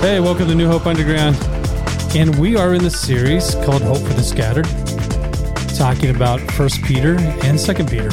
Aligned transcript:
Hey, 0.00 0.20
welcome 0.20 0.48
to 0.48 0.54
New 0.54 0.66
Hope 0.66 0.86
Underground. 0.86 1.36
And 2.16 2.36
we 2.38 2.56
are 2.56 2.74
in 2.74 2.82
the 2.82 2.90
series 2.90 3.54
called 3.56 3.82
Hope 3.82 3.98
for 3.98 4.14
the 4.14 4.22
Scattered, 4.22 4.66
talking 5.76 6.14
about 6.14 6.40
First 6.52 6.82
Peter 6.82 7.16
and 7.44 7.60
Second 7.60 7.88
Peter. 7.88 8.10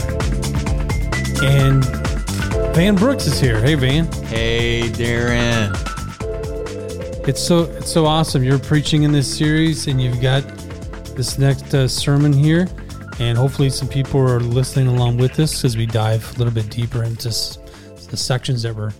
And 1.43 1.83
Van 2.75 2.95
Brooks 2.95 3.25
is 3.25 3.39
here. 3.39 3.59
Hey, 3.61 3.73
Van. 3.75 4.05
Hey, 4.27 4.91
Darin. 4.91 5.71
It's 7.27 7.41
so 7.41 7.63
it's 7.63 7.91
so 7.91 8.05
awesome. 8.05 8.43
You're 8.43 8.59
preaching 8.59 9.03
in 9.03 9.11
this 9.11 9.37
series, 9.37 9.87
and 9.87 9.99
you've 9.99 10.21
got 10.21 10.43
this 11.15 11.39
next 11.39 11.73
uh, 11.73 11.87
sermon 11.87 12.33
here, 12.33 12.67
and 13.19 13.37
hopefully 13.37 13.69
some 13.69 13.87
people 13.87 14.19
are 14.19 14.39
listening 14.39 14.87
along 14.87 15.17
with 15.17 15.39
us 15.39 15.63
as 15.63 15.77
we 15.77 15.85
dive 15.85 16.35
a 16.35 16.37
little 16.39 16.53
bit 16.53 16.69
deeper 16.69 17.03
into 17.03 17.29
the 17.29 18.17
sections 18.17 18.63
that 18.63 18.75
we're 18.75 18.91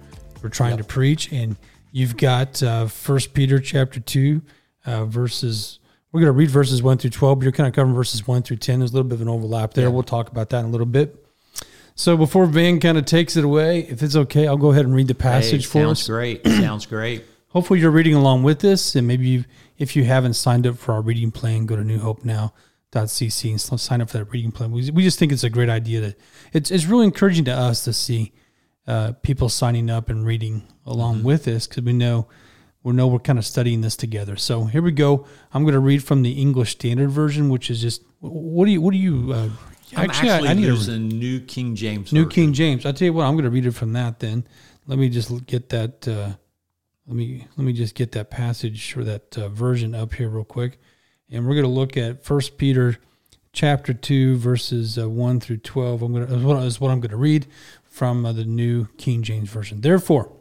we're 0.42 0.50
trying 0.50 0.78
to 0.78 0.84
preach. 0.84 1.32
And 1.32 1.56
you've 1.92 2.18
got 2.18 2.62
uh, 2.62 2.88
First 2.88 3.34
Peter 3.34 3.60
chapter 3.60 4.00
two, 4.00 4.42
uh, 4.86 5.06
verses. 5.06 5.80
We're 6.12 6.20
going 6.22 6.34
to 6.34 6.38
read 6.38 6.52
verses 6.52 6.84
one 6.84 6.98
through 6.98 7.12
twelve. 7.12 7.40
But 7.40 7.44
you're 7.44 7.52
kind 7.54 7.68
of 7.68 7.74
covering 7.74 7.96
verses 7.96 8.28
one 8.28 8.44
through 8.44 8.58
ten. 8.58 8.80
There's 8.80 8.92
a 8.92 8.94
little 8.94 9.08
bit 9.08 9.16
of 9.16 9.22
an 9.22 9.30
overlap 9.30 9.74
there. 9.74 9.90
We'll 9.90 10.04
talk 10.04 10.30
about 10.30 10.50
that 10.50 10.60
in 10.60 10.66
a 10.66 10.70
little 10.70 10.86
bit. 10.86 11.20
So 11.96 12.18
before 12.18 12.46
Van 12.48 12.80
kind 12.80 12.98
of 12.98 13.06
takes 13.06 13.36
it 13.38 13.44
away, 13.46 13.82
if 13.82 14.02
it's 14.02 14.16
okay, 14.16 14.48
I'll 14.48 14.58
go 14.58 14.72
ahead 14.72 14.86
and 14.86 14.96
read 14.96 15.08
the 15.08 15.16
passage 15.16 15.66
Hey, 15.66 15.70
for 15.70 15.80
sounds 15.84 16.02
us. 16.02 16.08
great. 16.08 16.46
Sounds 16.48 16.86
great. 16.88 17.24
Hopefully, 17.50 17.80
you're 17.80 17.92
reading 17.92 18.16
along 18.16 18.42
with 18.44 18.66
us, 18.66 18.96
and 18.96 19.08
maybe 19.08 19.46
if 19.78 19.96
you 19.96 20.04
haven't 20.04 20.34
signed 20.34 20.66
up 20.66 20.78
for 20.78 20.94
our 20.94 21.02
reading 21.02 21.30
plan, 21.32 21.68
go 21.68 21.76
to 21.76 21.84
newhopenow.cc 22.94 23.50
and 23.72 23.80
sign 23.80 24.02
up 24.02 24.10
for 24.10 24.20
that 24.20 24.26
reading 24.26 24.52
plan. 24.52 24.72
We, 24.72 24.90
we 24.92 25.04
just 25.04 25.20
think 25.20 25.32
it's 25.32 25.44
a 25.44 25.50
great 25.50 25.70
idea. 25.70 26.02
that 26.02 26.16
it's 26.52 26.72
it's 26.72 26.86
really 26.86 27.06
encouraging 27.06 27.46
to 27.46 27.54
us 27.54 27.84
to 27.86 27.94
see 27.94 28.34
uh, 28.88 29.14
people 29.22 29.50
signing 29.50 29.90
up 29.90 30.10
and 30.10 30.26
reading 30.26 30.64
along 30.86 31.24
with 31.24 31.48
us 31.48 31.68
because 31.68 31.84
we 31.84 31.94
know 31.94 32.28
we 32.84 32.94
know 32.94 33.08
we're 33.08 33.20
kind 33.20 33.40
of 33.40 33.46
studying 33.46 33.82
this 33.82 33.96
together. 33.96 34.36
So 34.36 34.66
here 34.66 34.82
we 34.82 34.92
go. 34.92 35.26
I'm 35.54 35.64
going 35.64 35.74
to 35.74 35.80
read 35.80 36.04
from 36.04 36.22
the 36.22 36.34
English 36.34 36.72
Standard 36.72 37.10
Version, 37.12 37.50
which 37.50 37.70
is 37.70 37.82
just 37.82 38.04
what 38.20 38.66
do 38.66 38.72
you 38.72 38.82
what 38.82 38.92
do 38.92 38.98
you 38.98 39.34
uh, 39.34 39.50
I- 39.96 40.06
actually, 40.06 40.30
I 40.30 40.54
need 40.54 40.64
to 40.64 40.68
using 40.68 41.08
New 41.08 41.40
King 41.40 41.76
James. 41.76 42.12
New 42.12 42.26
Version. 42.26 42.32
King 42.32 42.54
James. 42.54 42.86
I'll 42.86 42.94
tell 42.94 43.06
you 43.06 43.14
what, 43.14 43.26
I'm 43.26 43.34
going 43.34 43.46
to 43.46 43.52
read 43.52 43.66
it 43.66 43.72
from 43.74 43.94
that 43.94 44.20
then. 44.20 44.46
Let 44.88 45.00
me 45.00 45.08
just 45.10 45.46
get 45.46 45.70
that. 45.70 46.08
Uh, 46.08 46.34
let 47.08 47.16
me 47.16 47.48
let 47.58 47.66
me 47.66 47.74
just 47.74 47.96
get 47.96 48.12
that 48.14 48.30
passage 48.30 48.96
or 48.98 49.04
that 49.04 49.38
uh, 49.38 49.50
version 49.50 49.94
up 49.94 50.14
here 50.14 50.30
real 50.30 50.46
quick, 50.46 50.80
and 51.34 51.48
we're 51.48 51.56
going 51.56 51.64
to 51.64 51.68
look 51.68 51.98
at 51.98 52.24
First 52.24 52.58
Peter, 52.58 52.98
chapter 53.52 53.92
two, 53.92 54.38
verses 54.38 54.98
uh, 55.00 55.10
one 55.10 55.40
through 55.40 55.58
twelve. 55.58 56.04
I'm 56.04 56.14
going 56.14 56.28
to 56.28 56.34
is 56.60 56.80
what, 56.80 56.92
I'm 56.92 57.00
going 57.00 57.10
to 57.10 57.18
read 57.18 57.48
from 57.84 58.26
uh, 58.26 58.32
the 58.32 58.46
New 58.46 58.88
King 58.98 59.24
James 59.24 59.50
version. 59.50 59.82
Therefore, 59.82 60.32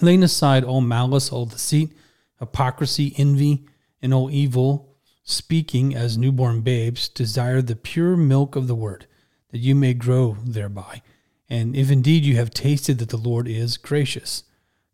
laying 0.00 0.22
aside 0.22 0.62
all 0.62 0.80
malice, 0.80 1.32
all 1.32 1.46
deceit, 1.46 1.92
hypocrisy, 2.38 3.14
envy, 3.18 3.66
and 4.00 4.14
all 4.14 4.30
evil, 4.30 4.96
speaking 5.24 5.94
as 5.94 6.16
newborn 6.16 6.60
babes, 6.60 7.08
desire 7.08 7.60
the 7.60 7.76
pure 7.76 8.16
milk 8.16 8.54
of 8.54 8.68
the 8.68 8.74
word, 8.76 9.06
that 9.50 9.58
you 9.58 9.74
may 9.74 9.92
grow 9.92 10.36
thereby. 10.44 11.02
And 11.50 11.74
if 11.76 11.90
indeed 11.90 12.24
you 12.24 12.36
have 12.36 12.50
tasted 12.50 12.98
that 12.98 13.10
the 13.10 13.16
Lord 13.16 13.48
is 13.48 13.76
gracious, 13.76 14.44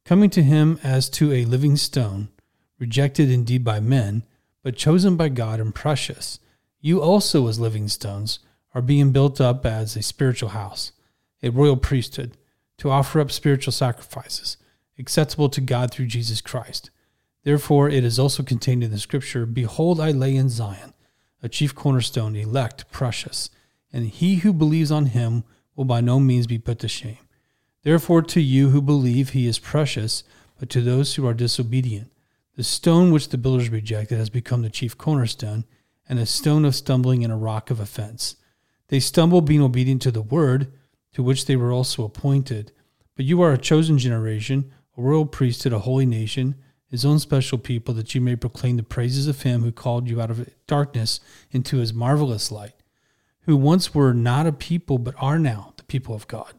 coming 0.05 0.31
to 0.31 0.43
him 0.43 0.81
as 0.83 1.09
to 1.11 1.33
a 1.33 1.45
living 1.45 1.77
stone, 1.77 2.31
rejected 2.79 3.31
indeed 3.31 3.63
by 3.63 3.79
men, 3.79 4.25
but 4.63 4.77
chosen 4.77 5.17
by 5.17 5.29
God 5.29 5.61
and 5.61 5.75
precious, 5.75 6.41
you 6.81 7.01
also 7.01 7.47
as 7.49 7.61
living 7.61 7.89
stones 7.89 8.39
are 8.75 8.83
being 8.83 9.13
built 9.13 9.41
up 9.41 9.65
as 9.65 9.97
a 9.97 10.03
spiritual 10.03 10.51
house, 10.51 10.93
a 11.43 11.51
royal 11.51 11.77
priesthood, 11.77 12.37
to 12.79 12.91
offer 12.91 13.21
up 13.21 13.31
spiritual 13.31 13.73
sacrifices, 13.73 14.57
acceptable 14.99 15.49
to 15.49 15.61
God 15.61 15.91
through 15.91 16.07
Jesus 16.07 16.41
Christ. 16.41 16.91
Therefore, 17.45 17.89
it 17.89 18.05
is 18.05 18.19
also 18.19 18.43
contained 18.43 18.85
in 18.85 18.91
the 18.91 18.99
scripture 18.99 19.47
Behold, 19.47 20.01
I 20.01 20.11
lay 20.11 20.37
in 20.37 20.49
Zion 20.49 20.95
a 21.43 21.49
chief 21.49 21.75
cornerstone, 21.75 22.35
elect, 22.37 22.91
precious, 22.91 23.51
and 23.93 24.07
he 24.07 24.37
who 24.37 24.53
believes 24.53 24.91
on 24.91 25.07
him 25.07 25.45
will 25.77 25.85
by 25.85 26.01
no 26.01 26.19
means 26.19 26.47
be 26.47 26.59
put 26.59 26.79
to 26.81 26.89
shame. 26.89 27.19
Therefore, 27.85 28.23
to 28.23 28.41
you 28.41 28.71
who 28.71 28.83
believe, 28.83 29.31
he 29.31 29.47
is 29.47 29.59
precious, 29.59 30.25
but 30.59 30.69
to 30.71 30.81
those 30.81 31.15
who 31.15 31.27
are 31.27 31.35
disobedient, 31.35 32.11
the 32.59 32.65
stone 32.65 33.13
which 33.13 33.29
the 33.29 33.39
builders 33.39 33.71
rejected 33.71 34.19
has 34.19 34.31
become 34.31 34.63
the 34.63 34.69
chief 34.69 34.99
cornerstone, 34.99 35.65
and 36.09 36.19
a 36.19 36.27
stone 36.27 36.65
of 36.65 36.75
stumbling 36.75 37.23
and 37.23 37.33
a 37.33 37.37
rock 37.37 37.71
of 37.71 37.79
offense. 37.79 38.35
They 38.89 38.99
stumble 38.99 39.43
being 39.43 39.63
obedient 39.63 40.03
to 40.03 40.11
the 40.11 40.23
word, 40.23 40.73
to 41.13 41.23
which 41.23 41.47
they 41.47 41.55
were 41.55 41.71
also 41.71 42.03
appointed. 42.03 42.73
But 43.15 43.27
you 43.27 43.41
are 43.43 43.53
a 43.53 43.59
chosen 43.59 43.97
generation, 43.97 44.73
a 44.97 45.01
royal 45.01 45.25
priesthood, 45.25 45.73
a 45.73 45.79
holy 45.79 46.05
nation, 46.05 46.57
his 46.91 47.05
own 47.05 47.21
special 47.21 47.59
people, 47.59 47.95
that 47.95 48.17
you 48.17 48.21
may 48.21 48.35
proclaim 48.35 48.77
the 48.77 48.83
praises 48.83 49.29
of 49.29 49.43
him 49.43 49.63
who 49.63 49.71
called 49.71 50.09
you 50.09 50.21
out 50.21 50.33
of 50.33 50.51
darkness 50.67 51.21
into 51.53 51.77
his 51.77 51.95
marvelous 51.95 52.51
light, 52.51 52.75
who 53.43 53.57
once 53.57 53.95
were 53.95 54.13
not 54.13 54.49
a 54.49 54.53
people, 54.53 54.99
but 54.99 55.15
are 55.19 55.39
now 55.39 55.75
the 55.77 55.85
people 55.85 56.13
of 56.13 56.27
God, 56.27 56.55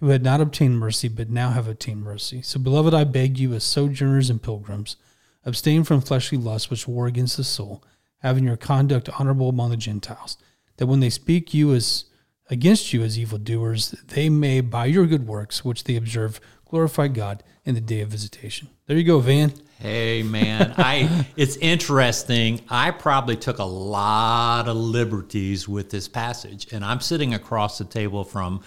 who 0.00 0.08
had 0.08 0.22
not 0.22 0.40
obtained 0.40 0.78
mercy, 0.78 1.08
but 1.08 1.28
now 1.28 1.50
have 1.50 1.68
obtained 1.68 2.02
mercy. 2.02 2.40
So, 2.40 2.58
beloved, 2.58 2.94
I 2.94 3.04
beg 3.04 3.38
you, 3.38 3.52
as 3.52 3.62
sojourners 3.62 4.30
and 4.30 4.42
pilgrims, 4.42 4.96
abstain 5.44 5.84
from 5.84 6.00
fleshly 6.00 6.38
lusts 6.38 6.70
which 6.70 6.88
war 6.88 7.06
against 7.06 7.36
the 7.36 7.44
soul, 7.44 7.82
having 8.18 8.44
your 8.44 8.56
conduct 8.56 9.08
honorable 9.18 9.48
among 9.48 9.70
the 9.70 9.76
Gentiles, 9.76 10.38
that 10.76 10.86
when 10.86 11.00
they 11.00 11.10
speak 11.10 11.54
you 11.54 11.72
as 11.74 12.06
against 12.50 12.92
you 12.92 13.02
as 13.02 13.18
evildoers, 13.18 13.90
they 14.08 14.28
may, 14.28 14.60
by 14.60 14.86
your 14.86 15.06
good 15.06 15.26
works, 15.26 15.64
which 15.64 15.84
they 15.84 15.96
observe, 15.96 16.40
glorify 16.68 17.08
God 17.08 17.42
in 17.64 17.74
the 17.74 17.80
day 17.80 18.00
of 18.00 18.10
visitation. 18.10 18.68
There 18.86 18.96
you 18.96 19.04
go, 19.04 19.20
Van. 19.20 19.52
Hey, 19.78 20.22
man. 20.22 20.74
I. 20.78 21.26
It's 21.36 21.56
interesting. 21.56 22.60
I 22.68 22.90
probably 22.90 23.36
took 23.36 23.58
a 23.58 23.64
lot 23.64 24.68
of 24.68 24.76
liberties 24.76 25.68
with 25.68 25.90
this 25.90 26.08
passage, 26.08 26.72
and 26.72 26.84
I'm 26.84 27.00
sitting 27.00 27.34
across 27.34 27.78
the 27.78 27.84
table 27.84 28.24
from. 28.24 28.62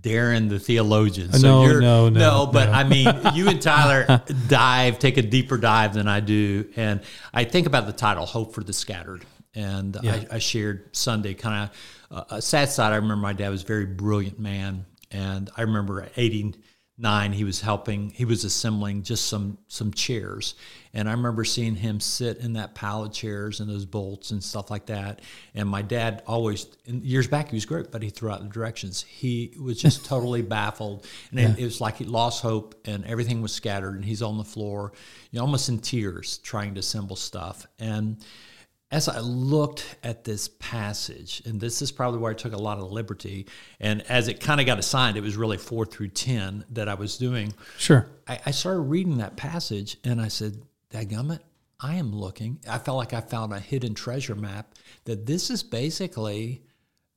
Darin 0.00 0.48
the 0.48 0.60
theologian. 0.60 1.32
So 1.32 1.40
No, 1.40 1.64
you're, 1.64 1.80
no, 1.80 2.08
no, 2.08 2.46
but 2.46 2.66
no. 2.66 2.72
I 2.72 2.84
mean, 2.84 3.08
you 3.34 3.48
and 3.48 3.60
Tyler 3.60 4.22
dive, 4.48 4.98
take 4.98 5.16
a 5.16 5.22
deeper 5.22 5.56
dive 5.56 5.94
than 5.94 6.06
I 6.06 6.20
do. 6.20 6.68
And 6.76 7.00
I 7.34 7.44
think 7.44 7.66
about 7.66 7.86
the 7.86 7.92
title, 7.92 8.24
Hope 8.24 8.54
for 8.54 8.62
the 8.62 8.72
Scattered. 8.72 9.24
And 9.54 9.96
I, 9.96 10.26
I 10.32 10.38
shared 10.38 10.96
Sunday 10.96 11.34
kind 11.34 11.70
of 12.10 12.16
uh, 12.16 12.36
a 12.36 12.42
sad 12.42 12.70
side. 12.70 12.92
I 12.92 12.96
remember 12.96 13.16
my 13.16 13.32
dad 13.32 13.50
was 13.50 13.62
a 13.62 13.66
very 13.66 13.86
brilliant 13.86 14.38
man. 14.38 14.86
And 15.10 15.50
I 15.56 15.62
remember 15.62 16.00
at 16.02 16.16
89, 17.02 17.32
he 17.32 17.42
was 17.42 17.60
helping, 17.60 18.10
he 18.10 18.24
was 18.24 18.44
assembling 18.44 19.02
just 19.02 19.26
some, 19.26 19.58
some 19.66 19.92
chairs. 19.92 20.54
And 20.94 21.08
I 21.08 21.12
remember 21.12 21.44
seeing 21.44 21.74
him 21.74 21.98
sit 21.98 22.38
in 22.38 22.52
that 22.52 22.76
pile 22.76 23.02
of 23.02 23.12
chairs 23.12 23.58
and 23.58 23.68
those 23.68 23.84
bolts 23.84 24.30
and 24.30 24.42
stuff 24.42 24.70
like 24.70 24.86
that. 24.86 25.20
And 25.54 25.68
my 25.68 25.82
dad 25.82 26.22
always, 26.28 26.68
years 26.86 27.26
back, 27.26 27.48
he 27.48 27.56
was 27.56 27.66
great, 27.66 27.90
but 27.90 28.04
he 28.04 28.10
threw 28.10 28.30
out 28.30 28.40
the 28.40 28.48
directions. 28.48 29.02
He 29.02 29.52
was 29.60 29.80
just 29.80 30.04
totally 30.06 30.42
baffled. 30.42 31.04
And 31.32 31.40
it, 31.40 31.58
it 31.58 31.64
was 31.64 31.80
like 31.80 31.96
he 31.96 32.04
lost 32.04 32.40
hope 32.40 32.80
and 32.84 33.04
everything 33.04 33.42
was 33.42 33.52
scattered. 33.52 33.96
And 33.96 34.04
he's 34.04 34.22
on 34.22 34.38
the 34.38 34.44
floor, 34.44 34.92
you 35.32 35.38
know, 35.38 35.44
almost 35.44 35.68
in 35.68 35.80
tears 35.80 36.38
trying 36.38 36.74
to 36.74 36.80
assemble 36.80 37.16
stuff. 37.16 37.66
And 37.80 38.24
as 38.92 39.08
I 39.08 39.20
looked 39.20 39.96
at 40.04 40.22
this 40.22 40.48
passage, 40.48 41.42
and 41.46 41.58
this 41.58 41.80
is 41.80 41.90
probably 41.90 42.20
where 42.20 42.30
I 42.30 42.34
took 42.34 42.52
a 42.52 42.58
lot 42.58 42.78
of 42.78 42.92
liberty, 42.92 43.46
and 43.80 44.02
as 44.02 44.28
it 44.28 44.38
kind 44.38 44.60
of 44.60 44.66
got 44.66 44.78
assigned, 44.78 45.16
it 45.16 45.22
was 45.22 45.34
really 45.34 45.56
four 45.56 45.86
through 45.86 46.08
10 46.08 46.66
that 46.70 46.90
I 46.90 46.94
was 46.94 47.16
doing. 47.16 47.54
Sure. 47.78 48.06
I, 48.28 48.38
I 48.46 48.50
started 48.50 48.80
reading 48.82 49.16
that 49.16 49.36
passage 49.36 49.96
and 50.04 50.20
I 50.20 50.28
said, 50.28 50.62
Dadgummit, 50.90 51.40
I 51.80 51.94
am 51.94 52.14
looking. 52.14 52.60
I 52.68 52.78
felt 52.78 52.98
like 52.98 53.14
I 53.14 53.22
found 53.22 53.52
a 53.52 53.58
hidden 53.58 53.94
treasure 53.94 54.34
map 54.34 54.74
that 55.04 55.24
this 55.24 55.50
is 55.50 55.62
basically 55.62 56.62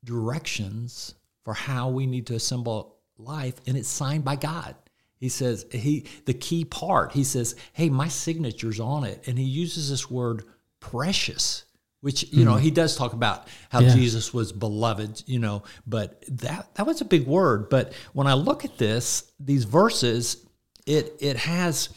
directions 0.04 1.14
for 1.44 1.54
how 1.54 1.90
we 1.90 2.08
need 2.08 2.26
to 2.28 2.36
assemble 2.36 2.96
life, 3.18 3.56
and 3.68 3.78
it's 3.78 3.90
signed 3.90 4.24
by 4.24 4.38
God. 4.38 4.76
He 5.18 5.30
says 5.30 5.66
he 5.72 6.06
the 6.26 6.34
key 6.34 6.66
part. 6.66 7.12
He 7.12 7.24
says, 7.24 7.56
"Hey, 7.74 7.90
my 7.90 8.08
signature's 8.08 8.80
on 8.80 9.04
it," 9.04 9.28
and 9.28 9.38
he 9.38 9.46
uses 9.46 9.90
this 9.90 10.10
word 10.10 10.44
"precious," 10.80 11.65
which 12.02 12.32
you 12.32 12.46
know 12.46 12.56
he 12.56 12.72
does 12.72 12.96
talk 12.96 13.14
about 13.14 13.48
how 13.70 13.80
Yeah. 13.80 13.96
Jesus 13.96 14.34
was 14.34 14.52
beloved. 14.52 15.24
You 15.26 15.40
know, 15.40 15.64
but 15.88 16.24
that 16.28 16.74
that 16.76 16.86
was 16.86 17.02
a 17.02 17.06
big 17.06 17.26
word. 17.28 17.70
But 17.70 17.94
when 18.14 18.28
I 18.28 18.34
look 18.34 18.66
at 18.66 18.78
this, 18.78 19.32
these 19.40 19.64
verses, 19.64 20.46
it 20.86 21.16
it 21.20 21.38
has 21.38 21.90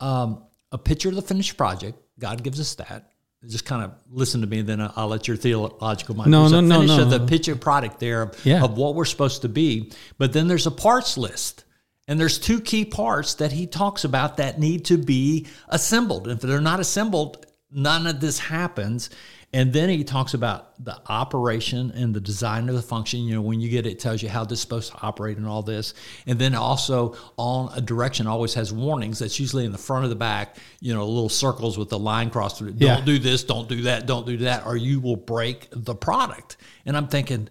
um, 0.00 0.42
a 0.70 0.78
picture 0.78 1.08
of 1.08 1.14
the 1.14 1.22
finished 1.22 1.56
project. 1.56 1.98
God 2.18 2.42
gives 2.42 2.60
us 2.60 2.74
that. 2.76 3.08
Just 3.48 3.64
kind 3.64 3.82
of 3.82 3.92
listen 4.08 4.40
to 4.42 4.46
me, 4.46 4.62
then 4.62 4.80
I'll 4.94 5.08
let 5.08 5.26
your 5.26 5.36
theological 5.36 6.14
mind. 6.14 6.30
No, 6.30 6.46
no, 6.46 6.60
no, 6.60 6.76
finish 6.80 6.96
no. 6.96 7.02
of 7.02 7.10
the 7.10 7.18
picture 7.26 7.56
product 7.56 7.98
there 7.98 8.22
of, 8.22 8.46
Yeah. 8.46 8.62
of 8.62 8.76
what 8.78 8.94
we're 8.94 9.04
supposed 9.04 9.42
to 9.42 9.48
be. 9.48 9.90
But 10.16 10.32
then 10.32 10.46
there's 10.46 10.68
a 10.68 10.70
parts 10.70 11.18
list. 11.18 11.64
And 12.06 12.20
there's 12.20 12.38
two 12.38 12.60
key 12.60 12.84
parts 12.84 13.34
that 13.34 13.50
he 13.50 13.66
talks 13.66 14.04
about 14.04 14.36
that 14.36 14.60
need 14.60 14.84
to 14.86 14.96
be 14.98 15.46
assembled. 15.68 16.28
If 16.28 16.40
they're 16.40 16.60
not 16.60 16.78
assembled, 16.78 17.44
none 17.72 18.06
of 18.06 18.20
this 18.20 18.38
happens. 18.38 19.10
And 19.54 19.70
then 19.70 19.90
he 19.90 20.02
talks 20.02 20.32
about 20.32 20.82
the 20.82 20.98
operation 21.08 21.90
and 21.90 22.14
the 22.14 22.20
design 22.22 22.70
of 22.70 22.74
the 22.74 22.80
function. 22.80 23.20
You 23.20 23.34
know, 23.34 23.42
when 23.42 23.60
you 23.60 23.68
get 23.68 23.84
it, 23.86 23.90
it 23.92 23.98
tells 23.98 24.22
you 24.22 24.30
how 24.30 24.44
this 24.44 24.60
is 24.60 24.62
supposed 24.62 24.92
to 24.92 24.98
operate 25.02 25.36
and 25.36 25.46
all 25.46 25.62
this. 25.62 25.92
And 26.26 26.38
then 26.38 26.54
also 26.54 27.16
on 27.36 27.70
a 27.76 27.82
direction 27.82 28.26
always 28.26 28.54
has 28.54 28.72
warnings. 28.72 29.18
That's 29.18 29.38
usually 29.38 29.66
in 29.66 29.72
the 29.72 29.76
front 29.78 30.04
of 30.04 30.10
the 30.10 30.16
back, 30.16 30.56
you 30.80 30.94
know, 30.94 31.06
little 31.06 31.28
circles 31.28 31.76
with 31.76 31.90
the 31.90 31.98
line 31.98 32.30
crossed 32.30 32.56
through 32.58 32.68
it. 32.68 32.78
Don't 32.78 33.00
Yeah. 33.00 33.04
do 33.04 33.18
this, 33.18 33.44
don't 33.44 33.68
do 33.68 33.82
that, 33.82 34.06
don't 34.06 34.24
do 34.26 34.38
that, 34.38 34.64
or 34.64 34.74
you 34.76 35.00
will 35.00 35.16
break 35.16 35.68
the 35.70 35.94
product. 35.94 36.56
And 36.86 36.96
I'm 36.96 37.08
thinking, 37.08 37.50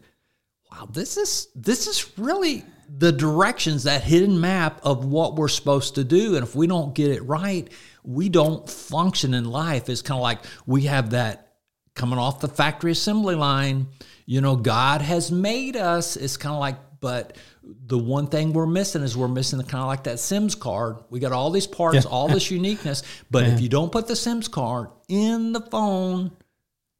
wow, 0.71 0.88
this 0.91 1.17
is 1.17 1.50
this 1.53 1.85
is 1.85 2.17
really 2.17 2.65
the 2.97 3.11
directions, 3.11 3.83
that 3.83 4.03
hidden 4.03 4.39
map 4.41 4.81
of 4.83 5.05
what 5.05 5.35
we're 5.35 5.47
supposed 5.47 5.95
to 5.95 6.03
do. 6.03 6.35
And 6.35 6.43
if 6.43 6.55
we 6.55 6.67
don't 6.67 6.93
get 6.93 7.11
it 7.11 7.21
right, 7.23 7.69
we 8.03 8.29
don't 8.29 8.69
function 8.69 9.33
in 9.33 9.45
life. 9.45 9.88
It's 9.89 10.01
kind 10.01 10.17
of 10.17 10.21
like 10.21 10.39
we 10.65 10.83
have 10.83 11.11
that 11.11 11.53
coming 11.95 12.19
off 12.19 12.41
the 12.41 12.47
factory 12.47 12.91
assembly 12.91 13.35
line. 13.35 13.88
You 14.25 14.41
know, 14.41 14.55
God 14.55 15.01
has 15.01 15.31
made 15.31 15.75
us. 15.75 16.17
It's 16.17 16.38
kind 16.38 16.53
of 16.53 16.59
like, 16.59 16.77
but 16.99 17.38
the 17.63 17.97
one 17.97 18.27
thing 18.27 18.53
we're 18.53 18.65
missing 18.65 19.03
is 19.03 19.15
we're 19.15 19.27
missing 19.27 19.57
the 19.57 19.65
kind 19.65 19.81
of 19.81 19.88
like 19.88 20.03
that 20.03 20.19
Sims 20.19 20.55
card. 20.55 20.97
We 21.09 21.19
got 21.19 21.31
all 21.31 21.49
these 21.49 21.67
parts, 21.67 22.05
all 22.05 22.27
this 22.27 22.51
uniqueness, 22.51 23.03
but 23.29 23.45
if 23.45 23.61
you 23.61 23.69
don't 23.69 23.91
put 23.91 24.07
the 24.07 24.15
Sims 24.15 24.47
card 24.47 24.89
in 25.07 25.53
the 25.53 25.61
phone, 25.61 26.31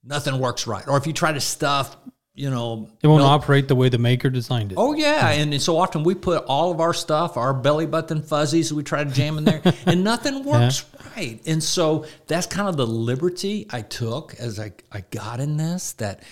nothing 0.04 0.40
works 0.40 0.68
right. 0.68 0.88
Or 0.88 0.98
if 0.98 1.06
you 1.06 1.14
try 1.14 1.34
to 1.34 1.42
stuff, 1.42 1.98
you 2.34 2.50
know, 2.50 2.90
It 3.02 3.08
won't 3.08 3.22
milk- 3.22 3.44
operate 3.44 3.68
the 3.68 3.76
way 3.76 3.90
the 3.90 3.98
maker 3.98 4.30
designed 4.30 4.72
it. 4.72 4.76
Oh 4.78 4.94
yeah, 4.94 5.30
and, 5.30 5.62
so 5.62 5.78
often 5.78 6.04
we 6.04 6.16
put 6.16 6.46
all 6.46 6.72
of 6.72 6.80
our 6.80 6.94
stuff, 6.94 7.36
our 7.36 7.54
belly 7.54 7.86
button 7.86 8.22
fuzzies, 8.22 8.74
we 8.74 8.84
try 8.84 9.04
to 9.04 9.10
jam 9.10 9.38
in 9.38 9.44
there, 9.44 9.62
and 9.86 10.04
nothing 10.04 10.44
works 10.44 10.86
right. 11.16 11.42
And 11.46 11.62
so 11.62 12.06
that's 12.28 12.48
kind 12.48 12.70
of 12.70 12.78
the 12.78 12.88
liberty 12.88 13.68
I 13.70 13.82
took 13.82 14.34
as 14.36 14.60
I, 14.60 14.72
I 14.92 15.02
got 15.12 15.40
in 15.40 15.58
this. 15.58 15.94
That 15.94 16.24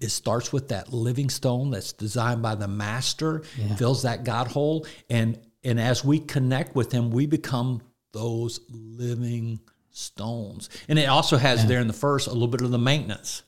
it 0.00 0.10
starts 0.10 0.52
with 0.52 0.68
that 0.68 0.92
living 0.92 1.30
stone 1.30 1.70
that's 1.70 1.92
designed 1.92 2.42
by 2.42 2.54
the 2.54 2.68
master, 2.68 3.40
fills 3.76 4.02
that 4.02 4.24
God 4.24 4.46
hole, 4.46 4.86
and 5.10 5.38
and 5.64 5.80
as 5.80 6.04
we 6.04 6.20
connect 6.20 6.76
with 6.76 6.92
Him, 6.92 7.10
we 7.10 7.26
become 7.26 7.82
those 8.12 8.60
living 8.70 9.58
stones. 9.90 10.70
And 10.88 10.98
it 10.98 11.06
also 11.06 11.36
has 11.36 11.66
there 11.66 11.80
in 11.80 11.88
the 11.88 11.92
first 11.92 12.28
a 12.28 12.32
little 12.32 12.48
bit 12.48 12.60
of 12.60 12.70
the 12.70 12.78
maintenance 12.78 13.42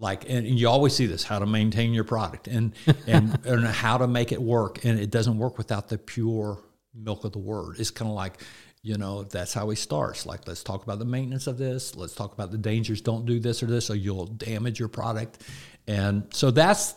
like 0.00 0.28
and 0.28 0.46
you 0.46 0.68
always 0.68 0.94
see 0.94 1.06
this 1.06 1.22
how 1.22 1.38
to 1.38 1.46
maintain 1.46 1.92
your 1.94 2.04
product 2.04 2.48
and 2.48 2.72
and, 3.06 3.38
and 3.46 3.64
how 3.66 3.96
to 3.98 4.08
make 4.08 4.32
it 4.32 4.42
work 4.42 4.84
and 4.84 4.98
it 4.98 5.10
doesn't 5.10 5.38
work 5.38 5.56
without 5.58 5.88
the 5.88 5.98
pure 5.98 6.58
milk 6.94 7.24
of 7.24 7.32
the 7.32 7.38
word 7.38 7.76
it's 7.78 7.90
kind 7.90 8.10
of 8.10 8.16
like 8.16 8.42
you 8.82 8.96
know 8.96 9.22
that's 9.24 9.52
how 9.54 9.68
he 9.68 9.76
starts 9.76 10.26
like 10.26 10.48
let's 10.48 10.64
talk 10.64 10.82
about 10.82 10.98
the 10.98 11.04
maintenance 11.04 11.46
of 11.46 11.58
this 11.58 11.94
let's 11.94 12.14
talk 12.14 12.32
about 12.32 12.50
the 12.50 12.58
dangers 12.58 13.00
don't 13.00 13.26
do 13.26 13.38
this 13.38 13.62
or 13.62 13.66
this 13.66 13.90
or 13.90 13.94
you'll 13.94 14.26
damage 14.26 14.78
your 14.80 14.88
product 14.88 15.42
and 15.86 16.24
so 16.32 16.50
that's 16.50 16.94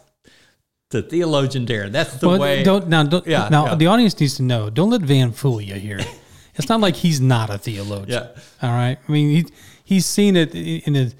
the 0.93 1.01
theologian 1.01 1.65
Darin. 1.65 1.91
that's 1.91 2.17
the 2.17 2.29
Well, 2.29 2.39
way 2.39 2.63
don't 2.63 2.87
now. 2.87 3.03
Don't, 3.03 3.25
Yeah, 3.27 3.49
now 3.49 3.65
yeah. 3.65 3.75
the 3.75 3.87
audience 3.87 4.17
needs 4.19 4.35
to 4.37 4.43
know. 4.43 4.69
Don't 4.69 4.91
let 4.91 5.01
Van 5.01 5.31
fool 5.31 5.59
you 5.59 5.73
here. 5.73 5.99
it's 6.55 6.69
not 6.69 6.79
like 6.79 6.95
he's 6.95 7.19
not 7.19 7.49
a 7.49 7.57
theologian. 7.57 8.29
Yeah. 8.35 8.41
All 8.61 8.69
right. 8.69 8.97
I 9.07 9.11
mean, 9.11 9.35
he 9.35 9.45
he's 9.83 10.05
seen 10.05 10.35
it 10.37 10.53
in 10.55 10.93
his 10.93 11.15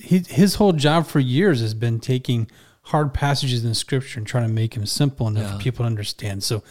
he, 0.00 0.18
his 0.18 0.56
whole 0.56 0.72
job 0.72 1.06
for 1.06 1.20
years 1.20 1.60
has 1.60 1.74
been 1.74 2.00
taking 2.00 2.50
hard 2.82 3.14
passages 3.14 3.64
in 3.64 3.74
Scripture 3.74 4.20
and 4.20 4.26
trying 4.26 4.46
to 4.46 4.52
make 4.52 4.74
them 4.74 4.86
simple 4.86 5.26
enough 5.26 5.52
for 5.52 5.58
people 5.58 5.84
to 5.84 5.86
understand. 5.86 6.42
So 6.42 6.62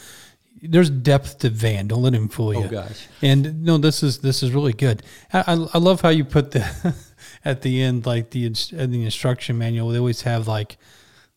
there's 0.62 0.90
depth 0.90 1.40
to 1.40 1.50
Van. 1.50 1.88
Don't 1.88 2.02
let 2.02 2.14
him 2.14 2.30
fool 2.30 2.50
oh, 2.50 2.52
you. 2.52 2.66
Oh, 2.66 2.70
gosh. 2.70 3.08
And 3.22 3.64
no, 3.64 3.78
this 3.78 4.02
is 4.02 4.20
this 4.20 4.44
is 4.44 4.52
really 4.52 4.74
good. 4.74 5.04
I, 5.32 5.40
I, 5.40 5.68
I 5.74 5.78
love 5.78 6.02
how 6.02 6.10
you 6.10 6.24
put 6.24 6.52
the 6.52 6.96
at 7.46 7.62
the 7.62 7.82
end 7.82 8.06
like 8.06 8.30
the 8.30 8.46
in 8.46 8.92
the 8.92 9.04
instruction 9.04 9.58
manual. 9.58 9.90
They 9.90 10.00
always 10.00 10.22
have 10.22 10.48
like 10.48 10.78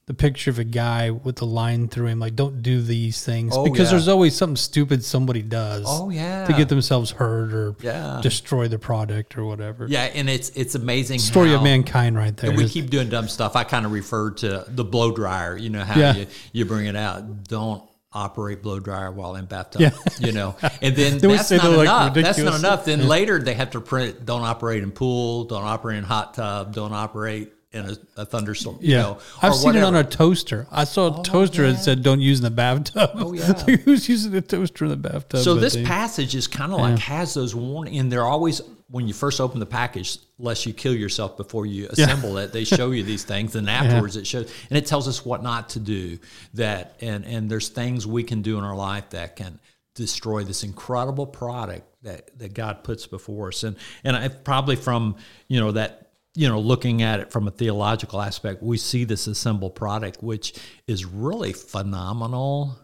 the 0.06 0.14
picture 0.14 0.50
of 0.50 0.58
a 0.60 0.64
guy 0.64 1.10
with 1.10 1.36
the 1.36 1.46
line 1.46 1.88
through 1.88 2.06
him, 2.06 2.20
like 2.20 2.36
"Don't 2.36 2.62
do 2.62 2.80
these 2.80 3.24
things," 3.24 3.52
Oh, 3.56 3.64
because 3.64 3.88
yeah. 3.88 3.90
there's 3.90 4.06
always 4.08 4.36
something 4.36 4.54
stupid 4.56 5.04
somebody 5.04 5.42
does. 5.42 5.84
Oh, 5.86 6.10
yeah. 6.10 6.44
to 6.46 6.52
get 6.52 6.68
themselves 6.68 7.10
hurt 7.10 7.52
or 7.52 7.74
Yeah. 7.82 8.20
destroy 8.22 8.68
the 8.68 8.78
product 8.78 9.36
or 9.36 9.44
whatever. 9.44 9.86
yeah 9.88 10.02
and 10.04 10.30
it's 10.30 10.50
it's 10.50 10.74
amazing 10.76 11.18
Story 11.18 11.50
how, 11.50 11.56
of 11.56 11.62
mankind, 11.64 12.16
right 12.16 12.36
there. 12.36 12.50
And 12.50 12.58
we 12.58 12.68
keep 12.68 12.88
doing 12.90 13.08
dumb 13.08 13.26
stuff. 13.28 13.56
I 13.56 13.64
kind 13.64 13.84
of 13.84 13.90
refer 13.92 14.30
to 14.30 14.64
the 14.68 14.84
blow 14.84 15.10
dryer. 15.12 15.56
You 15.56 15.70
know 15.70 15.82
how 15.84 15.98
Yeah. 15.98 16.14
you, 16.14 16.26
you 16.52 16.64
bring 16.66 16.86
it 16.86 16.94
out. 16.96 17.44
Don't 17.48 17.82
operate 18.12 18.62
blow 18.62 18.78
dryer 18.78 19.10
while 19.10 19.34
in 19.34 19.44
bathtub. 19.44 19.80
Yeah. 19.82 19.90
You 20.20 20.30
know, 20.32 20.54
and 20.80 20.94
then 20.96 21.18
that's 21.18 21.50
not 21.50 21.62
they're, 21.62 21.76
like, 21.76 21.82
enough. 21.84 22.14
that's 22.14 22.38
not 22.38 22.54
enough. 22.60 22.84
Then 22.84 23.08
later 23.08 23.40
they 23.40 23.54
have 23.54 23.70
to 23.72 23.80
print. 23.80 24.24
Don't 24.24 24.42
operate 24.42 24.82
in 24.84 24.92
pool. 24.92 25.44
Don't 25.44 25.64
operate 25.64 25.98
in 25.98 26.04
hot 26.04 26.32
tub. 26.34 26.72
Don't 26.72 26.94
operate 26.94 27.52
in 27.76 27.90
a, 27.90 28.22
a 28.22 28.24
thunderstorm. 28.24 28.78
You 28.80 28.92
yeah, 28.92 29.02
know, 29.02 29.18
I've 29.42 29.52
or 29.52 29.54
seen 29.54 29.76
it 29.76 29.82
on 29.82 29.94
a 29.94 30.04
toaster. 30.04 30.66
I 30.70 30.84
saw 30.84 31.08
a 31.08 31.18
oh, 31.18 31.22
toaster 31.22 31.70
that 31.70 31.78
said 31.78 32.02
"Don't 32.02 32.20
use 32.20 32.38
in 32.38 32.44
the 32.44 32.50
bathtub." 32.50 33.10
Oh 33.14 33.32
yeah. 33.34 33.52
who's 33.52 34.08
using 34.08 34.34
a 34.34 34.40
toaster 34.40 34.84
in 34.86 34.90
the 34.90 34.96
bathtub? 34.96 35.40
So 35.40 35.54
this 35.54 35.74
they- 35.74 35.84
passage 35.84 36.34
is 36.34 36.46
kind 36.46 36.72
of 36.72 36.80
like 36.80 36.98
has 36.98 37.34
those 37.34 37.54
warning, 37.54 37.98
and 37.98 38.10
they're 38.10 38.24
always 38.24 38.62
when 38.88 39.08
you 39.08 39.14
first 39.14 39.40
open 39.40 39.58
the 39.60 39.66
package, 39.66 40.18
lest 40.38 40.64
you 40.64 40.72
kill 40.72 40.94
yourself 40.94 41.36
before 41.36 41.66
you 41.66 41.88
assemble 41.88 42.38
it. 42.38 42.52
They 42.52 42.64
show 42.64 42.92
you 42.92 43.02
these 43.02 43.24
things, 43.24 43.56
and 43.56 43.68
afterwards 43.70 44.16
it 44.16 44.26
shows, 44.26 44.52
and 44.70 44.78
it 44.78 44.86
tells 44.86 45.08
us 45.08 45.24
what 45.24 45.42
not 45.42 45.70
to 45.70 45.80
do. 45.80 46.18
That 46.54 46.96
and 47.00 47.24
and 47.24 47.50
there's 47.50 47.68
things 47.68 48.06
we 48.06 48.22
can 48.22 48.42
do 48.42 48.58
in 48.58 48.64
our 48.64 48.76
life 48.76 49.10
that 49.10 49.36
can 49.36 49.60
destroy 49.94 50.44
this 50.44 50.62
incredible 50.62 51.26
product 51.26 51.86
that 52.02 52.38
that 52.38 52.54
God 52.54 52.84
puts 52.84 53.06
before 53.06 53.48
us, 53.48 53.64
and 53.64 53.76
and 54.04 54.16
I 54.16 54.28
probably 54.28 54.76
from 54.76 55.16
you 55.48 55.60
know 55.60 55.72
that 55.72 56.05
you 56.36 56.48
know, 56.48 56.60
looking 56.60 57.02
at 57.02 57.20
it 57.20 57.32
from 57.32 57.48
a 57.48 57.50
theological 57.50 58.20
aspect, 58.20 58.62
we 58.62 58.76
see 58.76 59.04
this 59.04 59.26
assembled 59.26 59.74
product, 59.74 60.22
which 60.22 60.54
is 60.86 61.04
really 61.04 61.52
phenomenal 61.52 62.78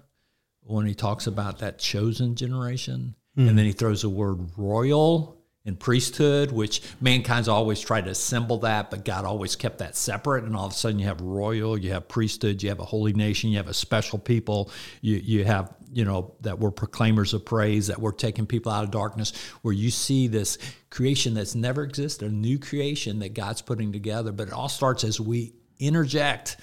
when 0.62 0.86
he 0.86 0.94
talks 0.94 1.26
about 1.26 1.58
that 1.58 1.78
chosen 1.78 2.34
generation. 2.34 3.14
And 3.36 3.50
hmm. 3.50 3.56
then 3.56 3.66
he 3.66 3.72
throws 3.72 4.02
the 4.02 4.08
word 4.08 4.50
royal 4.56 5.41
and 5.64 5.78
priesthood, 5.78 6.50
which 6.50 6.82
mankind's 7.00 7.48
always 7.48 7.80
tried 7.80 8.04
to 8.06 8.10
assemble 8.10 8.58
that, 8.58 8.90
but 8.90 9.04
God 9.04 9.24
always 9.24 9.54
kept 9.54 9.78
that 9.78 9.96
separate. 9.96 10.44
And 10.44 10.56
all 10.56 10.66
of 10.66 10.72
a 10.72 10.74
sudden 10.74 10.98
you 10.98 11.06
have 11.06 11.20
royal, 11.20 11.78
you 11.78 11.92
have 11.92 12.08
priesthood, 12.08 12.62
you 12.62 12.68
have 12.68 12.80
a 12.80 12.84
holy 12.84 13.12
nation, 13.12 13.50
you 13.50 13.58
have 13.58 13.68
a 13.68 13.74
special 13.74 14.18
people, 14.18 14.70
you, 15.00 15.16
you 15.16 15.44
have, 15.44 15.72
you 15.92 16.04
know, 16.04 16.34
that 16.40 16.58
we're 16.58 16.72
proclaimers 16.72 17.32
of 17.32 17.44
praise, 17.44 17.86
that 17.86 18.00
we're 18.00 18.12
taking 18.12 18.46
people 18.46 18.72
out 18.72 18.82
of 18.82 18.90
darkness, 18.90 19.32
where 19.62 19.74
you 19.74 19.90
see 19.90 20.26
this 20.26 20.58
creation 20.90 21.34
that's 21.34 21.54
never 21.54 21.84
existed, 21.84 22.30
a 22.30 22.34
new 22.34 22.58
creation 22.58 23.20
that 23.20 23.34
God's 23.34 23.62
putting 23.62 23.92
together. 23.92 24.32
But 24.32 24.48
it 24.48 24.54
all 24.54 24.68
starts 24.68 25.04
as 25.04 25.20
we 25.20 25.54
interject 25.78 26.56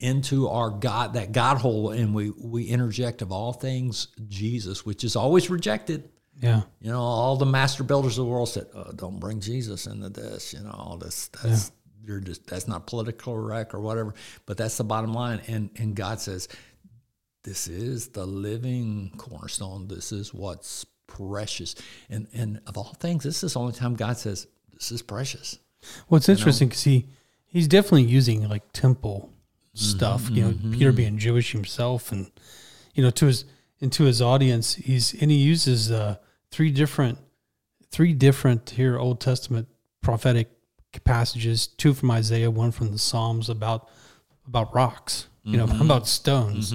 into 0.00 0.48
our 0.48 0.70
God, 0.70 1.14
that 1.14 1.32
God 1.32 1.58
hole, 1.58 1.90
and 1.90 2.14
we 2.14 2.30
we 2.30 2.64
interject 2.64 3.20
of 3.20 3.32
all 3.32 3.52
things 3.52 4.08
Jesus, 4.28 4.86
which 4.86 5.02
is 5.04 5.16
always 5.16 5.50
rejected. 5.50 6.08
Yeah, 6.40 6.62
You 6.80 6.92
know, 6.92 7.00
all 7.00 7.36
the 7.36 7.46
master 7.46 7.82
builders 7.82 8.18
of 8.18 8.24
the 8.26 8.30
world 8.30 8.48
said, 8.48 8.66
oh, 8.74 8.92
"Don't 8.92 9.18
bring 9.18 9.40
Jesus 9.40 9.86
into 9.86 10.08
this." 10.08 10.52
You 10.52 10.60
know, 10.60 10.70
all 10.70 10.96
this 10.96 11.28
that's 11.28 11.72
you're 12.04 12.20
just 12.20 12.46
that's 12.46 12.68
not 12.68 12.86
political 12.86 13.34
correct 13.34 13.74
or 13.74 13.80
whatever. 13.80 14.14
But 14.46 14.56
that's 14.56 14.76
the 14.76 14.84
bottom 14.84 15.12
line. 15.12 15.40
And 15.48 15.70
and 15.76 15.94
God 15.96 16.20
says, 16.20 16.48
"This 17.42 17.66
is 17.68 18.08
the 18.08 18.26
living 18.26 19.12
cornerstone. 19.16 19.88
This 19.88 20.12
is 20.12 20.32
what's 20.32 20.84
precious." 21.06 21.74
And 22.08 22.28
and 22.32 22.60
of 22.66 22.78
all 22.78 22.94
things, 23.00 23.24
this 23.24 23.42
is 23.42 23.54
the 23.54 23.60
only 23.60 23.72
time 23.72 23.94
God 23.94 24.16
says, 24.16 24.46
"This 24.72 24.92
is 24.92 25.02
precious." 25.02 25.58
Well, 26.08 26.18
it's 26.18 26.28
interesting 26.28 26.68
because 26.68 26.84
he 26.84 27.06
he's 27.46 27.68
definitely 27.68 28.04
using 28.04 28.48
like 28.48 28.72
temple 28.72 29.32
Mm-hmm, 29.78 29.96
stuff. 29.96 30.30
You 30.30 30.44
know, 30.44 30.54
Peter 30.72 30.92
being 30.92 31.18
Jewish 31.18 31.52
himself, 31.52 32.10
and 32.10 32.30
you 32.94 33.02
know, 33.02 33.10
to 33.10 33.26
his 33.26 33.44
and 33.80 33.92
to 33.92 34.04
his 34.04 34.20
audience, 34.20 34.74
he's 34.74 35.14
and 35.20 35.30
he 35.30 35.36
uses 35.36 35.92
uh, 35.92 36.16
three 36.50 36.70
different 36.70 37.18
three 37.90 38.12
different 38.12 38.70
here 38.70 38.98
Old 38.98 39.20
Testament 39.20 39.68
prophetic 40.02 40.48
passages, 41.04 41.66
two 41.66 41.94
from 41.94 42.10
Isaiah, 42.10 42.50
one 42.50 42.70
from 42.70 42.92
the 42.92 42.98
Psalms 42.98 43.48
about 43.48 43.88
about 44.46 44.74
rocks. 44.74 45.26
You 45.44 45.56
know, 45.56 45.66
Mm-hmm. 45.66 45.80
about 45.82 46.06
stones, 46.06 46.74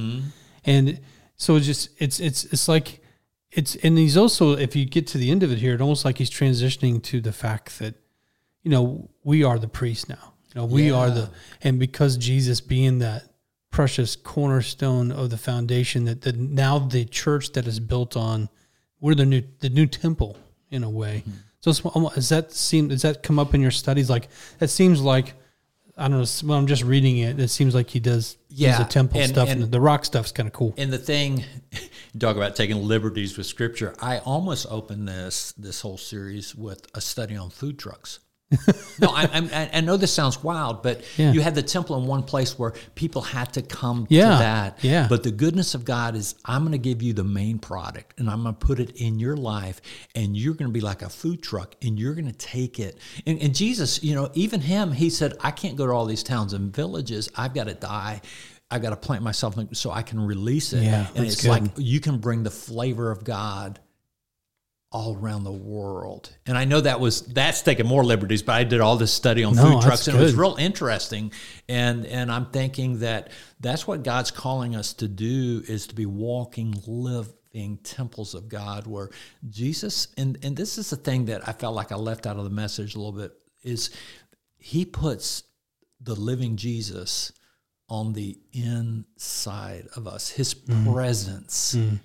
and 0.65 0.99
so 1.35 1.55
it's 1.57 1.67
just 1.67 1.89
it's 1.99 2.19
it's 2.19 2.43
it's 2.45 2.67
like 2.67 3.03
it's 3.51 3.75
and 3.75 3.95
he's 3.99 4.17
also 4.17 4.57
if 4.57 4.75
you 4.75 4.85
get 4.85 5.05
to 5.07 5.19
the 5.19 5.29
end 5.29 5.43
of 5.43 5.51
it 5.51 5.59
here, 5.59 5.73
it's 5.73 5.81
almost 5.81 6.05
like 6.05 6.17
he's 6.17 6.31
transitioning 6.31 7.03
to 7.03 7.21
the 7.21 7.31
fact 7.31 7.77
that 7.77 7.93
you 8.63 8.71
know, 8.71 9.09
we 9.23 9.43
are 9.43 9.59
the 9.59 9.67
priest 9.67 10.09
now. 10.09 10.33
You 10.55 10.61
know, 10.61 10.65
we 10.65 10.89
are 10.89 11.09
the, 11.11 11.29
and 11.61 11.77
because 11.79 12.17
Jesus 12.17 12.61
being 12.61 12.99
that 12.99 13.25
precious 13.69 14.15
cornerstone 14.15 15.11
of 15.11 15.29
the 15.29 15.37
foundation 15.37 16.05
that, 16.05 16.21
the, 16.21 16.31
now 16.33 16.79
the 16.79 17.03
church 17.05 17.51
that 17.51 17.67
is 17.67 17.79
built 17.79 18.15
on, 18.15 18.47
we're 19.03 19.15
the 19.15 19.25
new, 19.25 19.43
the 19.59 19.67
new 19.69 19.85
temple 19.85 20.37
in 20.71 20.81
a 20.83 20.89
way. 20.89 21.23
Mm-hmm. 21.27 21.37
So 21.59 21.69
it's, 21.71 21.85
almo- 21.85 22.09
does 22.15 22.29
that 22.29 22.53
seem, 22.53 22.87
does 22.87 23.01
that 23.01 23.21
come 23.21 23.37
up 23.37 23.53
in 23.53 23.59
your 23.61 23.69
studies? 23.71 24.09
Like, 24.09 24.29
that 24.59 24.69
seems 24.69 25.01
like, 25.01 25.33
I 25.97 26.07
don't 26.07 26.19
know, 26.21 26.47
when 26.47 26.57
I'm 26.57 26.67
just 26.67 26.83
reading 26.83 27.17
it, 27.17 27.37
it 27.39 27.49
seems 27.49 27.75
like 27.75 27.89
he 27.89 27.99
does 27.99 28.37
Yeah, 28.49 28.77
the 28.77 28.85
temple 28.85 29.19
and- 29.19 29.29
stuff 29.29 29.49
and- 29.49 29.63
and 29.63 29.71
the 29.71 29.81
rock 29.81 30.05
stuff's 30.05 30.31
kind 30.31 30.47
of 30.47 30.53
cool. 30.53 30.73
And 30.77 30.91
the 30.91 30.97
thing, 30.97 31.43
you 32.13 32.19
talk 32.19 32.37
about 32.37 32.55
taking 32.55 32.77
liberties 32.81 33.37
with 33.37 33.45
scripture. 33.45 33.93
I 34.01 34.19
almost 34.19 34.65
opened 34.69 35.07
this 35.07 35.51
this 35.57 35.81
whole 35.81 35.97
series 35.97 36.55
with 36.55 36.87
a 36.95 37.01
study 37.01 37.35
on 37.35 37.49
food 37.49 37.77
trucks. 37.77 38.19
No, 38.99 39.09
I, 39.09 39.29
I, 39.33 39.69
I, 39.73 39.81
know 39.81 39.97
this 39.97 40.13
sounds 40.13 40.43
wild, 40.43 40.83
but 40.83 41.03
yeah. 41.17 41.31
you 41.31 41.41
had 41.41 41.55
the 41.55 41.63
temple 41.63 41.97
in 41.97 42.05
one 42.05 42.23
place 42.23 42.57
where 42.57 42.73
people 42.95 43.21
had 43.21 43.53
to 43.53 43.61
come 43.61 44.05
yeah. 44.09 44.23
to 44.23 44.29
that. 44.29 44.83
Yeah. 44.83 45.07
But 45.09 45.23
the 45.23 45.31
goodness 45.31 45.73
of 45.75 45.85
God 45.85 46.15
is, 46.15 46.35
I'm 46.45 46.61
going 46.61 46.73
to 46.73 46.77
give 46.77 47.01
you 47.01 47.13
the 47.13 47.23
main 47.23 47.59
product, 47.59 48.19
and 48.19 48.29
I'm 48.29 48.43
going 48.43 48.55
to 48.55 48.65
put 48.65 48.79
it 48.79 49.01
in 49.01 49.19
your 49.19 49.35
life, 49.35 49.81
and 50.15 50.37
you're 50.37 50.53
going 50.53 50.69
to 50.69 50.73
be 50.73 50.81
like 50.81 51.01
a 51.01 51.09
food 51.09 51.41
truck, 51.41 51.75
and 51.81 51.99
you're 51.99 52.13
going 52.13 52.31
to 52.31 52.37
take 52.37 52.79
it. 52.79 52.97
And, 53.25 53.41
and 53.41 53.55
Jesus, 53.55 54.03
you 54.03 54.15
know, 54.15 54.29
even 54.33 54.61
him, 54.61 54.91
he 54.91 55.09
said, 55.09 55.33
I 55.39 55.51
can't 55.51 55.75
go 55.75 55.87
to 55.87 55.93
all 55.93 56.05
these 56.05 56.23
towns 56.23 56.53
and 56.53 56.73
villages. 56.73 57.29
I've 57.35 57.53
got 57.53 57.67
to 57.67 57.73
die. 57.73 58.21
I've 58.69 58.81
got 58.81 58.89
to 58.89 58.95
plant 58.95 59.23
myself 59.23 59.55
so 59.73 59.91
I 59.91 60.01
can 60.01 60.19
release 60.19 60.73
it. 60.73 60.83
Yeah, 60.83 61.07
and 61.15 61.25
it's 61.25 61.43
good. 61.43 61.49
like 61.49 61.63
you 61.77 61.99
can 61.99 62.17
bring 62.17 62.43
the 62.43 62.51
flavor 62.51 63.11
of 63.11 63.23
God 63.23 63.79
all 64.93 65.17
around 65.17 65.43
the 65.43 65.51
world. 65.51 66.31
And 66.45 66.55
I 66.55 66.65
know 66.65 66.79
that 66.79 66.99
was 66.99 67.21
that's 67.21 67.63
taking 67.63 67.87
more 67.87 68.05
liberties, 68.05 68.43
but 68.43 68.53
I 68.53 68.63
did 68.63 68.79
all 68.79 68.95
this 68.95 69.11
study 69.11 69.43
on 69.43 69.55
no, 69.55 69.63
food 69.63 69.81
trucks 69.81 70.07
and 70.07 70.15
it 70.15 70.21
was 70.21 70.35
real 70.35 70.55
interesting. 70.57 71.31
And 71.67 72.05
and 72.05 72.31
I'm 72.31 72.45
thinking 72.45 72.99
that 72.99 73.31
that's 73.59 73.87
what 73.87 74.03
God's 74.03 74.29
calling 74.29 74.75
us 74.75 74.93
to 74.93 75.07
do 75.07 75.63
is 75.67 75.87
to 75.87 75.95
be 75.95 76.05
walking, 76.05 76.75
living 76.85 77.77
temples 77.83 78.35
of 78.35 78.47
God 78.47 78.85
where 78.85 79.09
Jesus 79.49 80.09
and 80.15 80.37
and 80.43 80.55
this 80.55 80.77
is 80.77 80.91
the 80.91 80.95
thing 80.95 81.25
that 81.25 81.47
I 81.47 81.53
felt 81.53 81.75
like 81.75 81.91
I 81.91 81.95
left 81.95 82.27
out 82.27 82.37
of 82.37 82.43
the 82.43 82.51
message 82.51 82.93
a 82.93 82.99
little 82.99 83.19
bit 83.19 83.33
is 83.63 83.89
he 84.57 84.85
puts 84.85 85.43
the 85.99 86.15
living 86.15 86.55
Jesus 86.55 87.31
on 87.89 88.13
the 88.13 88.37
inside 88.53 89.87
of 89.95 90.07
us, 90.07 90.29
his 90.29 90.53
mm. 90.53 90.93
presence. 90.93 91.73
Mm. 91.75 91.99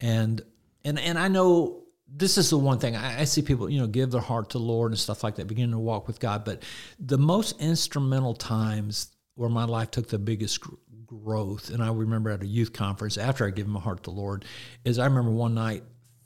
And 0.00 0.42
and 0.82 0.98
and 0.98 1.18
I 1.18 1.28
know 1.28 1.81
this 2.14 2.36
is 2.36 2.50
the 2.50 2.58
one 2.58 2.78
thing 2.78 2.94
I, 2.94 3.24
see 3.24 3.42
people, 3.42 3.70
you 3.70 3.80
know, 3.80 3.86
give 3.86 4.10
their 4.10 4.20
heart 4.20 4.50
to 4.50 4.58
the 4.58 4.64
Lord 4.64 4.92
and 4.92 4.98
stuff 4.98 5.24
like 5.24 5.36
that, 5.36 5.46
beginning 5.46 5.72
to 5.72 5.78
walk 5.78 6.06
with 6.06 6.20
God. 6.20 6.44
But 6.44 6.62
the 6.98 7.18
most 7.18 7.60
instrumental 7.60 8.34
times 8.34 9.10
where 9.34 9.48
my 9.48 9.64
life 9.64 9.90
took 9.90 10.08
the 10.08 10.18
biggest 10.18 10.60
growth, 11.06 11.70
and 11.70 11.82
I 11.82 11.90
remember 11.90 12.30
at 12.30 12.42
a 12.42 12.46
youth 12.46 12.72
conference 12.72 13.16
after 13.16 13.46
I 13.46 13.50
gave 13.50 13.66
my 13.66 13.80
heart 13.80 14.04
to 14.04 14.10
the 14.10 14.16
Lord, 14.16 14.44
is 14.84 14.98
I 14.98 15.06
remember 15.06 15.30
one 15.30 15.54
night 15.54 15.84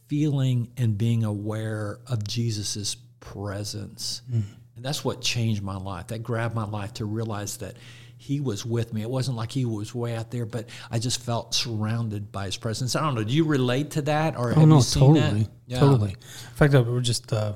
feeling 0.08 0.72
and 0.76 0.98
being 0.98 1.24
aware 1.24 2.00
of 2.06 2.26
Jesus's 2.26 2.96
presence. 3.20 4.22
Mm. 4.30 4.42
And 4.76 4.84
that's 4.84 5.04
what 5.04 5.20
changed 5.20 5.62
my 5.62 5.76
life. 5.76 6.08
That 6.08 6.22
grabbed 6.22 6.54
my 6.54 6.66
life 6.66 6.94
to 6.94 7.04
realize 7.04 7.58
that 7.58 7.76
he 8.16 8.40
was 8.40 8.64
with 8.64 8.92
me. 8.92 9.02
It 9.02 9.10
wasn't 9.10 9.36
like 9.36 9.52
he 9.52 9.64
was 9.64 9.94
way 9.94 10.16
out 10.16 10.30
there, 10.30 10.46
but 10.46 10.68
I 10.90 10.98
just 10.98 11.20
felt 11.20 11.54
surrounded 11.54 12.32
by 12.32 12.46
his 12.46 12.56
presence. 12.56 12.96
I 12.96 13.02
don't 13.02 13.14
know. 13.14 13.24
Do 13.24 13.32
you 13.32 13.44
relate 13.44 13.92
to 13.92 14.02
that, 14.02 14.36
or 14.36 14.52
oh, 14.52 14.54
have 14.54 14.68
no, 14.68 14.76
you 14.76 14.82
seen 14.82 15.14
totally, 15.14 15.42
that? 15.42 15.50
Yeah. 15.66 15.80
totally. 15.80 16.10
In 16.10 16.54
fact, 16.54 16.74
I 16.74 16.80
were 16.80 17.00
just, 17.00 17.32
uh, 17.32 17.52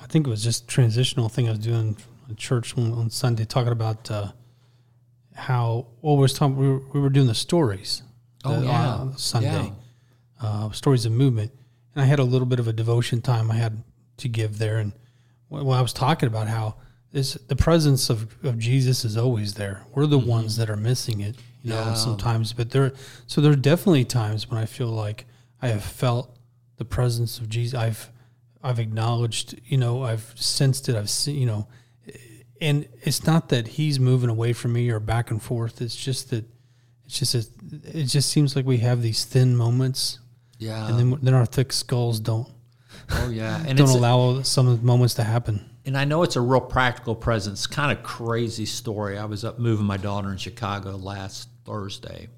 I 0.00 0.06
think 0.06 0.26
it 0.26 0.30
was 0.30 0.42
just 0.42 0.66
transitional 0.66 1.28
thing 1.28 1.46
I 1.46 1.50
was 1.50 1.60
doing 1.60 1.96
at 2.30 2.36
church 2.36 2.76
on, 2.76 2.92
on 2.92 3.10
Sunday, 3.10 3.44
talking 3.44 3.72
about 3.72 4.10
uh, 4.10 4.32
how 5.34 5.88
well, 6.00 6.16
we 6.16 6.22
was 6.22 6.32
talking. 6.32 6.56
We 6.56 6.68
were, 6.68 6.82
we 6.94 7.00
were 7.00 7.10
doing 7.10 7.26
the 7.26 7.34
stories. 7.34 8.02
Oh 8.44 8.60
the, 8.60 8.66
yeah, 8.66 8.94
uh, 8.94 9.12
Sunday 9.16 9.72
yeah. 10.42 10.46
uh, 10.46 10.70
stories 10.70 11.04
of 11.04 11.12
movement, 11.12 11.52
and 11.94 12.02
I 12.02 12.06
had 12.06 12.18
a 12.18 12.24
little 12.24 12.46
bit 12.46 12.58
of 12.58 12.66
a 12.66 12.72
devotion 12.72 13.20
time 13.20 13.50
I 13.50 13.56
had 13.56 13.84
to 14.18 14.28
give 14.28 14.58
there, 14.58 14.78
and 14.78 14.92
when 15.48 15.76
I 15.76 15.82
was 15.82 15.92
talking 15.92 16.26
about 16.26 16.48
how 16.48 16.76
is 17.12 17.34
the 17.48 17.56
presence 17.56 18.08
of, 18.08 18.34
of 18.44 18.58
Jesus 18.58 19.04
is 19.04 19.16
always 19.16 19.54
there. 19.54 19.84
We're 19.94 20.06
the 20.06 20.18
mm-hmm. 20.18 20.28
ones 20.28 20.56
that 20.56 20.70
are 20.70 20.76
missing 20.76 21.20
it, 21.20 21.36
you 21.62 21.70
know, 21.70 21.76
yeah. 21.76 21.94
sometimes. 21.94 22.52
But 22.52 22.70
there, 22.70 22.92
so 23.26 23.40
there 23.40 23.52
are 23.52 23.56
definitely 23.56 24.04
times 24.04 24.50
when 24.50 24.58
I 24.58 24.64
feel 24.64 24.88
like 24.88 25.26
I 25.60 25.68
have 25.68 25.84
felt 25.84 26.34
the 26.76 26.84
presence 26.84 27.38
of 27.38 27.48
Jesus. 27.48 27.78
I've, 27.78 28.10
I've 28.62 28.78
acknowledged, 28.78 29.60
you 29.66 29.76
know, 29.76 30.02
I've 30.02 30.32
sensed 30.36 30.88
it. 30.88 30.96
I've 30.96 31.10
seen, 31.10 31.38
you 31.38 31.46
know, 31.46 31.68
and 32.60 32.88
it's 33.02 33.26
not 33.26 33.50
that 33.50 33.68
he's 33.68 34.00
moving 34.00 34.30
away 34.30 34.52
from 34.52 34.72
me 34.72 34.88
or 34.90 35.00
back 35.00 35.30
and 35.30 35.42
forth. 35.42 35.82
It's 35.82 35.96
just 35.96 36.30
that, 36.30 36.44
it's 37.04 37.18
just 37.18 37.34
a, 37.34 37.46
it 37.98 38.04
just 38.04 38.30
seems 38.30 38.56
like 38.56 38.64
we 38.64 38.78
have 38.78 39.02
these 39.02 39.24
thin 39.24 39.56
moments. 39.56 40.18
Yeah. 40.58 40.88
And 40.88 40.98
then 40.98 41.18
then 41.22 41.34
our 41.34 41.44
thick 41.44 41.72
skulls 41.72 42.20
don't. 42.20 42.48
Oh 43.10 43.30
yeah, 43.30 43.62
and 43.66 43.76
don't 43.78 43.88
allow 43.88 44.42
some 44.42 44.68
of 44.68 44.80
the 44.80 44.86
moments 44.86 45.14
to 45.14 45.24
happen 45.24 45.68
and 45.84 45.96
I 45.96 46.04
know 46.04 46.22
it's 46.22 46.36
a 46.36 46.40
real 46.40 46.60
practical 46.60 47.14
presence. 47.14 47.66
Kind 47.66 47.96
of 47.96 48.04
crazy 48.04 48.66
story. 48.66 49.18
I 49.18 49.24
was 49.24 49.44
up 49.44 49.58
moving 49.58 49.86
my 49.86 49.96
daughter 49.96 50.30
in 50.30 50.36
Chicago 50.36 50.96
last 50.96 51.48
Thursday, 51.64 52.28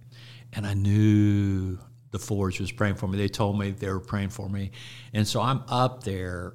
and 0.53 0.67
I 0.67 0.75
knew 0.75 1.79
the 2.11 2.19
Forge 2.19 2.61
was 2.61 2.73
praying 2.73 2.95
for 2.95 3.07
me. 3.07 3.19
They 3.19 3.29
told 3.29 3.59
me 3.59 3.73
they 3.73 3.89
were 3.89 4.01
praying 4.01 4.31
for 4.31 4.49
me, 4.49 4.71
and 5.13 5.27
so 5.27 5.41
I'm 5.41 5.63
up 5.69 6.05
there 6.05 6.55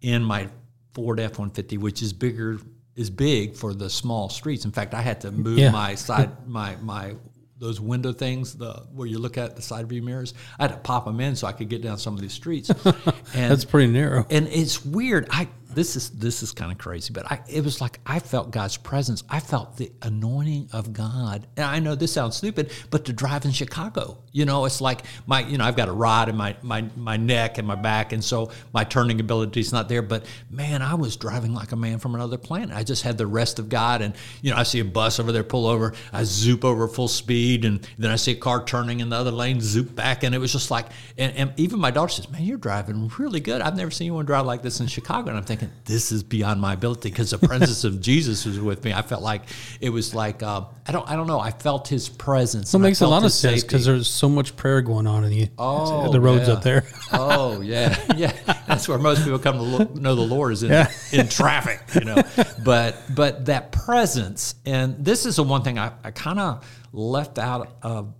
in 0.00 0.22
my 0.22 0.48
Ford 0.94 1.20
F 1.20 1.38
one 1.38 1.50
fifty, 1.50 1.76
which 1.76 2.02
is 2.02 2.12
bigger 2.12 2.58
is 2.96 3.10
big 3.10 3.56
for 3.56 3.74
the 3.74 3.90
small 3.90 4.28
streets. 4.28 4.64
In 4.64 4.72
fact, 4.72 4.94
I 4.94 5.02
had 5.02 5.20
to 5.22 5.30
move 5.30 5.58
yeah. 5.58 5.70
my 5.70 5.94
side 5.94 6.46
my 6.46 6.76
my 6.76 7.14
those 7.60 7.78
window 7.78 8.12
things, 8.12 8.54
the 8.56 8.72
where 8.92 9.06
you 9.06 9.18
look 9.18 9.36
at 9.36 9.54
the 9.54 9.62
side 9.62 9.86
view 9.88 10.02
mirrors. 10.02 10.32
I 10.58 10.64
had 10.64 10.72
to 10.72 10.78
pop 10.78 11.04
them 11.04 11.20
in 11.20 11.36
so 11.36 11.46
I 11.46 11.52
could 11.52 11.68
get 11.68 11.82
down 11.82 11.98
some 11.98 12.14
of 12.14 12.20
these 12.20 12.32
streets. 12.32 12.70
And 13.32 13.52
that's 13.52 13.64
pretty 13.64 13.92
narrow. 13.92 14.26
And 14.28 14.48
it's 14.48 14.84
weird. 14.84 15.28
I 15.30 15.46
this 15.74 15.96
is 15.96 16.10
this 16.10 16.42
is 16.42 16.52
kind 16.52 16.72
of 16.72 16.78
crazy, 16.78 17.12
but 17.12 17.30
I 17.30 17.40
it 17.48 17.64
was 17.64 17.80
like 17.80 18.00
I 18.06 18.18
felt 18.18 18.50
God's 18.50 18.76
presence. 18.76 19.22
I 19.28 19.40
felt 19.40 19.76
the 19.76 19.92
anointing 20.02 20.68
of 20.72 20.92
God. 20.92 21.46
And 21.56 21.64
I 21.64 21.78
know 21.78 21.94
this 21.94 22.12
sounds 22.12 22.36
stupid, 22.36 22.72
but 22.90 23.04
to 23.06 23.12
drive 23.12 23.44
in 23.44 23.52
Chicago, 23.52 24.18
you 24.32 24.44
know, 24.44 24.64
it's 24.64 24.80
like 24.80 25.02
my 25.26 25.40
you 25.40 25.58
know 25.58 25.64
I've 25.64 25.76
got 25.76 25.88
a 25.88 25.92
rod 25.92 26.28
in 26.28 26.36
my 26.36 26.56
my 26.62 26.84
my 26.96 27.16
neck 27.16 27.58
and 27.58 27.66
my 27.66 27.74
back, 27.74 28.12
and 28.12 28.22
so 28.22 28.50
my 28.72 28.84
turning 28.84 29.20
ability 29.20 29.60
is 29.60 29.72
not 29.72 29.88
there. 29.88 30.02
But 30.02 30.26
man, 30.50 30.82
I 30.82 30.94
was 30.94 31.16
driving 31.16 31.54
like 31.54 31.72
a 31.72 31.76
man 31.76 31.98
from 31.98 32.14
another 32.14 32.38
planet. 32.38 32.74
I 32.76 32.82
just 32.82 33.02
had 33.02 33.18
the 33.18 33.26
rest 33.26 33.58
of 33.58 33.68
God, 33.68 34.02
and 34.02 34.14
you 34.42 34.50
know 34.50 34.56
I 34.56 34.62
see 34.64 34.80
a 34.80 34.84
bus 34.84 35.20
over 35.20 35.32
there 35.32 35.44
pull 35.44 35.66
over, 35.66 35.94
I 36.12 36.24
zoop 36.24 36.64
over 36.64 36.88
full 36.88 37.08
speed, 37.08 37.64
and 37.64 37.86
then 37.98 38.10
I 38.10 38.16
see 38.16 38.32
a 38.32 38.36
car 38.36 38.64
turning 38.64 39.00
in 39.00 39.08
the 39.08 39.16
other 39.16 39.30
lane, 39.30 39.60
zoop 39.60 39.94
back, 39.94 40.24
and 40.24 40.34
it 40.34 40.38
was 40.38 40.52
just 40.52 40.70
like, 40.70 40.86
and, 41.18 41.34
and 41.36 41.52
even 41.58 41.78
my 41.78 41.90
daughter 41.90 42.12
says, 42.12 42.30
"Man, 42.30 42.42
you're 42.42 42.58
driving 42.58 43.10
really 43.18 43.40
good. 43.40 43.60
I've 43.60 43.76
never 43.76 43.90
seen 43.90 44.06
anyone 44.06 44.24
drive 44.24 44.46
like 44.46 44.62
this 44.62 44.80
in 44.80 44.86
Chicago," 44.86 45.28
and 45.28 45.38
I'm 45.38 45.44
thinking 45.44 45.59
thinking, 45.60 45.76
this 45.84 46.12
is 46.12 46.22
beyond 46.22 46.60
my 46.60 46.72
ability 46.72 47.10
because 47.10 47.30
the 47.30 47.38
presence 47.38 47.84
of 47.84 48.00
Jesus 48.10 48.44
was 48.44 48.58
with 48.58 48.84
me. 48.84 48.92
I 48.92 49.02
felt 49.02 49.22
like 49.22 49.42
it 49.80 49.90
was 49.90 50.14
like 50.14 50.42
uh, 50.42 50.64
I 50.86 50.92
don't 50.92 51.08
I 51.08 51.16
don't 51.16 51.26
know. 51.26 51.40
I 51.40 51.50
felt 51.50 51.88
His 51.88 52.08
presence. 52.08 52.74
It 52.74 52.78
makes 52.78 53.00
a 53.00 53.06
lot 53.06 53.24
of 53.24 53.32
sense 53.32 53.62
because 53.62 53.84
there's 53.84 54.08
so 54.08 54.28
much 54.28 54.56
prayer 54.56 54.82
going 54.82 55.06
on 55.06 55.24
in 55.24 55.30
the 55.30 55.48
oh, 55.58 56.10
the 56.10 56.20
roads 56.20 56.48
yeah. 56.48 56.54
up 56.54 56.62
there. 56.62 56.84
oh 57.12 57.60
yeah, 57.60 57.96
yeah. 58.16 58.32
That's 58.66 58.88
where 58.88 58.98
most 58.98 59.24
people 59.24 59.38
come 59.38 59.56
to 59.56 59.62
look, 59.62 59.94
know 59.94 60.14
the 60.14 60.22
Lord 60.22 60.52
is 60.52 60.62
in 60.62 60.70
yeah. 60.70 60.90
in 61.12 61.28
traffic, 61.28 61.80
you 61.94 62.04
know. 62.04 62.22
But 62.64 62.96
but 63.14 63.46
that 63.46 63.72
presence, 63.72 64.54
and 64.64 65.04
this 65.04 65.26
is 65.26 65.36
the 65.36 65.44
one 65.44 65.62
thing 65.62 65.78
I, 65.78 65.92
I 66.02 66.10
kind 66.10 66.38
of 66.38 66.66
left 66.92 67.38
out 67.38 67.76
of 67.82 68.14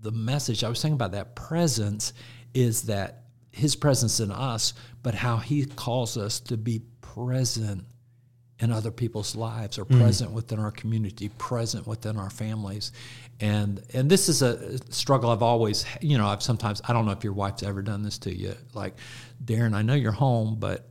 the 0.00 0.10
message. 0.10 0.64
I 0.64 0.68
was 0.68 0.80
thinking 0.80 0.94
about 0.94 1.12
that 1.12 1.34
presence 1.34 2.12
is 2.54 2.82
that 2.82 3.20
his 3.52 3.76
presence 3.76 4.20
in 4.20 4.30
us, 4.30 4.74
but 5.02 5.14
how 5.14 5.38
he 5.38 5.64
calls 5.64 6.16
us 6.16 6.40
to 6.40 6.56
be 6.56 6.82
present 7.00 7.84
in 8.60 8.70
other 8.70 8.90
people's 8.90 9.34
lives 9.34 9.78
or 9.78 9.84
mm. 9.86 9.98
present 9.98 10.30
within 10.32 10.58
our 10.58 10.70
community, 10.70 11.30
present 11.30 11.86
within 11.86 12.16
our 12.16 12.30
families. 12.30 12.92
And 13.40 13.82
and 13.94 14.10
this 14.10 14.28
is 14.28 14.42
a 14.42 14.78
struggle 14.92 15.30
I've 15.30 15.42
always, 15.42 15.86
you 16.02 16.18
know, 16.18 16.26
I've 16.26 16.42
sometimes 16.42 16.82
I 16.86 16.92
don't 16.92 17.06
know 17.06 17.12
if 17.12 17.24
your 17.24 17.32
wife's 17.32 17.62
ever 17.62 17.80
done 17.80 18.02
this 18.02 18.18
to 18.18 18.34
you. 18.34 18.54
Like, 18.74 18.96
Darin, 19.42 19.74
I 19.74 19.82
know 19.82 19.94
you're 19.94 20.12
home, 20.12 20.56
but 20.58 20.90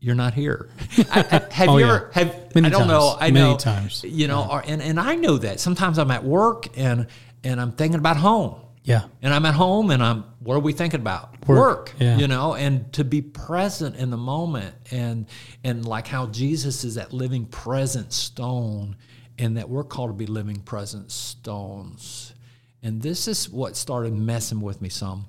you're 0.00 0.14
not 0.14 0.32
here. 0.34 0.70
I, 1.10 1.20
I, 1.20 1.54
have 1.54 1.68
oh, 1.68 1.76
you 1.76 1.86
yeah. 1.86 1.94
ever 1.94 2.10
have 2.14 2.54
Many 2.54 2.66
I 2.66 2.70
don't 2.70 2.80
times. 2.80 2.90
know. 2.90 3.16
I 3.20 3.30
Many 3.30 3.50
know 3.50 3.56
times. 3.56 4.04
You 4.04 4.26
know, 4.26 4.40
yeah. 4.40 4.56
or, 4.56 4.64
and, 4.66 4.82
and 4.82 4.98
I 4.98 5.14
know 5.14 5.38
that. 5.38 5.60
Sometimes 5.60 5.98
I'm 5.98 6.10
at 6.10 6.24
work 6.24 6.66
and 6.76 7.06
and 7.44 7.60
I'm 7.60 7.72
thinking 7.72 7.98
about 7.98 8.16
home. 8.16 8.56
Yeah. 8.84 9.04
And 9.22 9.32
I'm 9.32 9.46
at 9.46 9.54
home 9.54 9.90
and 9.90 10.02
I'm 10.02 10.24
what 10.40 10.54
are 10.56 10.60
we 10.60 10.72
thinking 10.72 11.00
about? 11.00 11.46
Work. 11.46 11.58
Work 11.58 11.94
yeah. 11.98 12.18
You 12.18 12.26
know, 12.26 12.54
and 12.54 12.92
to 12.94 13.04
be 13.04 13.22
present 13.22 13.96
in 13.96 14.10
the 14.10 14.16
moment 14.16 14.74
and 14.90 15.26
and 15.62 15.86
like 15.86 16.06
how 16.06 16.26
Jesus 16.26 16.84
is 16.84 16.96
that 16.96 17.12
living 17.12 17.46
present 17.46 18.12
stone 18.12 18.96
and 19.38 19.56
that 19.56 19.68
we're 19.68 19.84
called 19.84 20.10
to 20.10 20.14
be 20.14 20.26
living 20.26 20.60
present 20.60 21.12
stones. 21.12 22.34
And 22.82 23.00
this 23.00 23.28
is 23.28 23.48
what 23.48 23.76
started 23.76 24.12
messing 24.12 24.60
with 24.60 24.82
me 24.82 24.88
some 24.88 25.26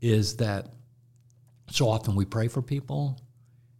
is 0.00 0.36
that 0.36 0.66
so 1.70 1.88
often 1.88 2.16
we 2.16 2.24
pray 2.24 2.48
for 2.48 2.62
people 2.62 3.20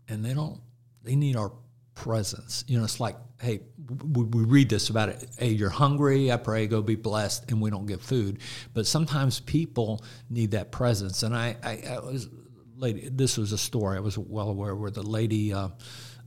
and 0.08 0.24
they 0.24 0.34
don't 0.34 0.60
they 1.02 1.16
need 1.16 1.36
our 1.36 1.52
presence. 1.94 2.64
You 2.68 2.78
know, 2.78 2.84
it's 2.84 3.00
like, 3.00 3.16
hey, 3.40 3.60
we, 3.90 4.24
we, 4.24 4.44
read 4.44 4.68
this 4.68 4.90
about 4.90 5.08
it. 5.08 5.26
Hey, 5.38 5.50
you're 5.50 5.70
hungry. 5.70 6.30
I 6.30 6.36
pray, 6.36 6.66
go 6.66 6.82
be 6.82 6.94
blessed, 6.94 7.50
and 7.50 7.60
we 7.60 7.70
don't 7.70 7.86
get 7.86 8.00
food. 8.00 8.38
But 8.72 8.86
sometimes 8.86 9.40
people 9.40 10.04
need 10.28 10.52
that 10.52 10.70
presence. 10.70 11.22
And 11.22 11.34
I, 11.34 11.56
I, 11.62 11.82
I 11.88 11.98
was, 11.98 12.28
lady, 12.76 13.08
this 13.10 13.36
was 13.36 13.52
a 13.52 13.58
story 13.58 13.96
I 13.96 14.00
was 14.00 14.16
well 14.16 14.48
aware 14.48 14.74
where 14.74 14.90
the 14.90 15.02
lady, 15.02 15.52
uh, 15.52 15.68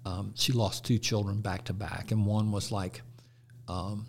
um, 0.06 0.34
she 0.36 0.52
lost 0.52 0.86
two 0.86 0.98
children 0.98 1.42
back 1.42 1.66
to 1.66 1.74
back, 1.74 2.12
and 2.12 2.26
one 2.26 2.52
was 2.52 2.72
like 2.72 3.02
um, 3.68 4.08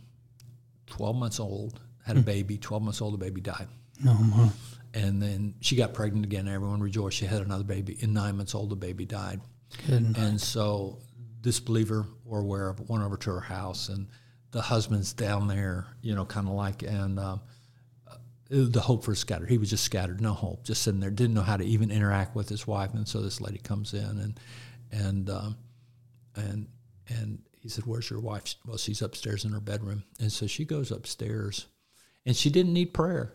12 0.87 1.17
months 1.17 1.41
old, 1.41 1.81
had 2.05 2.17
a 2.17 2.21
hmm. 2.21 2.27
baby. 2.27 2.59
12 2.59 2.83
months 2.83 3.01
old, 3.01 3.15
the 3.15 3.19
baby 3.19 3.41
died. 3.41 3.69
No, 4.03 4.51
and 4.95 5.21
then 5.21 5.55
she 5.61 5.77
got 5.77 5.93
pregnant 5.93 6.25
again. 6.25 6.47
Everyone 6.47 6.81
rejoiced. 6.81 7.17
She 7.17 7.27
had 7.27 7.43
another 7.43 7.65
baby. 7.65 7.99
And 8.01 8.15
nine 8.15 8.37
months 8.37 8.55
old, 8.55 8.71
the 8.71 8.77
baby 8.77 9.05
died. 9.05 9.41
Good. 9.87 10.17
And 10.17 10.41
so 10.41 11.01
disbeliever 11.41 12.07
or 12.35 12.41
aware 12.41 12.69
of 12.69 12.89
went 12.89 13.05
over 13.05 13.17
to 13.17 13.31
her 13.31 13.41
house 13.41 13.89
and 13.89 14.09
the 14.51 14.61
husband's 14.61 15.13
down 15.13 15.47
there, 15.47 15.87
you 16.03 16.15
know, 16.15 16.25
kind 16.25 16.49
of 16.49 16.55
like, 16.55 16.83
and 16.83 17.19
um, 17.19 17.41
uh, 18.09 18.17
the 18.49 18.81
hope 18.81 19.05
for 19.05 19.15
scattered. 19.15 19.49
He 19.49 19.59
was 19.59 19.71
just 19.71 19.85
scattered, 19.85 20.21
no 20.21 20.33
hope, 20.33 20.65
just 20.65 20.83
sitting 20.83 21.01
there, 21.01 21.11
didn't 21.11 21.35
know 21.35 21.43
how 21.43 21.57
to 21.57 21.65
even 21.65 21.91
interact 21.91 22.35
with 22.35 22.49
his 22.49 22.67
wife. 22.67 22.93
And 22.95 23.07
so 23.07 23.21
this 23.21 23.41
lady 23.41 23.59
comes 23.59 23.95
in 23.95 24.05
and, 24.05 24.41
and, 24.91 25.31
um, 25.31 25.57
and, 26.35 26.67
and 27.09 27.39
he 27.61 27.69
said, 27.69 27.87
Where's 27.87 28.11
your 28.11 28.21
wife? 28.21 28.55
Well, 28.67 28.77
she's 28.77 29.03
upstairs 29.03 29.45
in 29.45 29.53
her 29.53 29.61
bedroom. 29.61 30.05
And 30.21 30.31
so 30.31 30.47
she 30.47 30.65
goes 30.65 30.91
upstairs 30.91 31.67
and 32.27 32.37
she 32.37 32.51
didn't 32.51 32.73
need 32.73 32.95
prayer. 32.95 33.33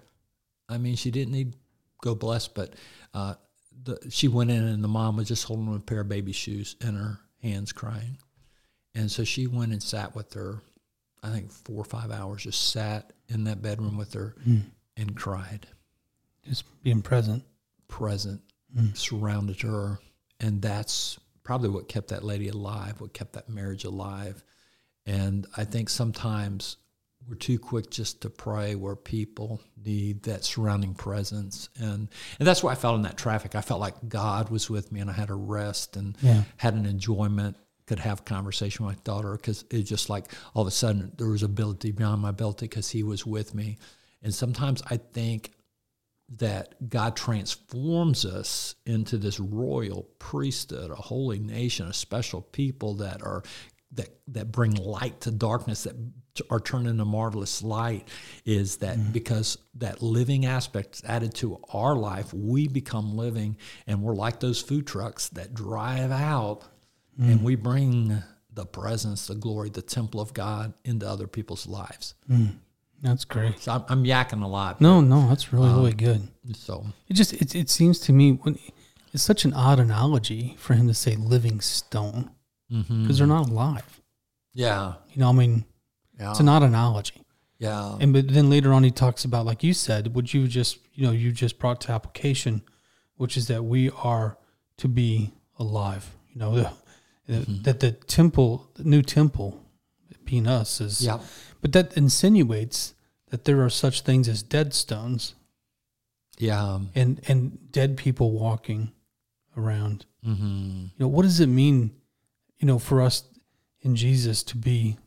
I 0.68 0.78
mean, 0.78 0.96
she 0.96 1.12
didn't 1.12 1.34
need 1.34 1.56
go 2.02 2.16
bless, 2.16 2.48
but 2.48 2.76
uh, 3.14 3.36
the, 3.84 3.98
she 4.10 4.28
went 4.28 4.52
in 4.52 4.64
and 4.64 4.84
the 4.84 4.88
mom 4.88 5.18
was 5.18 5.28
just 5.28 5.46
holding 5.46 5.74
a 5.76 5.80
pair 5.80 6.02
of 6.02 6.10
baby 6.10 6.32
shoes 6.32 6.76
in 6.82 6.96
her 6.96 7.20
hands 7.42 7.72
crying. 7.72 8.18
And 8.96 9.12
so 9.12 9.24
she 9.24 9.48
went 9.48 9.72
and 9.72 9.82
sat 9.82 10.16
with 10.16 10.34
her, 10.34 10.62
I 11.22 11.30
think 11.30 11.52
four 11.52 11.82
or 11.82 11.86
five 11.86 12.12
hours, 12.12 12.44
just 12.44 12.72
sat 12.72 13.14
in 13.28 13.44
that 13.46 13.62
bedroom 13.62 13.98
with 13.98 14.14
her 14.14 14.36
mm. 14.48 14.64
and 14.98 15.16
cried. 15.16 15.68
Just 16.48 16.64
being 16.84 17.02
present. 17.02 17.44
Present, 17.88 18.42
mm. 18.76 18.96
surrounded 18.98 19.62
her. 19.62 20.00
And 20.40 20.62
that's 20.62 21.20
probably 21.44 21.70
what 21.70 21.88
kept 21.88 22.10
that 22.10 22.24
lady 22.24 22.48
alive, 22.48 23.02
what 23.02 23.14
kept 23.14 23.34
that 23.34 23.50
marriage 23.50 23.84
alive. 23.84 24.44
And 25.06 25.48
I 25.58 25.66
think 25.66 25.90
sometimes 25.90 26.78
we're 27.28 27.36
too 27.36 27.60
quick 27.60 27.90
just 27.90 28.22
to 28.22 28.30
pray 28.30 28.76
where 28.76 28.96
people 28.96 29.62
need 29.84 30.24
that 30.24 30.44
surrounding 30.44 30.94
presence 30.94 31.70
and 31.80 32.08
and 32.40 32.48
that's 32.48 32.64
why 32.64 32.72
I 32.72 32.76
felt 32.76 32.96
in 32.96 33.02
that 33.04 33.18
traffic. 33.18 33.56
I 33.56 33.62
felt 33.62 33.80
like 33.80 33.96
God 34.08 34.50
was 34.50 34.70
with 34.70 34.92
me 34.92 35.00
and 35.00 35.10
I 35.10 35.14
had 35.14 35.30
a 35.30 35.36
rest 35.36 35.96
and 35.96 36.18
yeah. 36.22 36.44
had 36.58 36.74
an 36.74 36.86
enjoyment, 36.86 37.58
could 37.90 37.98
have 37.98 38.24
conversation 38.24 38.86
with 38.86 38.96
my 38.96 39.02
daughter 39.04 39.36
because 39.36 39.66
it's 39.72 39.90
just 39.90 40.12
like 40.12 40.32
all 40.54 40.62
of 40.62 40.68
a 40.68 40.72
sudden 40.72 41.12
there 41.18 41.28
was 41.28 41.42
ability 41.42 41.92
beyond 41.92 42.22
my 42.22 42.30
ability 42.30 42.68
because 42.68 42.88
he 42.88 43.02
was 43.02 43.26
with 43.26 43.56
me. 43.56 43.80
And 44.22 44.32
sometimes 44.32 44.84
I 44.92 44.98
think 44.98 45.54
that 46.38 46.88
God 46.88 47.16
transforms 47.16 48.26
us 48.26 48.76
into 48.86 49.18
this 49.18 49.40
royal 49.40 50.08
priesthood, 50.20 50.92
a 50.92 50.96
holy 50.96 51.40
nation, 51.40 51.88
a 51.88 51.94
special 51.94 52.44
people 52.44 52.94
that 52.96 53.24
are 53.24 53.42
that 53.94 54.10
that 54.28 54.52
bring 54.52 54.76
light 54.76 55.22
to 55.22 55.32
darkness 55.32 55.86
that 55.86 55.96
are 56.52 56.60
turned 56.60 56.88
into 56.88 57.04
marvelous 57.06 57.64
light 57.64 58.08
is 58.46 58.78
that 58.78 58.98
mm 58.98 59.12
because 59.12 59.58
that 59.74 60.04
living 60.04 60.46
aspect 60.46 60.98
is 60.98 61.04
added 61.06 61.34
to 61.34 61.60
our 61.74 61.96
life 61.96 62.32
we 62.32 62.68
become 62.68 63.18
living 63.18 63.58
and 63.88 64.00
we're 64.00 64.14
like 64.14 64.40
those 64.40 64.62
food 64.62 64.86
trucks 64.86 65.30
that 65.30 65.54
drive 65.56 66.12
out 66.12 66.64
mm 67.20 67.30
and 67.32 67.44
we 67.44 67.56
bring 67.56 68.24
the 68.54 68.66
presence 68.66 69.28
the 69.28 69.36
glory 69.36 69.70
the 69.70 69.82
temple 69.82 70.22
of 70.22 70.34
god 70.34 70.74
into 70.86 71.06
other 71.06 71.28
people's 71.28 71.68
lives 71.68 72.16
mm. 72.32 72.56
that's 73.02 73.26
great 73.26 73.60
so 73.60 73.74
I'm, 73.74 73.84
I'm, 73.90 74.04
yakking 74.06 74.42
a 74.42 74.48
lot 74.48 74.80
no 74.80 75.02
no 75.02 75.28
that's 75.28 75.52
really 75.52 75.68
um, 75.68 75.76
really 75.76 75.94
good 75.94 76.22
so 76.54 76.86
it 77.10 77.14
just 77.16 77.34
it, 77.34 77.56
it 77.56 77.70
seems 77.70 78.00
to 78.02 78.14
me 78.14 78.32
when 78.32 78.58
it's 79.14 79.24
such 79.24 79.46
an 79.46 79.54
odd 79.54 79.80
analogy 79.80 80.56
for 80.58 80.76
him 80.76 80.88
to 80.88 80.94
say 80.94 81.16
living 81.16 81.62
stone 81.62 82.32
because 82.70 82.86
mm-hmm. 82.88 83.14
they're 83.14 83.28
not 83.28 83.50
alive. 83.50 84.02
Yeah. 84.54 84.94
You 85.12 85.22
know, 85.22 85.30
I 85.30 85.32
mean, 85.32 85.66
yeah. 86.20 86.32
it's 86.32 86.40
an 86.40 86.50
odd 86.50 86.64
analogy. 86.64 87.26
Yeah. 87.58 87.98
And 88.00 88.14
but 88.14 88.30
then 88.30 88.50
later 88.50 88.72
on, 88.72 88.84
he 88.84 88.92
talks 88.92 89.26
about, 89.26 89.46
like 89.46 89.64
you 89.64 89.74
said, 89.74 90.16
what 90.16 90.34
you 90.34 90.48
just, 90.48 90.78
you 90.94 91.06
know, 91.06 91.12
you 91.12 91.32
just 91.32 91.60
brought 91.60 91.82
to 91.82 91.92
application, 91.92 92.62
which 93.16 93.36
is 93.36 93.48
that 93.48 93.64
we 93.64 93.90
are 93.90 94.38
to 94.78 94.88
be 94.88 95.34
alive. 95.58 96.16
You 96.34 96.40
know, 96.40 96.56
the, 96.56 96.72
mm-hmm. 97.30 97.64
that 97.64 97.80
the 97.80 97.92
temple, 97.92 98.70
the 98.76 98.84
new 98.84 99.02
temple, 99.02 99.64
being 100.26 100.48
us, 100.48 100.82
is. 100.82 101.02
Yeah. 101.02 101.20
But 101.62 101.74
that 101.74 101.96
insinuates 101.98 102.94
that 103.30 103.46
there 103.46 103.64
are 103.64 103.70
such 103.70 104.02
things 104.02 104.28
as 104.28 104.42
dead 104.42 104.74
stones. 104.74 105.36
Yeah. 106.38 106.80
And 106.96 107.22
and 107.28 107.72
dead 107.72 107.98
people 107.98 108.32
walking 108.32 108.92
around. 109.58 110.06
Mm-hmm. 110.26 110.86
You 110.96 111.00
know, 111.00 111.08
what 111.08 111.24
does 111.24 111.40
it 111.40 111.48
mean, 111.48 111.92
you 112.58 112.68
know, 112.68 112.80
for 112.80 113.02
us 113.02 113.24
in 113.82 113.96
Jesus 113.96 114.44
to 114.44 114.58
be, 114.58 114.98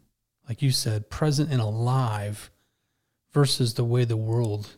like 0.49 0.63
you 0.63 0.71
said, 0.71 1.11
present 1.11 1.51
and 1.51 1.61
alive 1.61 2.51
versus 3.33 3.75
the 3.75 3.85
way 3.85 4.05
the 4.05 4.17
world 4.17 4.77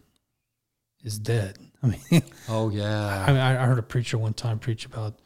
is 1.03 1.19
dead? 1.19 1.59
I 1.83 1.87
mean, 1.89 2.23
oh, 2.49 2.71
yeah. 2.71 3.25
I, 3.27 3.33
mean, 3.33 3.41
I 3.41 3.67
heard 3.67 3.79
a 3.79 3.83
preacher 3.83 4.17
one 4.17 4.33
time 4.33 4.59
preach 4.59 4.87
about 4.87 5.19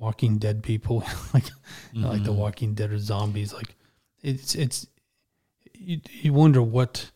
walking 0.00 0.38
dead 0.38 0.64
people, 0.64 0.98
like, 1.34 1.44
mm-hmm. 1.44 2.04
like 2.04 2.24
the 2.24 2.30
mm-hmm. 2.30 2.40
walking 2.40 2.74
dead 2.74 2.90
or 2.90 2.98
zombies. 2.98 3.52
Like, 3.52 3.76
it's, 4.22 4.56
it's, 4.56 4.88
you, 5.72 6.00
you 6.10 6.32
wonder 6.32 6.60
what, 6.60 7.12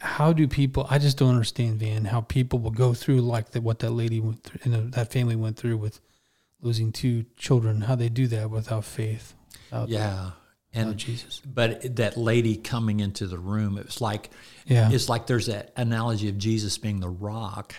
how 0.00 0.32
do 0.32 0.48
people 0.48 0.86
i 0.88 0.98
just 0.98 1.18
don't 1.18 1.28
understand 1.28 1.78
van 1.78 2.06
how 2.06 2.22
people 2.22 2.58
will 2.58 2.70
go 2.70 2.94
through 2.94 3.20
like 3.20 3.50
the, 3.50 3.60
what 3.60 3.80
that 3.80 3.90
lady 3.90 4.18
went 4.18 4.42
through 4.42 4.60
and 4.64 4.92
that 4.92 5.12
family 5.12 5.36
went 5.36 5.56
through 5.56 5.76
with 5.76 6.00
losing 6.62 6.90
two 6.90 7.24
children 7.36 7.82
how 7.82 7.94
they 7.94 8.08
do 8.08 8.26
that 8.26 8.50
without 8.50 8.84
faith 8.84 9.34
without, 9.70 9.88
yeah 9.88 10.30
and 10.72 10.96
jesus 10.96 11.40
but 11.40 11.96
that 11.96 12.16
lady 12.16 12.56
coming 12.56 13.00
into 13.00 13.26
the 13.26 13.38
room 13.38 13.76
it 13.76 13.84
was 13.84 14.00
like 14.00 14.30
yeah 14.64 14.90
it's 14.90 15.08
like 15.08 15.26
there's 15.26 15.46
that 15.46 15.70
analogy 15.76 16.28
of 16.28 16.38
jesus 16.38 16.78
being 16.78 17.00
the 17.00 17.08
rock 17.08 17.74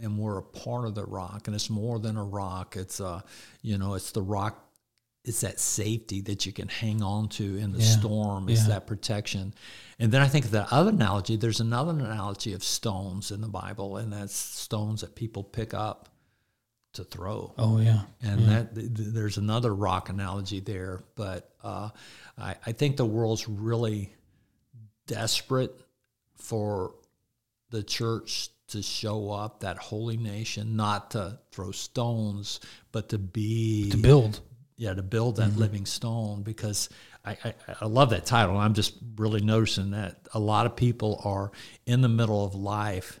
and 0.00 0.18
we're 0.18 0.38
a 0.38 0.42
part 0.42 0.86
of 0.86 0.94
the 0.94 1.04
rock 1.04 1.46
and 1.46 1.54
it's 1.54 1.70
more 1.70 1.98
than 1.98 2.16
a 2.16 2.24
rock 2.24 2.76
it's 2.76 3.00
a 3.00 3.22
you 3.62 3.78
know 3.78 3.94
it's 3.94 4.12
the 4.12 4.22
rock 4.22 4.68
it's 5.28 5.42
that 5.42 5.60
safety 5.60 6.22
that 6.22 6.46
you 6.46 6.52
can 6.52 6.68
hang 6.68 7.02
on 7.02 7.28
to 7.28 7.56
in 7.56 7.72
the 7.72 7.80
yeah. 7.80 7.98
storm. 7.98 8.48
It's 8.48 8.62
yeah. 8.62 8.74
that 8.74 8.86
protection. 8.86 9.52
And 9.98 10.10
then 10.10 10.22
I 10.22 10.28
think 10.28 10.50
the 10.50 10.66
other 10.72 10.90
analogy, 10.90 11.36
there's 11.36 11.60
another 11.60 11.90
analogy 11.90 12.54
of 12.54 12.64
stones 12.64 13.30
in 13.30 13.42
the 13.42 13.48
Bible, 13.48 13.98
and 13.98 14.12
that's 14.12 14.34
stones 14.34 15.02
that 15.02 15.14
people 15.14 15.44
pick 15.44 15.74
up 15.74 16.08
to 16.94 17.04
throw. 17.04 17.52
Oh 17.58 17.78
yeah. 17.78 18.02
And 18.22 18.40
yeah. 18.40 18.48
that 18.48 18.74
th- 18.74 18.88
there's 18.94 19.36
another 19.36 19.74
rock 19.74 20.08
analogy 20.08 20.60
there, 20.60 21.04
but 21.14 21.52
uh, 21.62 21.90
I, 22.38 22.54
I 22.64 22.72
think 22.72 22.96
the 22.96 23.06
world's 23.06 23.48
really 23.48 24.14
desperate 25.06 25.78
for 26.36 26.94
the 27.70 27.82
church 27.82 28.48
to 28.68 28.82
show 28.82 29.30
up, 29.30 29.60
that 29.60 29.78
holy 29.78 30.16
nation, 30.16 30.76
not 30.76 31.12
to 31.12 31.38
throw 31.52 31.70
stones, 31.70 32.60
but 32.92 33.08
to 33.10 33.18
be 33.18 33.90
to 33.90 33.96
build. 33.96 34.40
Yeah 34.76 34.94
to 34.94 35.02
build 35.02 35.36
that 35.36 35.50
mm-hmm. 35.50 35.60
living 35.60 35.86
stone 35.86 36.42
because 36.42 36.88
I, 37.24 37.36
I, 37.44 37.54
I, 37.80 37.86
love 37.86 38.10
that 38.10 38.26
title. 38.26 38.56
I'm 38.56 38.74
just 38.74 38.94
really 39.16 39.40
noticing 39.40 39.90
that 39.90 40.28
a 40.32 40.38
lot 40.38 40.66
of 40.66 40.76
people 40.76 41.20
are 41.24 41.50
in 41.84 42.00
the 42.00 42.08
middle 42.08 42.44
of 42.44 42.54
life 42.54 43.18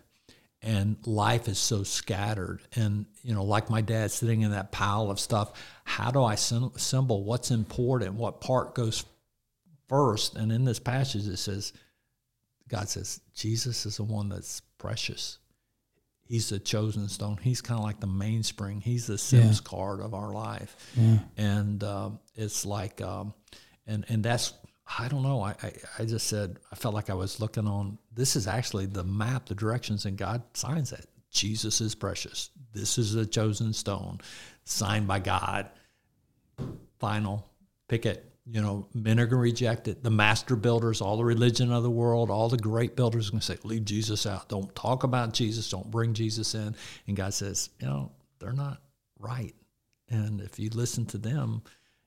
and 0.62 0.96
life 1.04 1.48
is 1.48 1.58
so 1.58 1.82
scattered. 1.82 2.60
And 2.76 3.06
you 3.24 3.34
know 3.34 3.42
like 3.42 3.70
my 3.70 3.80
dad 3.80 4.12
sitting 4.12 4.42
in 4.42 4.52
that 4.52 4.70
pile 4.70 5.10
of 5.10 5.18
stuff 5.18 5.52
how 5.82 6.10
do 6.10 6.22
i 6.22 6.34
assemble 6.34 7.24
what's 7.24 7.50
important 7.50 8.14
what 8.14 8.40
part 8.40 8.74
goes 8.74 9.04
first? 9.88 10.36
And 10.36 10.52
in 10.52 10.64
this 10.64 10.78
passage 10.78 11.26
it 11.26 11.38
says 11.38 11.72
god 12.68 12.88
says 12.88 13.20
jesus 13.34 13.86
is 13.86 13.96
the 13.96 14.04
one 14.04 14.28
that's 14.28 14.60
precious 14.78 15.38
he's 16.28 16.50
the 16.50 16.58
chosen 16.58 17.08
stone. 17.08 17.38
He's 17.42 17.60
kind 17.60 17.78
of 17.78 17.84
like 17.84 18.00
the 18.00 18.06
mainspring. 18.06 18.80
He's 18.80 19.06
the 19.06 19.18
Sims 19.18 19.60
yeah. 19.60 19.68
card 19.68 20.00
of 20.00 20.14
our 20.14 20.32
life, 20.32 20.76
yeah. 20.94 21.18
and 21.36 21.82
um, 21.82 22.20
it's 22.36 22.64
like, 22.64 23.00
um, 23.00 23.34
and 23.86 24.04
and 24.08 24.22
that's 24.22 24.52
I 24.98 25.08
don't 25.08 25.22
know. 25.22 25.42
I, 25.42 25.54
I, 25.62 25.72
I 25.98 26.04
just 26.04 26.28
said 26.28 26.58
I 26.70 26.76
felt 26.76 26.94
like 26.94 27.10
I 27.10 27.14
was 27.14 27.40
looking 27.40 27.66
on. 27.66 27.98
This 28.14 28.36
is 28.36 28.46
actually 28.46 28.86
the 28.86 29.04
map, 29.04 29.46
the 29.46 29.54
directions, 29.54 30.04
and 30.04 30.16
God 30.16 30.42
signs 30.54 30.90
that 30.90 31.06
Jesus 31.30 31.80
is 31.80 31.94
precious. 31.94 32.50
This 32.72 32.98
is 32.98 33.14
the 33.14 33.26
chosen 33.26 33.72
stone, 33.72 34.20
signed 34.64 35.08
by 35.08 35.18
God. 35.18 35.70
Final, 36.98 37.48
pick 37.88 38.04
it 38.06 38.24
you 38.50 38.62
know, 38.62 38.88
men 38.94 39.20
are 39.20 39.26
going 39.26 39.38
to 39.38 39.42
reject 39.42 39.88
it. 39.88 40.02
The 40.02 40.10
master 40.10 40.56
builders, 40.56 41.02
all 41.02 41.18
the 41.18 41.24
religion 41.24 41.70
of 41.70 41.82
the 41.82 41.90
world, 41.90 42.30
all 42.30 42.48
the 42.48 42.56
great 42.56 42.96
builders 42.96 43.28
are 43.28 43.32
going 43.32 43.40
to 43.40 43.46
say, 43.46 43.58
leave 43.62 43.84
Jesus 43.84 44.26
out. 44.26 44.48
Don't 44.48 44.74
talk 44.74 45.04
about 45.04 45.34
Jesus. 45.34 45.68
Don't 45.68 45.90
bring 45.90 46.14
Jesus 46.14 46.54
in. 46.54 46.74
And 47.06 47.16
God 47.16 47.34
says, 47.34 47.68
you 47.78 47.86
know, 47.86 48.10
they're 48.38 48.52
not 48.52 48.80
right. 49.18 49.54
And 50.08 50.40
if 50.40 50.58
you 50.58 50.70
listen 50.70 51.04
to 51.06 51.18
them, 51.18 51.62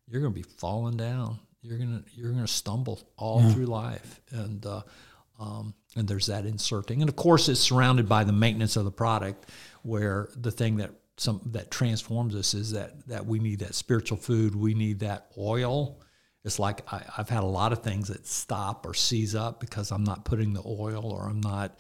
you're 0.08 0.22
going 0.22 0.34
to 0.34 0.40
be 0.40 0.48
falling 0.58 0.98
down. 0.98 1.40
You're 1.62 1.78
going 1.78 2.04
to 2.04 2.20
you're 2.20 2.32
going 2.32 2.46
to 2.46 2.52
stumble 2.52 3.00
all 3.18 3.42
yeah. 3.42 3.54
through 3.54 3.68
life. 3.68 4.20
And 4.32 4.66
uh, 4.66 4.82
um, 5.40 5.76
and 5.96 6.08
there's 6.08 6.26
that 6.26 6.46
inserting. 6.48 7.02
And 7.02 7.10
of 7.10 7.16
course, 7.16 7.50
it's 7.50 7.60
surrounded 7.60 8.10
by 8.10 8.24
the 8.24 8.34
maintenance 8.34 8.78
of 8.78 8.86
the 8.86 8.92
product, 8.92 9.52
where 9.84 10.30
the 10.36 10.52
thing 10.52 10.78
that 10.78 10.90
some 11.18 11.42
that 11.52 11.70
transforms 11.70 12.36
us 12.36 12.56
is 12.56 12.72
that 12.72 13.08
that 13.08 13.28
we 13.28 13.38
need 13.38 13.60
that 13.60 13.76
spiritual 13.76 14.18
food. 14.18 14.56
We 14.56 14.74
need 14.74 15.02
that 15.02 15.28
oil 15.38 16.02
it's 16.44 16.60
like 16.60 16.82
I, 16.92 17.04
have 17.16 17.30
had 17.30 17.44
a 17.44 17.48
lot 17.48 17.72
of 17.72 17.84
things 17.84 18.08
that 18.08 18.26
stop 18.26 18.86
or 18.86 18.94
seize 18.94 19.36
up 19.36 19.60
because 19.60 19.92
I'm 19.92 20.04
not 20.04 20.26
putting 20.26 20.54
the 20.54 20.64
oil 20.66 21.12
or 21.12 21.28
I'm 21.28 21.42
not 21.42 21.80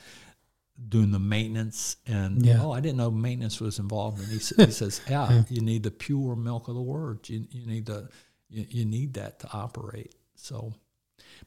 doing 0.87 1.11
the 1.11 1.19
maintenance. 1.19 1.97
And 2.05 2.45
yeah. 2.45 2.61
oh, 2.61 2.71
I 2.71 2.79
didn't 2.79 2.97
know 2.97 3.09
maintenance 3.09 3.59
was 3.59 3.79
involved. 3.79 4.19
And 4.19 4.27
he, 4.27 4.35
he 4.35 4.71
says, 4.71 5.01
yeah, 5.09 5.31
yeah, 5.31 5.43
you 5.49 5.61
need 5.61 5.83
the 5.83 5.91
pure 5.91 6.35
milk 6.35 6.67
of 6.67 6.75
the 6.75 6.81
word. 6.81 7.27
You, 7.27 7.47
you 7.49 7.65
need 7.65 7.87
the 7.87 8.09
you, 8.49 8.65
you 8.69 8.85
need 8.85 9.15
that 9.15 9.39
to 9.39 9.49
operate. 9.51 10.13
So, 10.35 10.73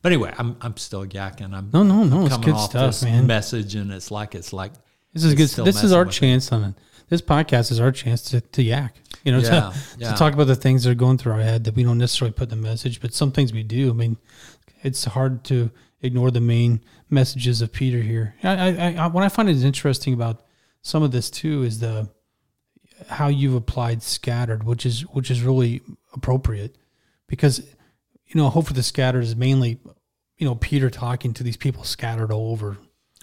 but 0.02 0.10
anyway, 0.10 0.34
I'm 0.36 0.56
I'm 0.60 0.76
still 0.76 1.06
yakking. 1.06 1.52
I'm 1.54 1.70
No, 1.72 1.82
no, 1.82 2.04
no. 2.04 2.26
It's 2.26 2.36
good 2.38 2.54
off 2.54 2.70
stuff, 2.70 2.86
this 2.86 3.04
man. 3.04 3.26
message, 3.26 3.74
and 3.74 3.92
it's 3.92 4.10
like 4.10 4.34
it's 4.34 4.52
like 4.52 4.72
This 5.14 5.24
is 5.24 5.34
good. 5.34 5.64
This 5.64 5.82
is 5.82 5.92
our 5.92 6.04
chance 6.04 6.52
on 6.52 6.64
it. 6.64 6.74
This 7.08 7.22
podcast 7.22 7.70
is 7.70 7.80
our 7.80 7.92
chance 7.92 8.22
to, 8.30 8.40
to 8.40 8.62
yak. 8.62 8.96
You 9.24 9.32
know, 9.32 9.38
Yeah, 9.38 9.48
to, 9.48 9.74
yeah. 9.98 10.10
to 10.12 10.18
talk 10.18 10.34
about 10.34 10.48
the 10.48 10.56
things 10.56 10.84
that 10.84 10.90
are 10.90 10.94
going 10.94 11.18
through 11.18 11.32
our 11.32 11.40
head 11.40 11.64
that 11.64 11.74
we 11.76 11.84
don't 11.84 11.98
necessarily 11.98 12.32
put 12.32 12.50
in 12.50 12.60
the 12.60 12.68
message, 12.68 13.00
but 13.00 13.14
some 13.14 13.30
things 13.30 13.52
we 13.52 13.62
do. 13.62 13.90
I 13.90 13.92
mean, 13.92 14.16
it's 14.82 15.04
hard 15.04 15.44
to 15.44 15.70
ignore 16.02 16.30
the 16.30 16.40
main 16.40 16.80
messages 17.10 17.62
of 17.62 17.72
Peter 17.72 18.00
here. 18.00 18.34
I, 18.42 18.70
I, 18.70 18.94
I 18.94 19.06
what 19.06 19.22
I 19.22 19.28
find 19.28 19.48
is 19.48 19.64
interesting 19.64 20.14
about 20.14 20.42
some 20.82 21.02
of 21.02 21.12
this 21.12 21.30
too 21.30 21.62
is 21.62 21.78
the 21.78 22.10
how 23.08 23.28
you've 23.28 23.54
applied 23.54 24.02
scattered, 24.02 24.64
which 24.64 24.84
is 24.84 25.02
which 25.06 25.30
is 25.30 25.42
really 25.42 25.80
appropriate 26.12 26.76
because 27.26 27.60
you 28.26 28.34
know 28.34 28.50
hope 28.50 28.66
for 28.66 28.72
the 28.72 28.82
scattered 28.82 29.22
is 29.22 29.36
mainly 29.36 29.78
you 30.36 30.46
know 30.46 30.54
Peter 30.56 30.90
talking 30.90 31.32
to 31.34 31.42
these 31.42 31.56
people 31.56 31.84
scattered 31.84 32.32
all 32.32 32.50
over 32.52 32.76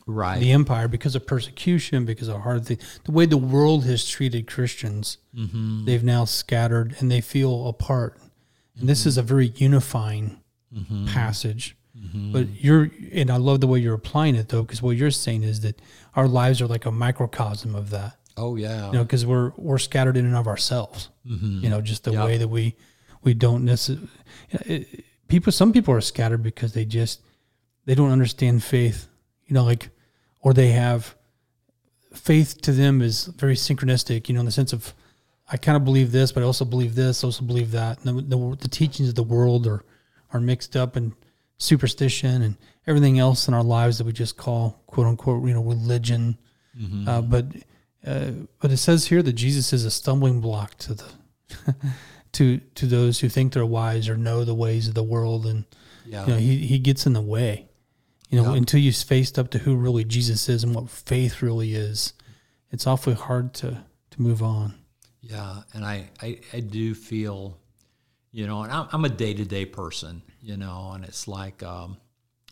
right. 0.06 0.40
the 0.40 0.52
empire 0.52 0.88
because 0.88 1.16
of 1.16 1.26
persecution, 1.28 2.06
because 2.06 2.28
of 2.28 2.42
hard 2.42 2.66
things. 2.66 3.00
The 3.06 3.12
way 3.12 3.26
the 3.26 3.38
world 3.38 3.86
has 3.86 4.08
treated 4.08 4.48
Christians, 4.48 5.18
Mm-hmm. 5.36 5.86
they've 5.86 6.04
now 6.04 6.26
scattered 6.26 6.96
and 7.00 7.10
they 7.10 7.22
feel 7.22 7.68
apart. 7.68 8.18
And 8.80 8.88
this 8.90 9.06
is 9.06 9.18
a 9.18 9.22
very 9.24 9.48
unifying 9.56 10.42
Mm-hmm. 10.74 11.08
passage. 11.08 11.76
But 12.34 12.48
you're, 12.64 12.90
and 13.14 13.30
I 13.30 13.38
love 13.38 13.62
the 13.62 13.68
way 13.68 13.80
you're 13.80 13.94
applying 13.94 14.36
it 14.36 14.50
though, 14.50 14.64
because 14.64 14.82
what 14.82 14.98
you're 14.98 15.12
saying 15.12 15.44
is 15.44 15.62
that 15.62 15.80
our 16.16 16.28
lives 16.28 16.62
are 16.62 16.68
like 16.68 16.86
a 16.86 16.92
microcosm 16.92 17.76
of 17.76 17.90
that. 17.92 18.18
oh 18.38 18.56
yeah. 18.56 18.88
You 18.88 18.94
know, 18.94 19.04
because 19.04 19.26
we're 19.26 19.52
we're 19.58 19.78
scattered 19.78 20.18
in 20.18 20.26
and 20.26 20.36
of 20.36 20.48
ourselves. 20.48 21.10
You 21.26 21.70
know, 21.70 21.80
just 21.82 22.04
the 22.06 22.12
Yep. 22.14 22.26
way 22.26 22.38
that 22.38 22.48
we 22.48 22.76
we 23.24 23.34
don't 23.34 23.64
necessarily. 23.66 24.08
People, 25.28 25.52
some 25.52 25.72
people 25.72 25.94
are 25.94 26.02
scattered 26.02 26.42
because 26.44 26.74
they 26.74 26.86
just 26.86 27.22
they 27.86 27.96
don't 27.96 28.12
understand 28.12 28.64
faith. 28.64 29.08
You 29.52 29.56
know, 29.56 29.66
like 29.66 29.90
or 30.40 30.54
they 30.54 30.70
have 30.70 31.14
faith 32.14 32.62
to 32.62 32.72
them 32.72 33.02
is 33.02 33.26
very 33.26 33.56
synchronistic. 33.56 34.30
You 34.30 34.36
know, 34.36 34.40
in 34.40 34.46
the 34.46 34.52
sense 34.54 34.72
of 34.72 34.94
I 35.52 35.58
kind 35.58 35.76
of 35.76 35.84
believe 35.84 36.14
this, 36.14 36.32
but 36.32 36.42
I 36.42 36.46
also 36.46 36.64
believe 36.64 36.96
this, 36.96 37.22
also 37.22 37.44
believe 37.44 37.72
that. 37.72 38.00
And 38.06 38.18
the, 38.18 38.38
the, 38.38 38.56
the 38.62 38.70
teachings 38.70 39.10
of 39.10 39.16
the 39.16 39.24
world 39.24 39.68
are 39.68 39.84
are 40.32 40.40
mixed 40.40 40.78
up 40.78 40.96
and 40.96 41.12
superstition 41.58 42.42
and 42.44 42.56
everything 42.88 43.20
else 43.20 43.50
in 43.50 43.54
our 43.54 43.64
lives 43.64 43.98
that 43.98 44.06
we 44.06 44.14
just 44.14 44.38
call 44.38 44.82
quote 44.88 45.06
unquote 45.06 45.46
you 45.46 45.54
know 45.54 45.62
religion. 45.62 46.38
Uh, 47.10 47.22
but 47.22 47.46
uh, 48.08 48.32
but 48.62 48.72
it 48.72 48.78
says 48.78 49.08
here 49.08 49.22
that 49.22 49.34
Jesus 49.34 49.74
is 49.74 49.84
a 49.84 49.92
stumbling 49.92 50.40
block 50.40 50.76
to 50.76 50.94
the 50.94 51.06
to 52.32 52.60
to 52.76 52.86
those 52.86 53.20
who 53.20 53.28
think 53.28 53.52
they're 53.52 53.66
wise 53.66 54.08
or 54.08 54.16
know 54.16 54.46
the 54.46 54.56
ways 54.56 54.88
of 54.88 54.94
the 54.94 55.04
world, 55.04 55.46
and 55.46 55.66
yeah. 56.06 56.26
you 56.26 56.32
know 56.32 56.40
he 56.40 56.66
he 56.66 56.80
gets 56.80 57.06
in 57.06 57.12
the 57.12 57.22
way. 57.22 57.68
You 58.32 58.42
know, 58.42 58.52
Yeah. 58.52 58.58
until 58.58 58.80
you're 58.80 58.94
faced 58.94 59.38
up 59.38 59.50
to 59.52 59.60
who 59.60 59.76
really 59.76 60.04
Jesus 60.06 60.48
is 60.50 60.64
and 60.64 60.74
what 60.74 60.90
faith 60.90 61.42
really 61.42 61.76
is, 61.76 62.14
it's 62.72 62.88
awfully 62.88 63.16
hard 63.16 63.54
to 63.56 63.84
to 64.12 64.22
move 64.22 64.42
on. 64.42 64.74
Yeah, 65.22 65.62
and 65.74 65.86
I, 65.86 66.10
I, 66.22 66.40
I 66.52 66.60
do 66.62 66.94
feel, 66.96 67.58
you 68.32 68.46
know, 68.48 68.64
and 68.64 68.72
I'm, 68.72 68.88
I'm 68.92 69.06
a 69.06 69.10
day 69.10 69.34
to 69.34 69.46
day 69.46 69.66
person, 69.66 70.22
you 70.42 70.58
know, 70.58 70.92
and 70.94 71.06
it's 71.06 71.28
like, 71.28 71.62
um, 71.64 71.98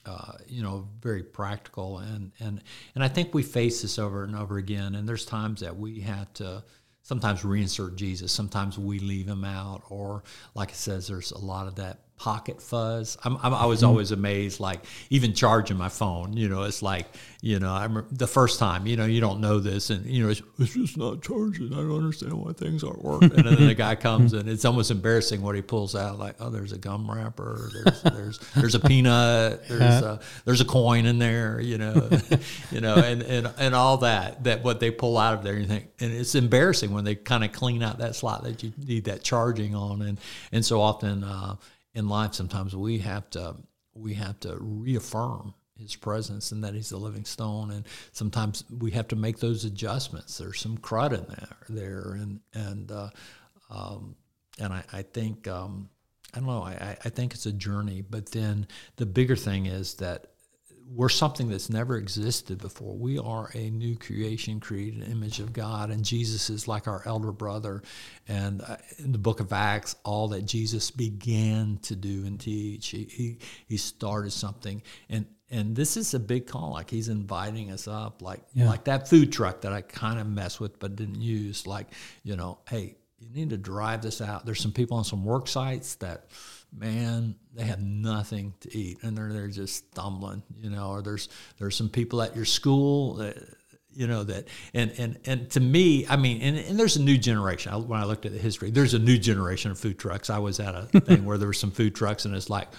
uh, 0.06 0.34
you 0.48 0.62
know, 0.64 0.88
very 1.02 1.24
practical, 1.24 1.98
and 2.00 2.32
and 2.40 2.62
and 2.96 3.04
I 3.04 3.08
think 3.08 3.34
we 3.34 3.44
face 3.44 3.82
this 3.82 3.98
over 4.00 4.24
and 4.24 4.36
over 4.36 4.58
again, 4.58 4.96
and 4.96 5.08
there's 5.08 5.26
times 5.26 5.62
that 5.62 5.78
we 5.78 6.02
have 6.02 6.32
to 6.36 6.64
sometimes 7.02 7.42
reinsert 7.42 7.96
Jesus, 7.96 8.32
sometimes 8.32 8.78
we 8.78 9.00
leave 9.00 9.28
him 9.28 9.44
out, 9.44 9.82
or 9.90 10.24
like 10.56 10.70
it 10.70 10.76
says, 10.76 11.08
there's 11.08 11.32
a 11.32 11.38
lot 11.38 11.68
of 11.68 11.76
that 11.76 12.00
pocket 12.20 12.62
fuzz. 12.62 13.18
I'm, 13.24 13.38
I'm, 13.42 13.54
I 13.54 13.66
was 13.66 13.82
always 13.82 14.12
amazed, 14.12 14.60
like 14.60 14.82
even 15.10 15.34
charging 15.34 15.78
my 15.78 15.88
phone, 15.88 16.34
you 16.34 16.50
know, 16.50 16.64
it's 16.64 16.82
like, 16.82 17.08
you 17.42 17.60
know, 17.60 17.74
I 17.74 17.84
remember 17.84 18.10
the 18.12 18.28
first 18.28 18.60
time, 18.60 18.86
you 18.86 18.98
know, 18.98 19.06
you 19.06 19.22
don't 19.22 19.40
know 19.40 19.60
this 19.60 19.90
and, 19.90 20.06
you 20.06 20.24
know, 20.24 20.30
it's, 20.30 20.42
it's 20.60 20.74
just 20.74 20.98
not 20.98 21.24
charging. 21.24 21.72
I 21.72 21.78
don't 21.78 21.96
understand 21.96 22.34
why 22.34 22.52
things 22.52 22.84
aren't 22.84 23.02
working. 23.02 23.32
And 23.32 23.48
then 23.48 23.68
the 23.68 23.74
guy 23.74 23.96
comes 24.10 24.34
and 24.34 24.50
it's 24.50 24.66
almost 24.66 24.92
embarrassing 24.92 25.42
what 25.42 25.56
he 25.56 25.62
pulls 25.62 25.96
out. 25.96 26.20
Like, 26.20 26.36
oh, 26.42 26.50
there's 26.50 26.74
a 26.74 26.78
gum 26.78 27.10
wrapper. 27.10 27.70
There's, 27.74 28.02
there's, 28.02 28.40
there's 28.54 28.76
a 28.76 28.82
peanut. 28.82 29.66
There's 29.70 29.82
a, 29.82 30.20
there's 30.44 30.60
a 30.60 30.66
coin 30.66 31.06
in 31.06 31.20
there, 31.20 31.62
you 31.62 31.78
know, 31.78 32.10
you 32.72 32.82
know, 32.82 32.96
and, 32.96 33.22
and, 33.24 33.50
and 33.58 33.74
all 33.74 33.98
that, 33.98 34.44
that 34.44 34.62
what 34.62 34.82
they 34.82 34.92
pull 34.92 35.18
out 35.18 35.36
of 35.36 35.44
there, 35.44 35.58
you 35.58 35.66
think, 35.66 35.88
and 36.02 36.12
it's 36.12 36.36
embarrassing 36.36 36.92
when 36.92 37.06
they 37.06 37.16
kind 37.16 37.46
of 37.46 37.54
clean 37.54 37.82
out 37.82 38.00
that 38.00 38.18
slot 38.18 38.44
that 38.44 38.62
you 38.62 38.74
need 38.86 39.06
that 39.06 39.24
charging 39.24 39.74
on. 39.74 40.02
And, 40.02 40.20
and 40.52 40.66
so 40.66 40.82
often, 40.82 41.24
uh, 41.24 41.56
in 41.94 42.08
life 42.08 42.34
sometimes 42.34 42.76
we 42.76 43.00
have 43.00 43.30
to 43.30 43.56
we 43.94 44.14
have 44.14 44.40
to 44.40 44.58
reaffirm 44.60 45.54
his 45.80 45.96
presence 45.96 46.52
and 46.52 46.64
that 46.64 46.74
he's 46.74 46.90
the 46.90 46.98
living 46.98 47.26
stone. 47.26 47.72
And 47.72 47.86
sometimes 48.12 48.64
we 48.70 48.92
have 48.92 49.08
to 49.10 49.16
make 49.16 49.40
those 49.40 49.66
adjustments. 49.66 50.38
There's 50.38 50.60
some 50.60 50.78
crud 50.78 51.14
in 51.14 51.26
there 51.28 51.58
there. 51.70 52.12
And 52.14 52.40
and 52.54 52.92
uh, 52.92 53.10
um, 53.70 54.16
and 54.60 54.74
I, 54.74 54.84
I 54.92 55.02
think 55.02 55.48
um, 55.48 55.90
I 56.34 56.40
don't 56.40 56.48
know. 56.48 56.64
I, 56.64 56.98
I 57.04 57.10
think 57.10 57.34
it's 57.34 57.46
a 57.46 57.54
journey. 57.54 58.02
But 58.02 58.32
then 58.32 58.68
the 58.98 59.06
bigger 59.06 59.36
thing 59.36 59.66
is 59.66 59.96
that 59.96 60.28
we're 60.92 61.10
something 61.10 61.50
that's 61.50 61.70
never 61.70 61.98
existed 61.98 62.58
before. 62.58 62.96
We 62.96 63.20
are 63.20 63.50
a 63.54 63.70
new 63.70 63.96
creation, 63.96 64.60
created 64.60 65.08
image 65.08 65.40
of 65.40 65.54
God, 65.54 65.92
and 65.92 66.04
Jesus 66.04 66.50
is 66.50 66.68
like 66.68 66.88
our 66.88 67.04
elder 67.06 67.32
brother. 67.32 67.84
And 68.28 68.62
uh, 68.62 68.78
in 68.98 69.12
the 69.12 69.18
book 69.20 69.40
of 69.40 69.54
Acts, 69.54 69.96
all 70.04 70.30
that 70.30 70.46
Jesus 70.46 70.90
began 70.90 71.78
to 71.84 71.96
do 71.96 72.26
and 72.26 72.40
teach, 72.40 72.88
he 72.88 73.04
he, 73.04 73.38
he 73.68 73.78
started 73.78 74.32
something, 74.32 74.82
and 75.10 75.26
and 75.52 75.76
this 75.76 75.96
is 75.98 76.14
a 76.14 76.20
big 76.20 76.48
call. 76.48 76.72
Like 76.72 76.90
he's 76.90 77.10
inviting 77.10 77.72
us 77.72 77.88
up, 77.88 78.22
like 78.22 78.42
Yeah. 78.54 78.68
like 78.68 78.86
that 78.86 79.08
food 79.08 79.32
truck 79.32 79.62
that 79.62 79.74
I 79.74 79.82
kind 79.82 80.20
of 80.20 80.28
messed 80.28 80.60
with 80.60 80.80
but 80.80 80.96
didn't 80.96 81.22
use. 81.22 81.68
Like 81.68 81.88
you 82.24 82.36
know, 82.36 82.60
hey, 82.68 82.96
you 83.20 83.30
need 83.34 83.50
to 83.52 83.58
drive 83.58 84.02
this 84.02 84.22
out. 84.22 84.46
There's 84.46 84.62
some 84.62 84.72
people 84.72 84.98
on 84.98 85.04
some 85.04 85.24
work 85.24 85.48
sites 85.48 85.96
that 85.96 86.26
man, 86.72 87.36
they 87.54 87.64
have 87.64 87.82
nothing 87.82 88.54
to 88.62 88.78
eat 88.78 89.00
and 89.02 89.18
they're 89.18 89.32
they're 89.34 89.48
just 89.48 89.92
stumbling, 89.92 90.44
you 90.58 90.70
know. 90.70 90.90
Or 90.90 91.02
there's 91.02 91.30
there's 91.58 91.76
some 91.76 91.90
people 91.90 92.22
at 92.22 92.36
your 92.36 92.46
school 92.46 93.16
that 93.16 93.38
you 93.92 94.08
know 94.08 94.24
that 94.24 94.48
and 94.74 94.92
and 94.98 95.20
and 95.26 95.50
to 95.52 95.60
me, 95.60 96.06
I 96.08 96.16
mean, 96.16 96.42
and, 96.42 96.58
and 96.58 96.80
there's 96.80 96.96
a 96.96 97.02
new 97.02 97.18
generation. 97.18 97.74
I, 97.74 97.78
when 97.78 98.00
I 98.00 98.06
looked 98.06 98.26
at 98.26 98.32
the 98.32 98.40
history, 98.40 98.72
there's 98.72 98.94
a 98.94 99.00
new 99.00 99.18
generation 99.18 99.72
of 99.72 99.80
food 99.80 100.00
trucks. 100.00 100.30
I 100.30 100.40
was 100.40 100.60
at 100.60 100.76
a 100.76 100.84
thing 101.02 101.26
where 101.26 101.38
there 101.38 101.48
were 101.48 101.54
some 101.54 101.72
food 101.72 101.96
trucks, 101.96 102.26
and 102.26 102.36
it's 102.36 102.50
like, 102.50 102.70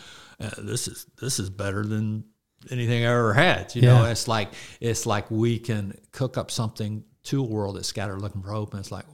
uh, 0.40 0.50
this 0.58 0.88
is 0.88 1.06
this 1.20 1.38
is 1.38 1.50
better 1.50 1.84
than 1.84 2.24
anything 2.70 3.04
I 3.04 3.10
ever 3.10 3.32
had. 3.32 3.74
You 3.74 3.82
know, 3.82 4.04
it's 4.04 4.28
like 4.28 4.52
it's 4.80 5.06
like 5.06 5.30
we 5.30 5.58
can 5.58 5.98
cook 6.12 6.38
up 6.38 6.50
something 6.50 7.04
to 7.24 7.40
a 7.40 7.46
world 7.46 7.76
that's 7.76 7.88
scattered 7.88 8.20
looking 8.20 8.42
for 8.42 8.50
hope, 8.50 8.72
and 8.72 8.80
it's 8.80 8.92
like, 8.92 9.04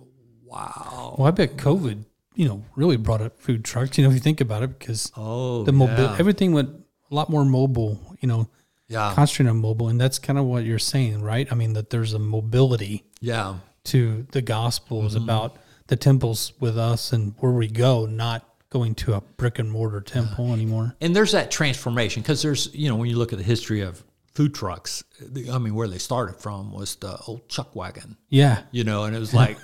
wow. 0.45 1.17
Well, 1.19 1.29
I 1.29 1.31
bet 1.31 1.57
COVID, 1.57 2.05
you 2.37 2.46
know, 2.46 2.62
really 2.77 2.96
brought 2.96 3.20
up 3.22 3.40
food 3.40 3.64
trucks. 3.64 3.99
You 3.99 4.05
know, 4.05 4.11
if 4.11 4.14
you 4.14 4.20
think 4.20 4.40
about 4.40 4.62
it, 4.62 4.79
because 4.79 5.11
Oh, 5.16 5.64
the 5.64 5.72
mobile, 5.72 6.05
yeah. 6.05 6.16
everything 6.18 6.53
went 6.53 6.68
a 7.11 7.14
lot 7.14 7.29
more 7.31 7.44
mobile. 7.44 8.16
You 8.20 8.29
know, 8.29 8.49
yeah, 8.88 9.12
concentrated 9.14 9.51
on 9.51 9.57
mobile, 9.61 9.88
and 9.88 10.01
that's 10.01 10.18
kind 10.20 10.38
of 10.38 10.44
what 10.44 10.64
you're 10.64 10.79
saying, 10.79 11.22
right? 11.22 11.49
I 11.51 11.55
mean, 11.57 11.72
that 11.72 11.90
there's 11.90 12.12
a 12.14 12.18
mobility 12.20 13.05
yeah. 13.20 13.57
to 13.85 14.27
the 14.33 14.42
gospel 14.42 14.99
Mm-hmm. 14.99 15.07
is 15.09 15.14
about 15.16 15.57
the 15.88 15.96
temples 15.96 16.53
with 16.61 16.77
us 16.79 17.12
and 17.12 17.35
where 17.38 17.53
we 17.53 17.66
go, 17.68 18.07
not 18.07 18.49
going 18.70 18.94
to 18.96 19.14
a 19.14 19.20
brick 19.37 19.59
and 19.59 19.70
mortar 19.70 20.01
temple 20.01 20.53
anymore. 20.53 20.94
and 21.01 21.14
there's 21.16 21.33
that 21.33 21.51
transformation 21.51 22.20
because 22.22 22.42
there's 22.42 22.68
you 22.75 22.88
know 22.88 22.96
when 22.96 23.09
you 23.09 23.16
look 23.16 23.33
at 23.33 23.38
the 23.38 23.44
history 23.44 23.81
of 23.81 24.03
food 24.37 24.55
trucks 24.55 25.03
the, 25.18 25.51
i 25.51 25.57
mean 25.57 25.75
where 25.75 25.88
they 25.88 25.96
started 25.96 26.37
from 26.37 26.70
was 26.70 26.96
the 26.96 27.16
old 27.27 27.49
chuck 27.49 27.75
wagon 27.75 28.18
Yeah, 28.29 28.62
you 28.70 28.85
know 28.85 29.05
and 29.05 29.16
it 29.16 29.18
was 29.18 29.33
like 29.33 29.57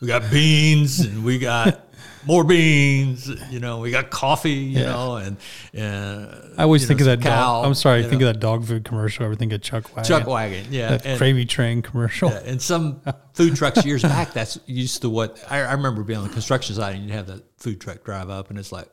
we 0.00 0.08
got 0.08 0.28
beans 0.32 0.98
and 0.98 1.24
we 1.24 1.38
got 1.38 1.86
more 2.26 2.42
beans 2.42 3.28
you 3.50 3.60
know 3.60 3.78
we 3.78 3.92
got 3.92 4.10
coffee 4.10 4.50
you 4.50 4.80
know 4.82 5.14
and 5.16 5.36
and 5.72 6.28
I 6.58 6.64
always 6.64 6.86
think 6.88 6.98
know, 6.98 7.12
of 7.12 7.20
that. 7.20 7.24
cow, 7.28 7.60
dog, 7.60 7.66
I'm 7.66 7.74
sorry, 7.74 8.00
I 8.04 8.08
think 8.08 8.20
know, 8.20 8.28
of 8.28 8.34
that 8.34 8.40
dog 8.40 8.64
food 8.64 8.84
commercial. 8.84 9.30
I 9.30 9.34
think 9.36 9.52
of 9.52 9.62
Chuck 9.62 9.84
Wagon. 9.96 10.04
chuck 10.04 10.26
wagon 10.26 10.66
yeah 10.70 10.88
that 10.90 11.06
and- 11.06 11.18
gravy 11.18 11.46
train 11.46 11.80
commercial. 11.80 12.30
and 12.30 12.60
some 12.60 13.00
food 13.34 13.54
trucks 13.54 13.84
years 13.86 14.02
back 14.02 14.32
that's 14.32 14.58
used 14.66 15.02
to 15.02 15.08
what 15.08 15.38
I, 15.48 15.60
I 15.60 15.72
remember 15.72 16.02
being 16.02 16.18
on 16.18 16.26
the 16.26 16.32
construction 16.32 16.74
site 16.74 16.96
and 16.96 17.04
you'd 17.04 17.12
have 17.14 17.28
that 17.28 17.44
food 17.58 17.80
truck 17.80 18.02
drive 18.04 18.28
up 18.28 18.50
and 18.50 18.58
it's 18.58 18.72
like 18.72 18.88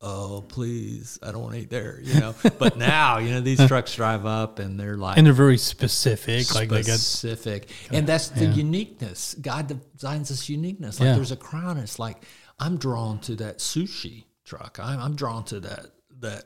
oh 0.00 0.44
please 0.48 1.18
i 1.24 1.32
don't 1.32 1.42
want 1.42 1.54
to 1.54 1.60
eat 1.60 1.70
there 1.70 1.98
you 2.02 2.20
know? 2.20 2.34
But 2.58 2.76
now 2.94 3.18
you 3.18 3.30
know 3.30 3.40
these 3.40 3.66
trucks 3.66 3.94
drive 3.94 4.24
up 4.26 4.58
and 4.60 4.78
they're 4.78 4.96
like 4.96 5.18
And 5.18 5.26
they're 5.26 5.32
very 5.34 5.58
specific. 5.58 6.54
Like 6.54 6.68
they 6.68 6.82
specific. 6.82 7.70
And 7.90 8.06
that's 8.06 8.28
the 8.28 8.46
uniqueness. 8.46 9.34
God 9.40 9.80
designs 9.94 10.28
this 10.28 10.48
uniqueness. 10.48 11.00
Like 11.00 11.08
Yeah. 11.08 11.14
there's 11.16 11.32
a 11.32 11.36
crown 11.36 11.78
it's 11.78 11.98
like 11.98 12.24
i'm 12.60 12.76
drawn 12.76 13.18
to 13.20 13.34
that 13.36 13.58
sushi 13.58 14.24
truck. 14.44 14.78
I'm, 14.80 15.00
I'm 15.00 15.16
drawn 15.16 15.44
to 15.46 15.60
that 15.60 15.86
that 16.20 16.44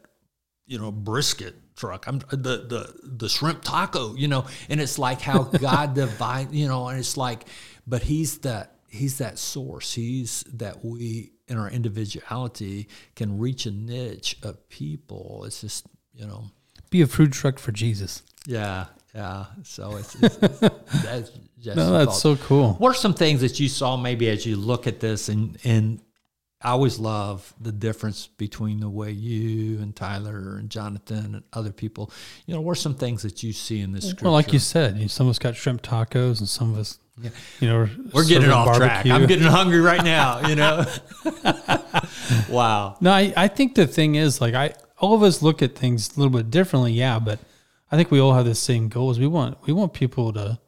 you 0.66 0.78
know 0.78 0.90
brisket 0.90 1.54
truck. 1.76 2.06
I'm 2.08 2.20
the 2.30 2.36
the 2.66 2.94
the 3.02 3.28
shrimp 3.28 3.62
taco 3.62 4.14
you 4.14 4.28
know? 4.28 4.46
And 4.70 4.80
it's 4.80 4.98
like 4.98 5.20
how 5.20 5.42
god 5.68 5.94
divine 5.94 6.48
you 6.52 6.68
know 6.68 6.88
and 6.88 6.98
it's 6.98 7.16
like 7.18 7.44
but 7.86 8.02
he's 8.02 8.38
that 8.38 8.76
he's 8.88 9.18
that 9.18 9.38
source. 9.38 9.92
He's 9.92 10.42
that 10.54 10.84
we 10.84 11.32
in 11.52 11.58
our 11.58 11.70
individuality 11.70 12.88
can 13.14 13.38
reach 13.38 13.66
a 13.66 13.70
niche 13.70 14.36
of 14.42 14.68
people. 14.68 15.44
It's 15.46 15.60
just 15.60 15.86
you 16.14 16.26
know, 16.26 16.44
be 16.90 17.02
a 17.02 17.06
food 17.06 17.32
truck 17.32 17.58
for 17.58 17.72
Jesus. 17.72 18.22
Yeah, 18.46 18.86
yeah. 19.14 19.46
So 19.62 19.96
it's, 19.96 20.14
it's, 20.16 20.36
it's 20.36 20.58
that's 21.04 21.30
just 21.60 21.76
no, 21.76 21.92
that's 21.92 22.20
so 22.20 22.36
cool. 22.36 22.74
What 22.74 22.90
are 22.90 22.98
some 22.98 23.14
things 23.14 23.40
that 23.42 23.60
you 23.60 23.68
saw 23.68 23.96
maybe 23.96 24.28
as 24.28 24.44
you 24.44 24.56
look 24.56 24.86
at 24.86 25.00
this 25.00 25.28
and 25.28 25.56
and 25.64 26.00
I 26.64 26.70
always 26.70 26.98
love 26.98 27.52
the 27.60 27.72
difference 27.72 28.28
between 28.28 28.80
the 28.80 28.88
way 28.88 29.10
you 29.10 29.80
and 29.80 29.94
Tyler 29.94 30.56
and 30.58 30.70
Jonathan 30.70 31.34
and 31.34 31.42
other 31.52 31.72
people, 31.72 32.12
you 32.46 32.54
know, 32.54 32.60
what 32.60 32.72
are 32.72 32.74
some 32.76 32.94
things 32.94 33.22
that 33.22 33.42
you 33.42 33.52
see 33.52 33.80
in 33.80 33.92
this 33.92 34.04
scripture? 34.04 34.24
Well, 34.24 34.32
like 34.32 34.52
you 34.52 34.60
said, 34.60 34.96
you 34.96 35.02
know, 35.02 35.08
some 35.08 35.26
of 35.26 35.32
us 35.32 35.38
got 35.40 35.56
shrimp 35.56 35.82
tacos 35.82 36.38
and 36.38 36.48
some 36.48 36.72
of 36.72 36.78
us, 36.78 37.00
yeah. 37.20 37.30
you 37.58 37.68
know, 37.68 37.88
we're 38.12 38.24
getting 38.24 38.50
off 38.50 38.66
barbecue. 38.66 38.86
track. 38.86 39.06
I'm 39.06 39.26
getting 39.26 39.46
hungry 39.46 39.80
right 39.80 40.04
now, 40.04 40.46
you 40.46 40.54
know? 40.54 40.84
wow. 42.48 42.96
No, 43.00 43.10
I, 43.10 43.32
I 43.36 43.48
think 43.48 43.74
the 43.74 43.88
thing 43.88 44.14
is 44.14 44.40
like, 44.40 44.54
I, 44.54 44.74
all 44.98 45.14
of 45.14 45.24
us 45.24 45.42
look 45.42 45.62
at 45.62 45.74
things 45.74 46.16
a 46.16 46.20
little 46.20 46.36
bit 46.36 46.48
differently. 46.48 46.92
Yeah. 46.92 47.18
But 47.18 47.40
I 47.90 47.96
think 47.96 48.12
we 48.12 48.20
all 48.20 48.34
have 48.34 48.44
the 48.44 48.54
same 48.54 48.88
goals. 48.88 49.18
We 49.18 49.26
want, 49.26 49.58
we 49.66 49.72
want 49.72 49.94
people 49.94 50.32
to, 50.34 50.60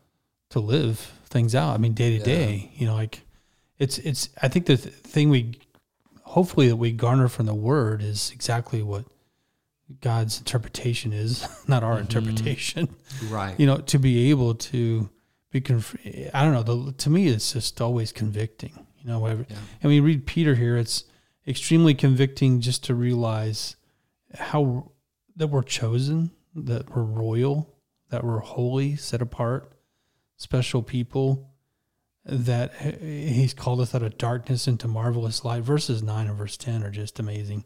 to 0.50 0.60
live 0.60 0.98
things 1.26 1.54
out. 1.54 1.72
I 1.72 1.78
mean, 1.78 1.94
day 1.94 2.18
to 2.18 2.24
day, 2.24 2.72
you 2.74 2.86
know, 2.86 2.94
like 2.94 3.20
it's, 3.78 3.98
it's, 3.98 4.28
I 4.42 4.48
think 4.48 4.66
the 4.66 4.76
th- 4.76 4.92
thing 4.92 5.30
we 5.30 5.54
hopefully 6.34 6.66
that 6.66 6.74
we 6.74 6.90
garner 6.90 7.28
from 7.28 7.46
the 7.46 7.54
word 7.54 8.02
is 8.02 8.32
exactly 8.34 8.82
what 8.82 9.04
God's 10.00 10.38
interpretation 10.38 11.12
is, 11.12 11.46
not 11.68 11.84
our 11.84 11.92
mm-hmm. 11.92 12.00
interpretation. 12.00 12.88
Right. 13.28 13.54
You 13.58 13.66
know, 13.66 13.78
to 13.78 14.00
be 14.00 14.30
able 14.30 14.56
to 14.56 15.08
be, 15.52 15.60
conf- 15.60 15.96
I 16.34 16.42
don't 16.42 16.52
know, 16.52 16.62
the, 16.64 16.92
to 16.92 17.10
me, 17.10 17.28
it's 17.28 17.52
just 17.52 17.80
always 17.80 18.10
convicting. 18.10 18.72
You 19.00 19.10
know, 19.10 19.20
whatever. 19.20 19.46
Yeah. 19.48 19.56
And 19.80 19.90
we 19.90 20.00
read 20.00 20.26
Peter 20.26 20.56
here, 20.56 20.76
it's 20.76 21.04
extremely 21.46 21.94
convicting 21.94 22.60
just 22.60 22.82
to 22.84 22.96
realize 22.96 23.76
how 24.34 24.90
that 25.36 25.46
we're 25.46 25.62
chosen, 25.62 26.32
that 26.56 26.96
we're 26.96 27.04
royal, 27.04 27.76
that 28.10 28.24
we're 28.24 28.40
holy, 28.40 28.96
set 28.96 29.22
apart, 29.22 29.70
special 30.36 30.82
people, 30.82 31.53
that 32.26 32.74
he's 32.74 33.54
called 33.54 33.80
us 33.80 33.94
out 33.94 34.02
of 34.02 34.18
darkness 34.18 34.66
into 34.66 34.88
marvelous 34.88 35.44
light. 35.44 35.62
Verses 35.62 36.02
9 36.02 36.26
and 36.26 36.36
verse 36.36 36.56
10 36.56 36.82
are 36.82 36.90
just 36.90 37.18
amazing. 37.18 37.64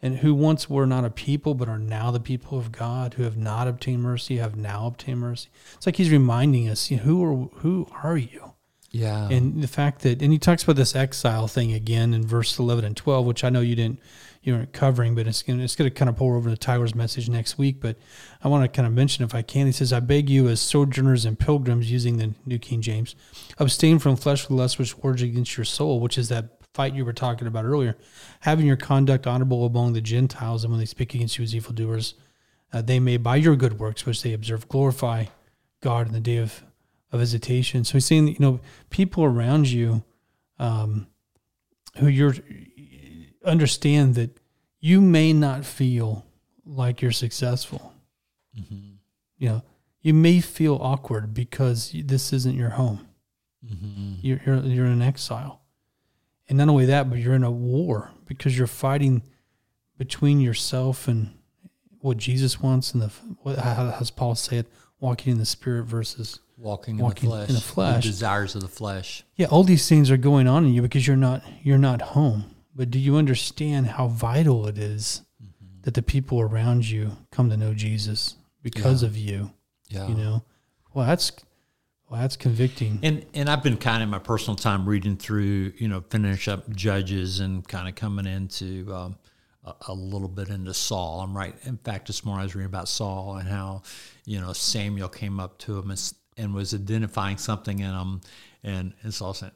And 0.00 0.18
who 0.18 0.32
once 0.32 0.70
were 0.70 0.86
not 0.86 1.04
a 1.04 1.10
people, 1.10 1.54
but 1.54 1.68
are 1.68 1.78
now 1.78 2.12
the 2.12 2.20
people 2.20 2.56
of 2.56 2.70
God, 2.70 3.14
who 3.14 3.24
have 3.24 3.36
not 3.36 3.66
obtained 3.66 4.02
mercy, 4.02 4.36
have 4.36 4.54
now 4.54 4.86
obtained 4.86 5.18
mercy. 5.18 5.48
It's 5.74 5.86
like 5.86 5.96
he's 5.96 6.10
reminding 6.10 6.68
us, 6.68 6.90
you 6.90 6.98
know, 6.98 7.02
who 7.02 7.24
are 7.24 7.48
who 7.60 7.88
are 8.04 8.16
you? 8.16 8.52
Yeah. 8.90 9.28
And 9.28 9.62
the 9.62 9.68
fact 9.68 10.02
that, 10.02 10.22
and 10.22 10.32
he 10.32 10.38
talks 10.38 10.62
about 10.62 10.76
this 10.76 10.96
exile 10.96 11.48
thing 11.48 11.72
again 11.72 12.14
in 12.14 12.26
verse 12.26 12.58
11 12.58 12.84
and 12.84 12.96
12, 12.96 13.26
which 13.26 13.44
I 13.44 13.50
know 13.50 13.60
you 13.60 13.76
didn't 13.76 14.00
you 14.48 14.54
weren't 14.54 14.72
covering, 14.72 15.14
but 15.14 15.28
it's 15.28 15.42
gonna, 15.42 15.62
it's 15.62 15.76
going 15.76 15.88
to 15.88 15.94
kind 15.94 16.08
of 16.08 16.16
pour 16.16 16.36
over 16.36 16.50
to 16.50 16.56
Tyler's 16.56 16.94
message 16.94 17.28
next 17.28 17.58
week. 17.58 17.80
But 17.80 17.96
I 18.42 18.48
want 18.48 18.64
to 18.64 18.68
kind 18.74 18.86
of 18.86 18.92
mention, 18.92 19.24
if 19.24 19.34
I 19.34 19.42
can, 19.42 19.66
he 19.66 19.72
says, 19.72 19.92
I 19.92 20.00
beg 20.00 20.28
you, 20.28 20.48
as 20.48 20.60
sojourners 20.60 21.24
and 21.24 21.38
pilgrims, 21.38 21.92
using 21.92 22.16
the 22.16 22.34
New 22.46 22.58
King 22.58 22.80
James, 22.80 23.14
abstain 23.58 23.98
from 23.98 24.16
fleshly 24.16 24.56
lust 24.56 24.78
which 24.78 24.96
wars 24.98 25.22
against 25.22 25.56
your 25.56 25.64
soul, 25.64 26.00
which 26.00 26.18
is 26.18 26.28
that 26.30 26.58
fight 26.74 26.94
you 26.94 27.04
were 27.04 27.12
talking 27.12 27.46
about 27.46 27.64
earlier. 27.64 27.96
Having 28.40 28.66
your 28.66 28.76
conduct 28.76 29.26
honorable 29.26 29.66
among 29.66 29.92
the 29.92 30.00
Gentiles, 30.00 30.64
and 30.64 30.72
when 30.72 30.80
they 30.80 30.86
speak 30.86 31.14
against 31.14 31.38
you 31.38 31.44
as 31.44 31.54
evildoers, 31.54 32.14
uh, 32.72 32.82
they 32.82 32.98
may, 32.98 33.16
by 33.16 33.36
your 33.36 33.56
good 33.56 33.78
works, 33.78 34.06
which 34.06 34.22
they 34.22 34.32
observe, 34.32 34.68
glorify 34.68 35.26
God 35.80 36.06
in 36.06 36.12
the 36.12 36.20
day 36.20 36.38
of, 36.38 36.62
of 37.12 37.20
visitation. 37.20 37.84
So 37.84 37.94
he's 37.94 38.06
saying, 38.06 38.28
you 38.28 38.36
know, 38.40 38.60
people 38.90 39.24
around 39.24 39.68
you 39.68 40.04
um, 40.58 41.06
who 41.98 42.08
you're 42.08 42.34
understand 43.48 44.14
that 44.14 44.38
you 44.80 45.00
may 45.00 45.32
not 45.32 45.64
feel 45.64 46.24
like 46.64 47.02
you're 47.02 47.12
successful. 47.12 47.92
Mm-hmm. 48.58 48.94
You 49.38 49.48
know, 49.48 49.62
you 50.02 50.14
may 50.14 50.40
feel 50.40 50.78
awkward 50.80 51.34
because 51.34 51.94
this 51.94 52.32
isn't 52.32 52.54
your 52.54 52.70
home. 52.70 53.06
Mm-hmm. 53.64 54.14
You're, 54.20 54.40
you're, 54.46 54.58
you're 54.58 54.86
in 54.86 55.02
exile, 55.02 55.60
and 56.48 56.58
not 56.58 56.68
only 56.68 56.86
that, 56.86 57.10
but 57.10 57.18
you're 57.18 57.34
in 57.34 57.42
a 57.42 57.50
war 57.50 58.12
because 58.26 58.56
you're 58.56 58.66
fighting 58.66 59.22
between 59.96 60.40
yourself 60.40 61.08
and 61.08 61.34
what 62.00 62.16
Jesus 62.16 62.60
wants, 62.60 62.94
and 62.94 63.02
the 63.02 63.08
what 63.42 63.58
how 63.58 63.90
does 63.98 64.10
Paul 64.10 64.36
say 64.36 64.58
it? 64.58 64.66
Walking 65.00 65.32
in 65.32 65.38
the 65.38 65.44
Spirit 65.44 65.84
versus 65.84 66.38
walking, 66.56 66.98
walking 66.98 67.30
in, 67.30 67.30
the 67.30 67.36
flesh, 67.36 67.48
in 67.48 67.54
the 67.54 67.60
flesh, 67.60 68.04
the 68.04 68.10
desires 68.10 68.54
of 68.54 68.62
the 68.62 68.68
flesh. 68.68 69.24
Yeah, 69.34 69.46
all 69.46 69.64
these 69.64 69.88
things 69.88 70.10
are 70.10 70.16
going 70.16 70.46
on 70.46 70.64
in 70.64 70.72
you 70.72 70.82
because 70.82 71.06
you're 71.06 71.16
not 71.16 71.42
you're 71.62 71.78
not 71.78 72.00
home. 72.00 72.54
But 72.78 72.92
do 72.92 73.00
you 73.00 73.16
understand 73.16 73.88
how 73.88 74.06
vital 74.06 74.68
it 74.68 74.78
is 74.78 75.22
mm-hmm. 75.42 75.80
that 75.82 75.94
the 75.94 76.02
people 76.02 76.40
around 76.40 76.88
you 76.88 77.10
come 77.32 77.50
to 77.50 77.56
know 77.56 77.74
Jesus 77.74 78.36
because 78.62 79.02
yeah. 79.02 79.08
of 79.08 79.16
you? 79.16 79.50
Yeah. 79.88 80.06
You 80.06 80.14
know, 80.14 80.44
well, 80.94 81.04
that's 81.04 81.32
well, 82.08 82.20
that's 82.20 82.36
convicting. 82.36 83.00
And 83.02 83.26
and 83.34 83.50
I've 83.50 83.64
been 83.64 83.78
kind 83.78 83.96
of 83.96 84.02
in 84.06 84.10
my 84.10 84.20
personal 84.20 84.54
time 84.54 84.88
reading 84.88 85.16
through, 85.16 85.72
you 85.76 85.88
know, 85.88 86.04
finish 86.08 86.46
up 86.46 86.70
Judges 86.70 87.40
and 87.40 87.66
kind 87.66 87.88
of 87.88 87.96
coming 87.96 88.26
into 88.26 88.94
um, 88.94 89.16
a, 89.64 89.74
a, 89.88 89.92
little 89.92 90.28
bit 90.28 90.48
into 90.48 90.72
Saul. 90.72 91.20
I'm 91.20 91.36
right. 91.36 91.56
In 91.64 91.78
fact, 91.78 92.06
this 92.06 92.24
morning 92.24 92.42
I 92.42 92.44
was 92.44 92.54
reading 92.54 92.66
about 92.66 92.86
Saul 92.86 93.38
and 93.38 93.48
how, 93.48 93.82
you 94.24 94.40
know, 94.40 94.52
Samuel 94.52 95.08
came 95.08 95.40
up 95.40 95.58
to 95.58 95.78
him 95.78 95.90
and, 95.90 96.12
and 96.36 96.54
was 96.54 96.74
identifying 96.74 97.38
something 97.38 97.80
in 97.80 97.90
him, 97.90 98.20
and 98.62 98.94
and 99.02 99.12
Saul 99.12 99.34
said, 99.34 99.50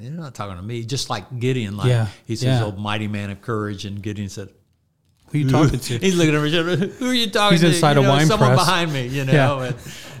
you're 0.00 0.12
not 0.12 0.34
talking 0.34 0.56
to 0.56 0.62
me. 0.62 0.84
Just 0.84 1.10
like 1.10 1.38
Gideon, 1.38 1.76
like 1.76 1.88
yeah, 1.88 2.08
he 2.26 2.36
says, 2.36 2.60
yeah. 2.60 2.64
"Oh, 2.64 2.72
mighty 2.72 3.08
man 3.08 3.30
of 3.30 3.40
courage," 3.42 3.84
and 3.84 4.02
Gideon 4.02 4.28
said, 4.28 4.50
"Who 5.28 5.38
are 5.38 5.40
you 5.40 5.50
talking 5.50 5.78
to?" 5.78 5.98
He's 6.00 6.16
looking 6.16 6.34
at 6.34 6.40
me. 6.80 6.88
Who 6.88 7.10
are 7.10 7.14
you 7.14 7.30
talking 7.30 7.54
He's 7.54 7.60
to? 7.60 7.66
He's 7.66 7.76
inside 7.76 7.94
you 7.94 8.00
a 8.00 8.02
know, 8.04 8.10
wine 8.10 8.26
someone 8.26 8.54
press. 8.54 8.66
behind 8.66 8.92
me. 8.92 9.06
You 9.06 9.24
know, 9.24 9.32
yeah. 9.32 9.66
and 9.66 9.76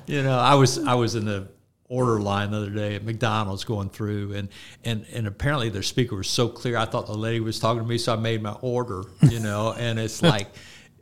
you 0.06 0.22
know, 0.22 0.38
I 0.38 0.54
was 0.54 0.78
I 0.78 0.94
was 0.94 1.14
in 1.14 1.24
the 1.24 1.48
order 1.88 2.20
line 2.20 2.50
the 2.50 2.56
other 2.56 2.70
day 2.70 2.94
at 2.94 3.04
McDonald's 3.04 3.64
going 3.64 3.90
through, 3.90 4.34
and 4.34 4.48
and 4.84 5.06
and 5.12 5.26
apparently 5.26 5.68
their 5.68 5.82
speaker 5.82 6.16
was 6.16 6.28
so 6.28 6.48
clear. 6.48 6.76
I 6.76 6.84
thought 6.84 7.06
the 7.06 7.14
lady 7.14 7.40
was 7.40 7.58
talking 7.58 7.82
to 7.82 7.88
me, 7.88 7.98
so 7.98 8.12
I 8.12 8.16
made 8.16 8.42
my 8.42 8.56
order. 8.60 9.04
You 9.22 9.40
know, 9.40 9.72
and 9.72 9.98
it's 9.98 10.22
like. 10.34 10.48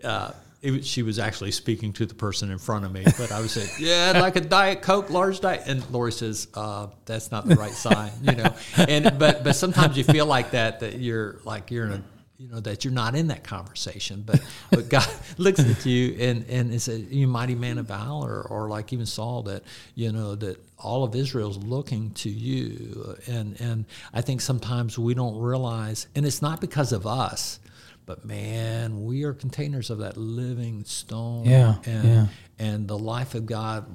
Uh, 0.02 0.32
it, 0.62 0.84
she 0.84 1.02
was 1.02 1.18
actually 1.18 1.50
speaking 1.50 1.92
to 1.94 2.06
the 2.06 2.14
person 2.14 2.50
in 2.50 2.58
front 2.58 2.84
of 2.84 2.92
me, 2.92 3.04
but 3.18 3.32
I 3.32 3.40
was 3.40 3.52
saying, 3.52 3.68
"Yeah, 3.78 4.12
I'd 4.14 4.20
like 4.20 4.36
a 4.36 4.40
diet 4.40 4.80
coke, 4.80 5.10
large 5.10 5.40
diet." 5.40 5.62
And 5.66 5.88
Lori 5.90 6.12
says, 6.12 6.48
uh, 6.54 6.86
"That's 7.04 7.30
not 7.30 7.46
the 7.46 7.56
right 7.56 7.72
sign," 7.72 8.12
you 8.22 8.32
know. 8.32 8.54
And 8.76 9.18
but 9.18 9.44
but 9.44 9.56
sometimes 9.56 9.98
you 9.98 10.04
feel 10.04 10.26
like 10.26 10.52
that 10.52 10.80
that 10.80 10.98
you're 10.98 11.40
like 11.44 11.70
you're 11.70 11.86
in 11.86 11.92
a 11.92 12.02
you 12.38 12.48
know 12.48 12.60
that 12.60 12.84
you're 12.84 12.92
not 12.92 13.14
in 13.14 13.28
that 13.28 13.44
conversation, 13.44 14.22
but 14.26 14.40
but 14.70 14.88
God 14.88 15.08
looks 15.38 15.60
at 15.60 15.84
you 15.84 16.16
and 16.18 16.44
and 16.48 16.72
is 16.72 16.88
a 16.88 16.98
you 16.98 17.26
mighty 17.26 17.54
man 17.54 17.78
of 17.78 17.86
valor, 17.86 18.42
or 18.42 18.68
like 18.68 18.92
even 18.92 19.06
Saul 19.06 19.42
that 19.44 19.62
you 19.94 20.12
know 20.12 20.34
that 20.36 20.58
all 20.78 21.04
of 21.04 21.14
Israel's 21.14 21.58
looking 21.58 22.10
to 22.12 22.30
you, 22.30 23.16
and 23.26 23.60
and 23.60 23.84
I 24.12 24.22
think 24.22 24.40
sometimes 24.40 24.98
we 24.98 25.14
don't 25.14 25.38
realize, 25.38 26.06
and 26.14 26.26
it's 26.26 26.42
not 26.42 26.60
because 26.60 26.92
of 26.92 27.06
us 27.06 27.58
but 28.06 28.24
man, 28.24 29.04
we 29.04 29.24
are 29.24 29.32
containers 29.32 29.90
of 29.90 29.98
that 29.98 30.16
living 30.16 30.84
stone. 30.84 31.44
Yeah. 31.44 31.76
And 31.84 32.04
yeah. 32.04 32.26
and 32.58 32.88
the 32.88 32.98
life 32.98 33.34
of 33.34 33.46
God 33.46 33.86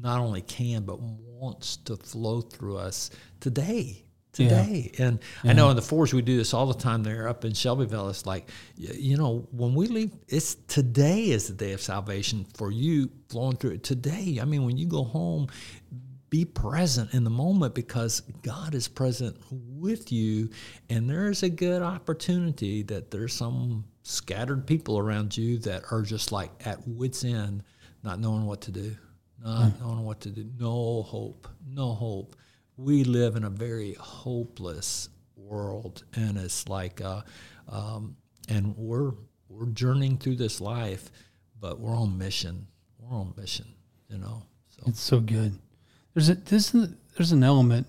not 0.00 0.20
only 0.20 0.42
can 0.42 0.82
but 0.82 1.00
wants 1.00 1.76
to 1.76 1.96
flow 1.96 2.40
through 2.40 2.78
us 2.78 3.10
today. 3.40 4.02
Today. 4.32 4.90
Yeah. 4.94 5.06
And 5.06 5.18
yeah. 5.44 5.50
I 5.50 5.54
know 5.54 5.70
in 5.70 5.76
the 5.76 5.82
forge 5.82 6.12
we 6.12 6.20
do 6.20 6.36
this 6.36 6.52
all 6.52 6.66
the 6.66 6.74
time 6.74 7.02
there 7.02 7.26
up 7.26 7.44
in 7.44 7.54
Shelbyville. 7.54 8.10
It's 8.10 8.26
like 8.26 8.50
you 8.76 9.16
know, 9.16 9.48
when 9.50 9.74
we 9.74 9.86
leave 9.86 10.12
it's 10.28 10.56
today 10.66 11.30
is 11.30 11.48
the 11.48 11.54
day 11.54 11.72
of 11.72 11.80
salvation 11.80 12.46
for 12.54 12.70
you 12.70 13.10
flowing 13.28 13.56
through 13.56 13.72
it. 13.72 13.82
Today. 13.82 14.38
I 14.40 14.44
mean, 14.44 14.64
when 14.64 14.76
you 14.76 14.86
go 14.86 15.04
home, 15.04 15.48
be 16.36 16.44
present 16.44 17.14
in 17.14 17.24
the 17.24 17.30
moment 17.30 17.74
because 17.74 18.20
God 18.42 18.74
is 18.74 18.88
present 18.88 19.38
with 19.50 20.12
you. 20.12 20.50
And 20.90 21.08
there's 21.08 21.42
a 21.42 21.48
good 21.48 21.80
opportunity 21.80 22.82
that 22.82 23.10
there's 23.10 23.32
some 23.32 23.86
scattered 24.02 24.66
people 24.66 24.98
around 24.98 25.34
you 25.34 25.56
that 25.60 25.84
are 25.90 26.02
just 26.02 26.32
like 26.32 26.50
at 26.66 26.86
wits' 26.86 27.24
end, 27.24 27.62
not 28.02 28.20
knowing 28.20 28.44
what 28.44 28.60
to 28.62 28.70
do, 28.70 28.94
not 29.42 29.72
mm. 29.72 29.80
knowing 29.80 30.04
what 30.04 30.20
to 30.20 30.28
do. 30.28 30.46
No 30.58 31.02
hope, 31.04 31.48
no 31.66 31.94
hope. 31.94 32.36
We 32.76 33.04
live 33.04 33.36
in 33.36 33.44
a 33.44 33.50
very 33.50 33.94
hopeless 33.94 35.08
world, 35.36 36.04
and 36.14 36.36
it's 36.36 36.68
like, 36.68 37.00
uh, 37.00 37.22
um, 37.66 38.14
and 38.50 38.76
we're 38.76 39.12
we're 39.48 39.70
journeying 39.70 40.18
through 40.18 40.36
this 40.36 40.60
life, 40.60 41.10
but 41.58 41.80
we're 41.80 41.96
on 41.96 42.18
mission. 42.18 42.66
We're 42.98 43.16
on 43.16 43.32
mission, 43.38 43.68
you 44.10 44.18
know. 44.18 44.42
So. 44.68 44.82
It's 44.88 45.00
so 45.00 45.20
good. 45.20 45.58
There's 46.16 46.30
a 46.30 46.34
this 46.34 46.74
there's 47.16 47.30
an 47.32 47.42
element. 47.44 47.86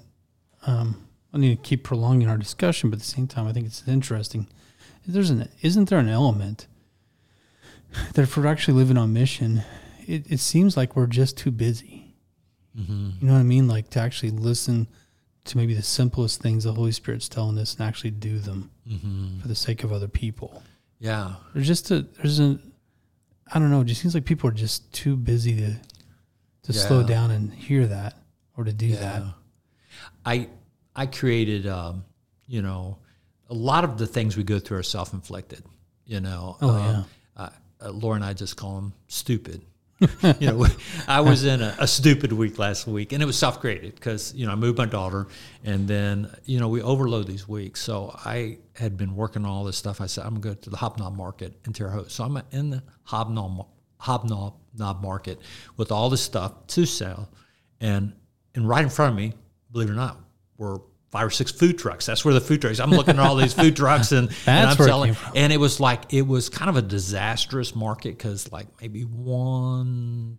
Um, 0.65 1.07
I 1.33 1.37
need 1.37 1.55
to 1.55 1.61
keep 1.69 1.85
prolonging 1.85 2.27
our 2.27 2.37
discussion, 2.37 2.89
but 2.89 2.97
at 2.97 2.99
the 3.03 3.07
same 3.07 3.25
time, 3.25 3.47
I 3.47 3.53
think 3.53 3.65
it's 3.65 3.87
interesting. 3.87 4.47
There's 5.07 5.29
an 5.29 5.47
isn't 5.61 5.87
there 5.87 5.99
an 5.99 6.09
element 6.09 6.67
that 8.13 8.23
if 8.23 8.35
we're 8.35 8.47
actually 8.47 8.73
living 8.73 8.97
on 8.97 9.13
mission, 9.13 9.63
it, 10.05 10.29
it 10.29 10.39
seems 10.41 10.75
like 10.75 10.97
we're 10.97 11.07
just 11.07 11.37
too 11.37 11.51
busy. 11.51 12.13
Mm-hmm. 12.77 13.11
You 13.21 13.27
know 13.27 13.33
what 13.33 13.39
I 13.39 13.43
mean? 13.43 13.69
Like 13.69 13.89
to 13.91 14.01
actually 14.01 14.31
listen 14.31 14.87
to 15.45 15.57
maybe 15.57 15.73
the 15.73 15.81
simplest 15.81 16.41
things 16.41 16.65
the 16.65 16.73
Holy 16.73 16.91
Spirit's 16.91 17.29
telling 17.29 17.57
us 17.57 17.75
and 17.75 17.87
actually 17.87 18.11
do 18.11 18.39
them 18.39 18.71
Mm-hmm. 18.87 19.39
for 19.41 19.47
the 19.49 19.55
sake 19.55 19.83
of 19.83 19.91
other 19.91 20.07
people. 20.07 20.63
Yeah. 20.99 21.35
There's 21.53 21.67
just 21.67 21.91
a 21.91 22.01
there's 22.17 22.39
an 22.39 22.71
I 23.53 23.59
don't 23.59 23.71
know. 23.71 23.81
It 23.81 23.85
just 23.85 24.01
seems 24.01 24.13
like 24.13 24.25
people 24.25 24.49
are 24.49 24.53
just 24.53 24.91
too 24.93 25.15
busy 25.15 25.55
to 25.57 25.73
to 26.67 26.73
slow 26.73 27.03
down 27.03 27.31
and 27.31 27.51
hear 27.53 27.87
that 27.87 28.15
or 28.55 28.63
to 28.63 28.71
do 28.73 28.95
that. 28.95 29.23
I 30.25 30.47
I 30.95 31.05
created 31.05 31.67
um, 31.67 32.05
you 32.47 32.61
know, 32.61 32.97
a 33.49 33.53
lot 33.53 33.83
of 33.83 33.97
the 33.97 34.07
things 34.07 34.37
we 34.37 34.43
go 34.43 34.59
through 34.59 34.77
are 34.77 34.83
self 34.83 35.13
inflicted. 35.13 35.63
You 36.05 36.21
know. 36.21 36.57
Oh, 36.61 36.69
Um, 36.69 36.85
yeah. 36.85 37.03
uh, 37.43 37.49
uh, 37.81 37.91
Laura 37.91 38.15
and 38.15 38.25
I 38.25 38.33
just 38.33 38.55
call 38.57 38.75
them 38.75 38.93
stupid. 39.07 39.61
you 40.39 40.47
know, 40.51 40.67
I 41.07 41.21
was 41.21 41.43
in 41.43 41.59
a, 41.61 41.75
a 41.79 41.87
stupid 41.87 42.31
week 42.31 42.59
last 42.59 42.85
week, 42.85 43.13
and 43.13 43.23
it 43.23 43.25
was 43.25 43.35
self 43.37 43.59
created 43.59 43.95
because 43.95 44.31
you 44.35 44.45
know 44.45 44.51
I 44.51 44.55
moved 44.55 44.77
my 44.77 44.85
daughter, 44.85 45.25
and 45.63 45.87
then 45.87 46.29
you 46.45 46.59
know 46.59 46.67
we 46.69 46.81
overload 46.83 47.25
these 47.27 47.47
weeks. 47.47 47.81
So 47.81 48.15
I 48.23 48.59
had 48.75 48.95
been 48.95 49.15
working 49.15 49.43
on 49.43 49.49
all 49.49 49.63
this 49.63 49.75
stuff. 49.77 49.99
I 49.99 50.05
said 50.05 50.23
I'm 50.25 50.39
going 50.39 50.41
to 50.41 50.47
go 50.49 50.53
to 50.65 50.69
the 50.69 50.77
Hobnob 50.77 51.15
Market 51.15 51.53
in 51.65 51.73
Terre 51.73 51.89
Haute. 51.89 52.11
So 52.11 52.23
I'm 52.23 52.39
in 52.51 52.69
the 52.69 52.83
Hobnob 53.05 53.65
Hobnob 53.99 54.55
Knob 54.77 55.01
Market 55.01 55.39
with 55.75 55.91
all 55.91 56.09
this 56.09 56.21
stuff 56.21 56.67
to 56.67 56.85
sell, 56.85 57.29
and 57.79 58.13
and 58.55 58.67
right 58.67 58.83
in 58.83 58.89
front 58.89 59.11
of 59.11 59.17
me, 59.17 59.33
believe 59.71 59.89
it 59.89 59.93
or 59.93 59.95
not, 59.95 60.19
were 60.57 60.81
five 61.09 61.27
or 61.27 61.31
six 61.31 61.51
food 61.51 61.77
trucks. 61.77 62.05
That's 62.05 62.25
where 62.25 62.33
the 62.33 62.41
food 62.41 62.61
trucks. 62.61 62.79
I'm 62.79 62.91
looking 62.91 63.17
at 63.17 63.19
all 63.19 63.35
these 63.35 63.53
food 63.53 63.75
trucks, 63.75 64.11
and, 64.11 64.29
and 64.47 64.69
I'm 64.69 64.77
where 64.77 64.87
it 64.87 64.91
selling. 64.91 65.15
And 65.35 65.53
it 65.53 65.57
was 65.57 65.79
like 65.79 66.13
it 66.13 66.23
was 66.23 66.49
kind 66.49 66.69
of 66.69 66.75
a 66.75 66.81
disastrous 66.81 67.75
market 67.75 68.17
because 68.17 68.51
like 68.51 68.67
maybe 68.81 69.03
one 69.03 70.37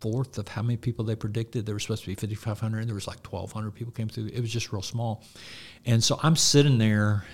fourth 0.00 0.38
of 0.38 0.46
how 0.48 0.62
many 0.62 0.76
people 0.76 1.04
they 1.04 1.16
predicted 1.16 1.64
there 1.64 1.74
were 1.74 1.80
supposed 1.80 2.02
to 2.02 2.08
be 2.08 2.14
5,500. 2.14 2.86
There 2.86 2.94
was 2.94 3.06
like 3.06 3.26
1,200 3.26 3.70
people 3.70 3.92
came 3.92 4.08
through. 4.08 4.26
It 4.26 4.40
was 4.40 4.52
just 4.52 4.72
real 4.72 4.82
small, 4.82 5.24
and 5.84 6.02
so 6.02 6.18
I'm 6.22 6.36
sitting 6.36 6.78
there, 6.78 7.24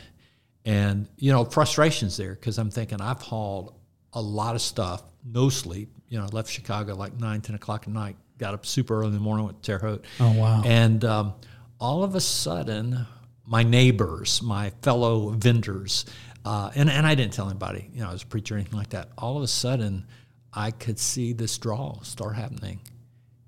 and 0.65 1.09
you 1.17 1.33
know 1.33 1.45
frustrations 1.45 2.17
there 2.17 2.35
because 2.35 2.59
I'm 2.59 2.71
thinking 2.71 3.01
I've 3.01 3.23
hauled 3.23 3.75
a 4.13 4.23
lot 4.23 4.55
of 4.55 4.61
stuff, 4.61 5.03
no 5.25 5.49
sleep. 5.49 5.91
You 6.09 6.19
know, 6.19 6.25
I 6.25 6.29
left 6.29 6.51
Chicago 6.51 6.95
like 6.95 7.19
nine, 7.19 7.41
10 7.41 7.55
o'clock 7.55 7.85
at 7.87 7.93
night. 7.93 8.17
Got 8.39 8.55
up 8.55 8.67
super 8.67 8.99
early 8.99 9.09
in 9.09 9.15
the 9.15 9.21
morning, 9.21 9.45
went 9.45 9.63
to 9.63 9.67
Terre 9.67 9.79
Haute. 9.79 10.05
Oh 10.21 10.33
wow. 10.33 10.63
And 10.65 11.05
um, 11.05 11.35
all 11.79 12.03
of 12.03 12.15
a 12.15 12.21
sudden, 12.21 13.07
my 13.47 13.63
neighbors, 13.63 14.43
my 14.43 14.71
fellow 14.83 15.31
vendors, 15.31 16.07
uh, 16.45 16.71
and, 16.75 16.91
and 16.91 17.07
I 17.07 17.15
didn't 17.15 17.33
tell 17.33 17.49
anybody, 17.49 17.89
you 17.93 18.01
know, 18.01 18.09
I 18.09 18.13
was 18.13 18.23
a 18.23 18.27
preacher 18.27 18.55
or 18.55 18.59
anything 18.59 18.79
like 18.79 18.91
that. 18.91 19.11
All 19.17 19.37
of 19.37 19.43
a 19.43 19.49
sudden, 19.49 20.07
I 20.53 20.71
could 20.71 20.99
see 20.99 21.33
this 21.33 21.57
draw 21.59 22.01
start 22.03 22.37
happening. 22.37 22.81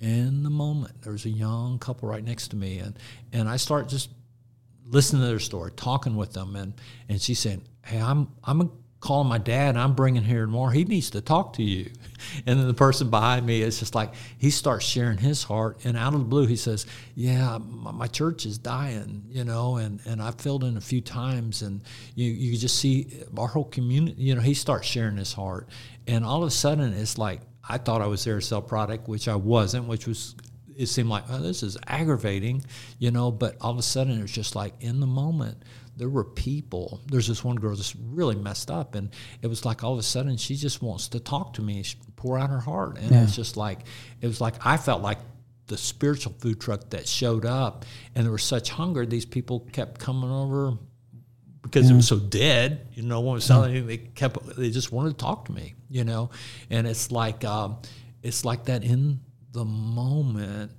In 0.01 0.43
the 0.43 0.51
moment, 0.51 1.03
there 1.03 1.13
was 1.13 1.25
a 1.25 1.31
young 1.31 1.79
couple 1.79 2.09
right 2.09 2.23
next 2.23 2.49
to 2.49 2.57
me, 2.57 2.79
and, 2.79 2.99
and 3.33 3.49
I 3.49 3.57
start 3.57 3.89
just 3.89 4.11
listening 4.85 5.23
to 5.23 5.29
their 5.29 5.39
story, 5.39 5.73
talking 5.77 6.15
with 6.15 6.33
them, 6.33 6.57
and, 6.57 6.75
and 7.09 7.21
she's 7.21 7.39
saying, 7.39 7.63
"Hey, 7.85 8.01
I'm 8.01 8.29
I'm 8.43 8.71
calling 9.05 9.29
my 9.29 9.38
dad, 9.38 9.77
I'm 9.77 9.95
bringing 9.95 10.25
here 10.25 10.47
more. 10.47 10.73
He 10.73 10.85
needs 10.85 11.11
to 11.11 11.21
talk 11.21 11.53
to 11.55 11.62
you." 11.62 11.90
And 12.47 12.59
then 12.59 12.67
the 12.67 12.75
person 12.75 13.11
behind 13.11 13.45
me 13.45 13.61
is 13.61 13.79
just 13.79 13.95
like 13.95 14.14
he 14.38 14.49
starts 14.49 14.87
sharing 14.87 15.19
his 15.19 15.43
heart, 15.43 15.85
and 15.85 15.95
out 15.95 16.14
of 16.14 16.21
the 16.21 16.25
blue, 16.25 16.47
he 16.47 16.57
says, 16.57 16.87
"Yeah, 17.14 17.59
my, 17.59 18.07
church 18.07 18.47
is 18.47 18.57
dying, 18.57 19.25
you 19.29 19.45
know, 19.45 19.77
and 19.77 20.01
and 20.07 20.23
I 20.23 20.31
filled 20.31 20.64
in 20.64 20.79
a 20.79 20.81
few 20.81 21.03
times, 21.03 21.61
and 21.61 21.83
you 22.14 22.31
you 22.31 22.57
just 22.57 22.79
see 22.79 23.09
our 23.37 23.49
whole 23.49 23.67
community. 23.67 24.23
You 24.23 24.37
know, 24.37 24.40
he 24.40 24.55
starts 24.55 24.87
sharing 24.87 25.19
his 25.19 25.35
heart, 25.35 25.69
and 26.07 26.25
all 26.25 26.43
of 26.43 26.49
a 26.49 26.51
sudden, 26.51 26.95
it's 26.95 27.19
like 27.19 27.43
I 27.69 27.77
thought 27.77 28.01
I 28.01 28.07
was 28.07 28.25
there 28.25 28.40
to 28.40 28.43
sell 28.43 28.62
product, 28.62 29.07
which 29.07 29.29
I 29.29 29.37
wasn't, 29.37 29.87
which 29.87 30.07
was 30.07 30.35
it 30.77 30.87
seemed 30.87 31.09
like 31.09 31.25
oh, 31.31 31.40
this 31.40 31.62
is 31.62 31.77
aggravating, 31.87 32.64
you 32.99 33.11
know. 33.11 33.31
But 33.31 33.57
all 33.61 33.73
of 33.73 33.79
a 33.79 33.83
sudden, 33.83 34.19
it 34.19 34.23
was 34.23 34.33
just 34.33 34.57
like 34.57 34.75
in 34.81 35.01
the 35.01 35.07
moment, 35.07 35.62
there 35.97 36.09
were 36.09 36.25
people. 36.25 37.01
There's 37.07 37.29
this 37.29 37.45
one 37.45 37.57
girl 37.57 37.75
that's 37.77 37.95
really 37.97 38.37
messed 38.37 38.71
up, 38.71 38.95
and 38.95 39.11
it 39.43 39.47
was 39.47 39.65
like 39.65 39.85
all 39.85 39.93
of 39.93 39.99
a 39.99 40.03
sudden 40.03 40.37
she 40.37 40.57
just 40.57 40.83
wants 40.83 41.09
to 41.09 41.21
talk 41.21 41.55
to 41.55 41.63
me, 41.63 41.83
she 41.83 41.97
pour 42.17 42.39
out 42.39 42.51
her 42.51 42.61
heart, 42.61 42.99
and 42.99 43.11
it's 43.23 43.37
just 43.37 43.57
like 43.57 43.81
it 44.21 44.27
was 44.27 44.41
like 44.41 44.55
I 44.67 44.77
felt 44.77 45.03
like 45.03 45.19
the 45.67 45.77
spiritual 45.79 46.35
food 46.41 46.61
truck 46.61 46.91
that 46.91 47.09
showed 47.09 47.45
up, 47.47 47.85
and 48.15 48.25
there 48.25 48.33
was 48.33 48.43
such 48.43 48.71
hunger. 48.71 49.07
These 49.07 49.25
people 49.27 49.61
kept 49.73 49.99
coming 50.01 50.31
over 50.31 50.77
because 51.63 51.89
it 51.91 51.95
was 51.95 52.07
so 52.09 52.19
dead. 52.19 52.89
You 52.93 53.03
know, 53.03 53.21
one 53.21 53.35
was 53.35 53.45
selling 53.45 53.71
anything. 53.71 53.87
They 53.87 53.97
kept. 53.99 54.57
They 54.57 54.71
just 54.71 54.93
wanted 54.93 55.11
to 55.19 55.25
talk 55.25 55.47
to 55.47 55.53
me. 55.53 55.75
You 55.89 56.05
know, 56.05 56.31
and 56.71 56.87
it's 56.87 57.11
like 57.11 57.45
um, 57.45 57.79
it's 58.23 58.45
like 58.45 58.65
that 58.65 58.85
in 58.85 59.21
the 59.53 59.65
moment. 59.65 60.73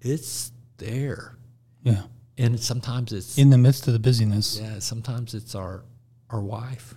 It's 0.00 0.52
there, 0.78 1.36
Yeah. 1.82 2.02
And 2.38 2.58
sometimes 2.58 3.12
it's 3.12 3.38
In 3.38 3.50
the 3.50 3.58
midst 3.58 3.86
of 3.86 3.92
the 3.92 3.98
busyness. 3.98 4.58
yeah. 4.60 4.78
Sometimes 4.78 5.34
it's 5.34 5.54
our 5.54 5.84
our 6.30 6.40
wife. 6.40 6.94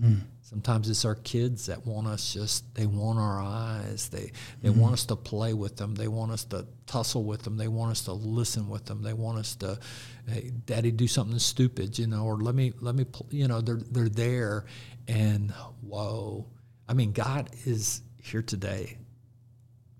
Hmm. 0.00 0.16
Sometimes 0.42 0.88
it's 0.88 1.04
our 1.04 1.16
kids 1.16 1.66
that 1.66 1.86
want 1.86 2.06
us 2.06 2.32
just 2.32 2.74
they 2.74 2.86
want 2.86 3.18
our 3.18 3.40
eyes. 3.40 4.08
They 4.08 4.32
they 4.62 4.70
hmm. 4.70 4.80
want 4.80 4.94
us 4.94 5.04
to 5.06 5.16
play 5.16 5.52
with 5.52 5.76
them. 5.76 5.94
They 5.94 6.08
want 6.08 6.32
us 6.32 6.44
to 6.44 6.66
tussle 6.86 7.24
with 7.24 7.42
them. 7.42 7.56
They 7.56 7.68
want 7.68 7.92
us 7.92 8.04
to 8.04 8.12
listen 8.12 8.68
with 8.68 8.86
them. 8.86 9.02
They 9.02 9.12
want 9.12 9.38
us 9.38 9.56
to, 9.56 9.78
hey, 10.26 10.52
daddy, 10.64 10.90
do 10.90 11.06
something 11.06 11.38
stupid, 11.38 11.98
you 11.98 12.06
know, 12.06 12.24
or 12.24 12.36
let 12.36 12.54
me 12.54 12.72
let 12.80 12.94
me 12.94 13.04
you 13.30 13.48
know, 13.48 13.60
they're 13.60 13.76
they're 13.90 14.08
there 14.08 14.64
and 15.06 15.50
whoa. 15.82 16.46
I 16.88 16.94
mean, 16.94 17.12
God 17.12 17.50
is 17.66 18.02
here 18.22 18.42
today. 18.42 18.96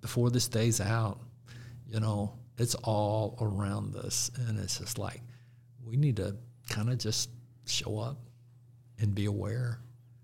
Before 0.00 0.31
this 0.31 0.48
day's 0.48 0.81
out, 0.81 1.20
you 1.88 2.00
know, 2.00 2.38
it's 2.59 2.75
all 2.77 3.38
around 3.40 3.97
us 3.97 4.31
and 4.49 4.59
it's 4.59 4.79
just 4.79 4.99
like 4.99 5.23
we 5.85 5.97
need 5.97 6.16
to 6.16 6.37
kind 6.68 6.90
of 6.90 6.99
just 6.99 7.31
show 7.66 7.99
up 7.99 8.18
and 9.01 9.14
be 9.14 9.27
aware. 9.27 9.81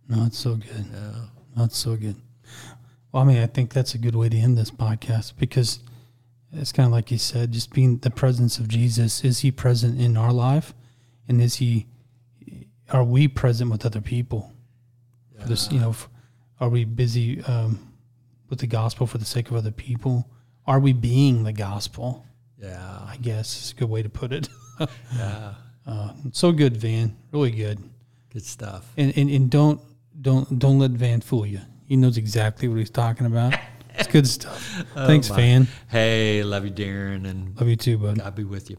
No, 0.09 0.25
it's 0.27 0.39
so 0.39 0.57
good. 0.57 0.87
Yeah. 0.93 1.27
That's 1.57 1.77
so 1.77 1.97
good. 1.97 2.17
Well, 3.13 3.23
I 3.23 3.27
mean, 3.27 3.39
I 3.39 3.47
think 3.47 3.73
that's 3.73 3.95
a 3.95 3.99
good 3.99 4.17
way 4.17 4.29
to 4.29 4.37
end 4.37 4.59
this 4.59 4.71
podcast 4.71 5.35
because 5.39 5.81
it's 6.53 6.73
kind 6.73 6.87
of 6.87 6.93
like 6.93 7.11
you 7.11 7.19
said, 7.19 7.53
just 7.53 7.73
being 7.73 7.99
the 7.99 8.11
presence 8.11 8.59
of 8.59 8.69
Jesus. 8.69 9.25
Is 9.25 9.41
he 9.41 9.51
present 9.51 10.01
in 10.01 10.17
our 10.17 10.33
life? 10.33 10.75
And 11.29 11.41
is 11.41 11.57
he, 11.57 11.87
are 12.91 13.05
we 13.05 13.29
present 13.29 13.71
with 13.71 13.87
other 13.87 14.01
people? 14.01 14.53
For 15.41 15.49
this, 15.49 15.71
you 15.71 15.81
know, 15.81 15.95
are 16.61 16.69
we 16.69 16.85
busy 16.85 17.43
um, 17.45 17.93
with 18.49 18.61
the 18.61 18.67
gospel 18.67 19.07
for 19.07 19.19
the 19.19 19.25
sake 19.25 19.51
of 19.51 19.57
other 19.57 19.71
people? 19.71 20.29
Are 20.67 20.81
we 20.81 20.93
being 20.93 21.45
the 21.45 21.53
gospel? 21.53 22.25
Yeah. 22.61 23.01
I 23.07 23.17
guess 23.21 23.57
it's 23.59 23.73
a 23.73 23.75
good 23.75 23.91
way 23.91 24.03
to 24.03 24.09
put 24.09 24.33
it. 24.33 24.49
Yeah. 25.17 25.55
uh, 25.87 26.13
so 26.33 26.51
good, 26.51 26.77
Van. 26.77 27.17
Really 27.31 27.53
good. 27.53 27.79
Good 28.33 28.45
stuff. 28.45 28.93
And, 28.97 29.17
and 29.17 29.31
and 29.31 29.49
don't 29.49 29.81
don't 30.21 30.59
don't 30.59 30.81
let 30.81 30.91
Van 30.91 31.21
fool 31.21 31.47
you. 31.47 31.61
He 31.87 31.95
knows 31.95 32.17
exactly 32.17 32.67
what 32.67 32.79
he's 32.79 32.91
talking 32.91 33.27
about. 33.27 33.55
It's 33.95 34.09
good 34.09 34.27
stuff. 34.27 34.85
Thanks, 34.95 35.31
my. 35.31 35.37
Van. 35.37 35.69
Hey, 35.89 36.43
love 36.43 36.65
you, 36.65 36.71
Darin, 36.71 37.25
and 37.27 37.57
Love 37.61 37.69
you 37.69 37.77
too, 37.77 37.99
bud. 37.99 38.19
God 38.19 38.35
be 38.35 38.43
with 38.43 38.69
you. 38.69 38.77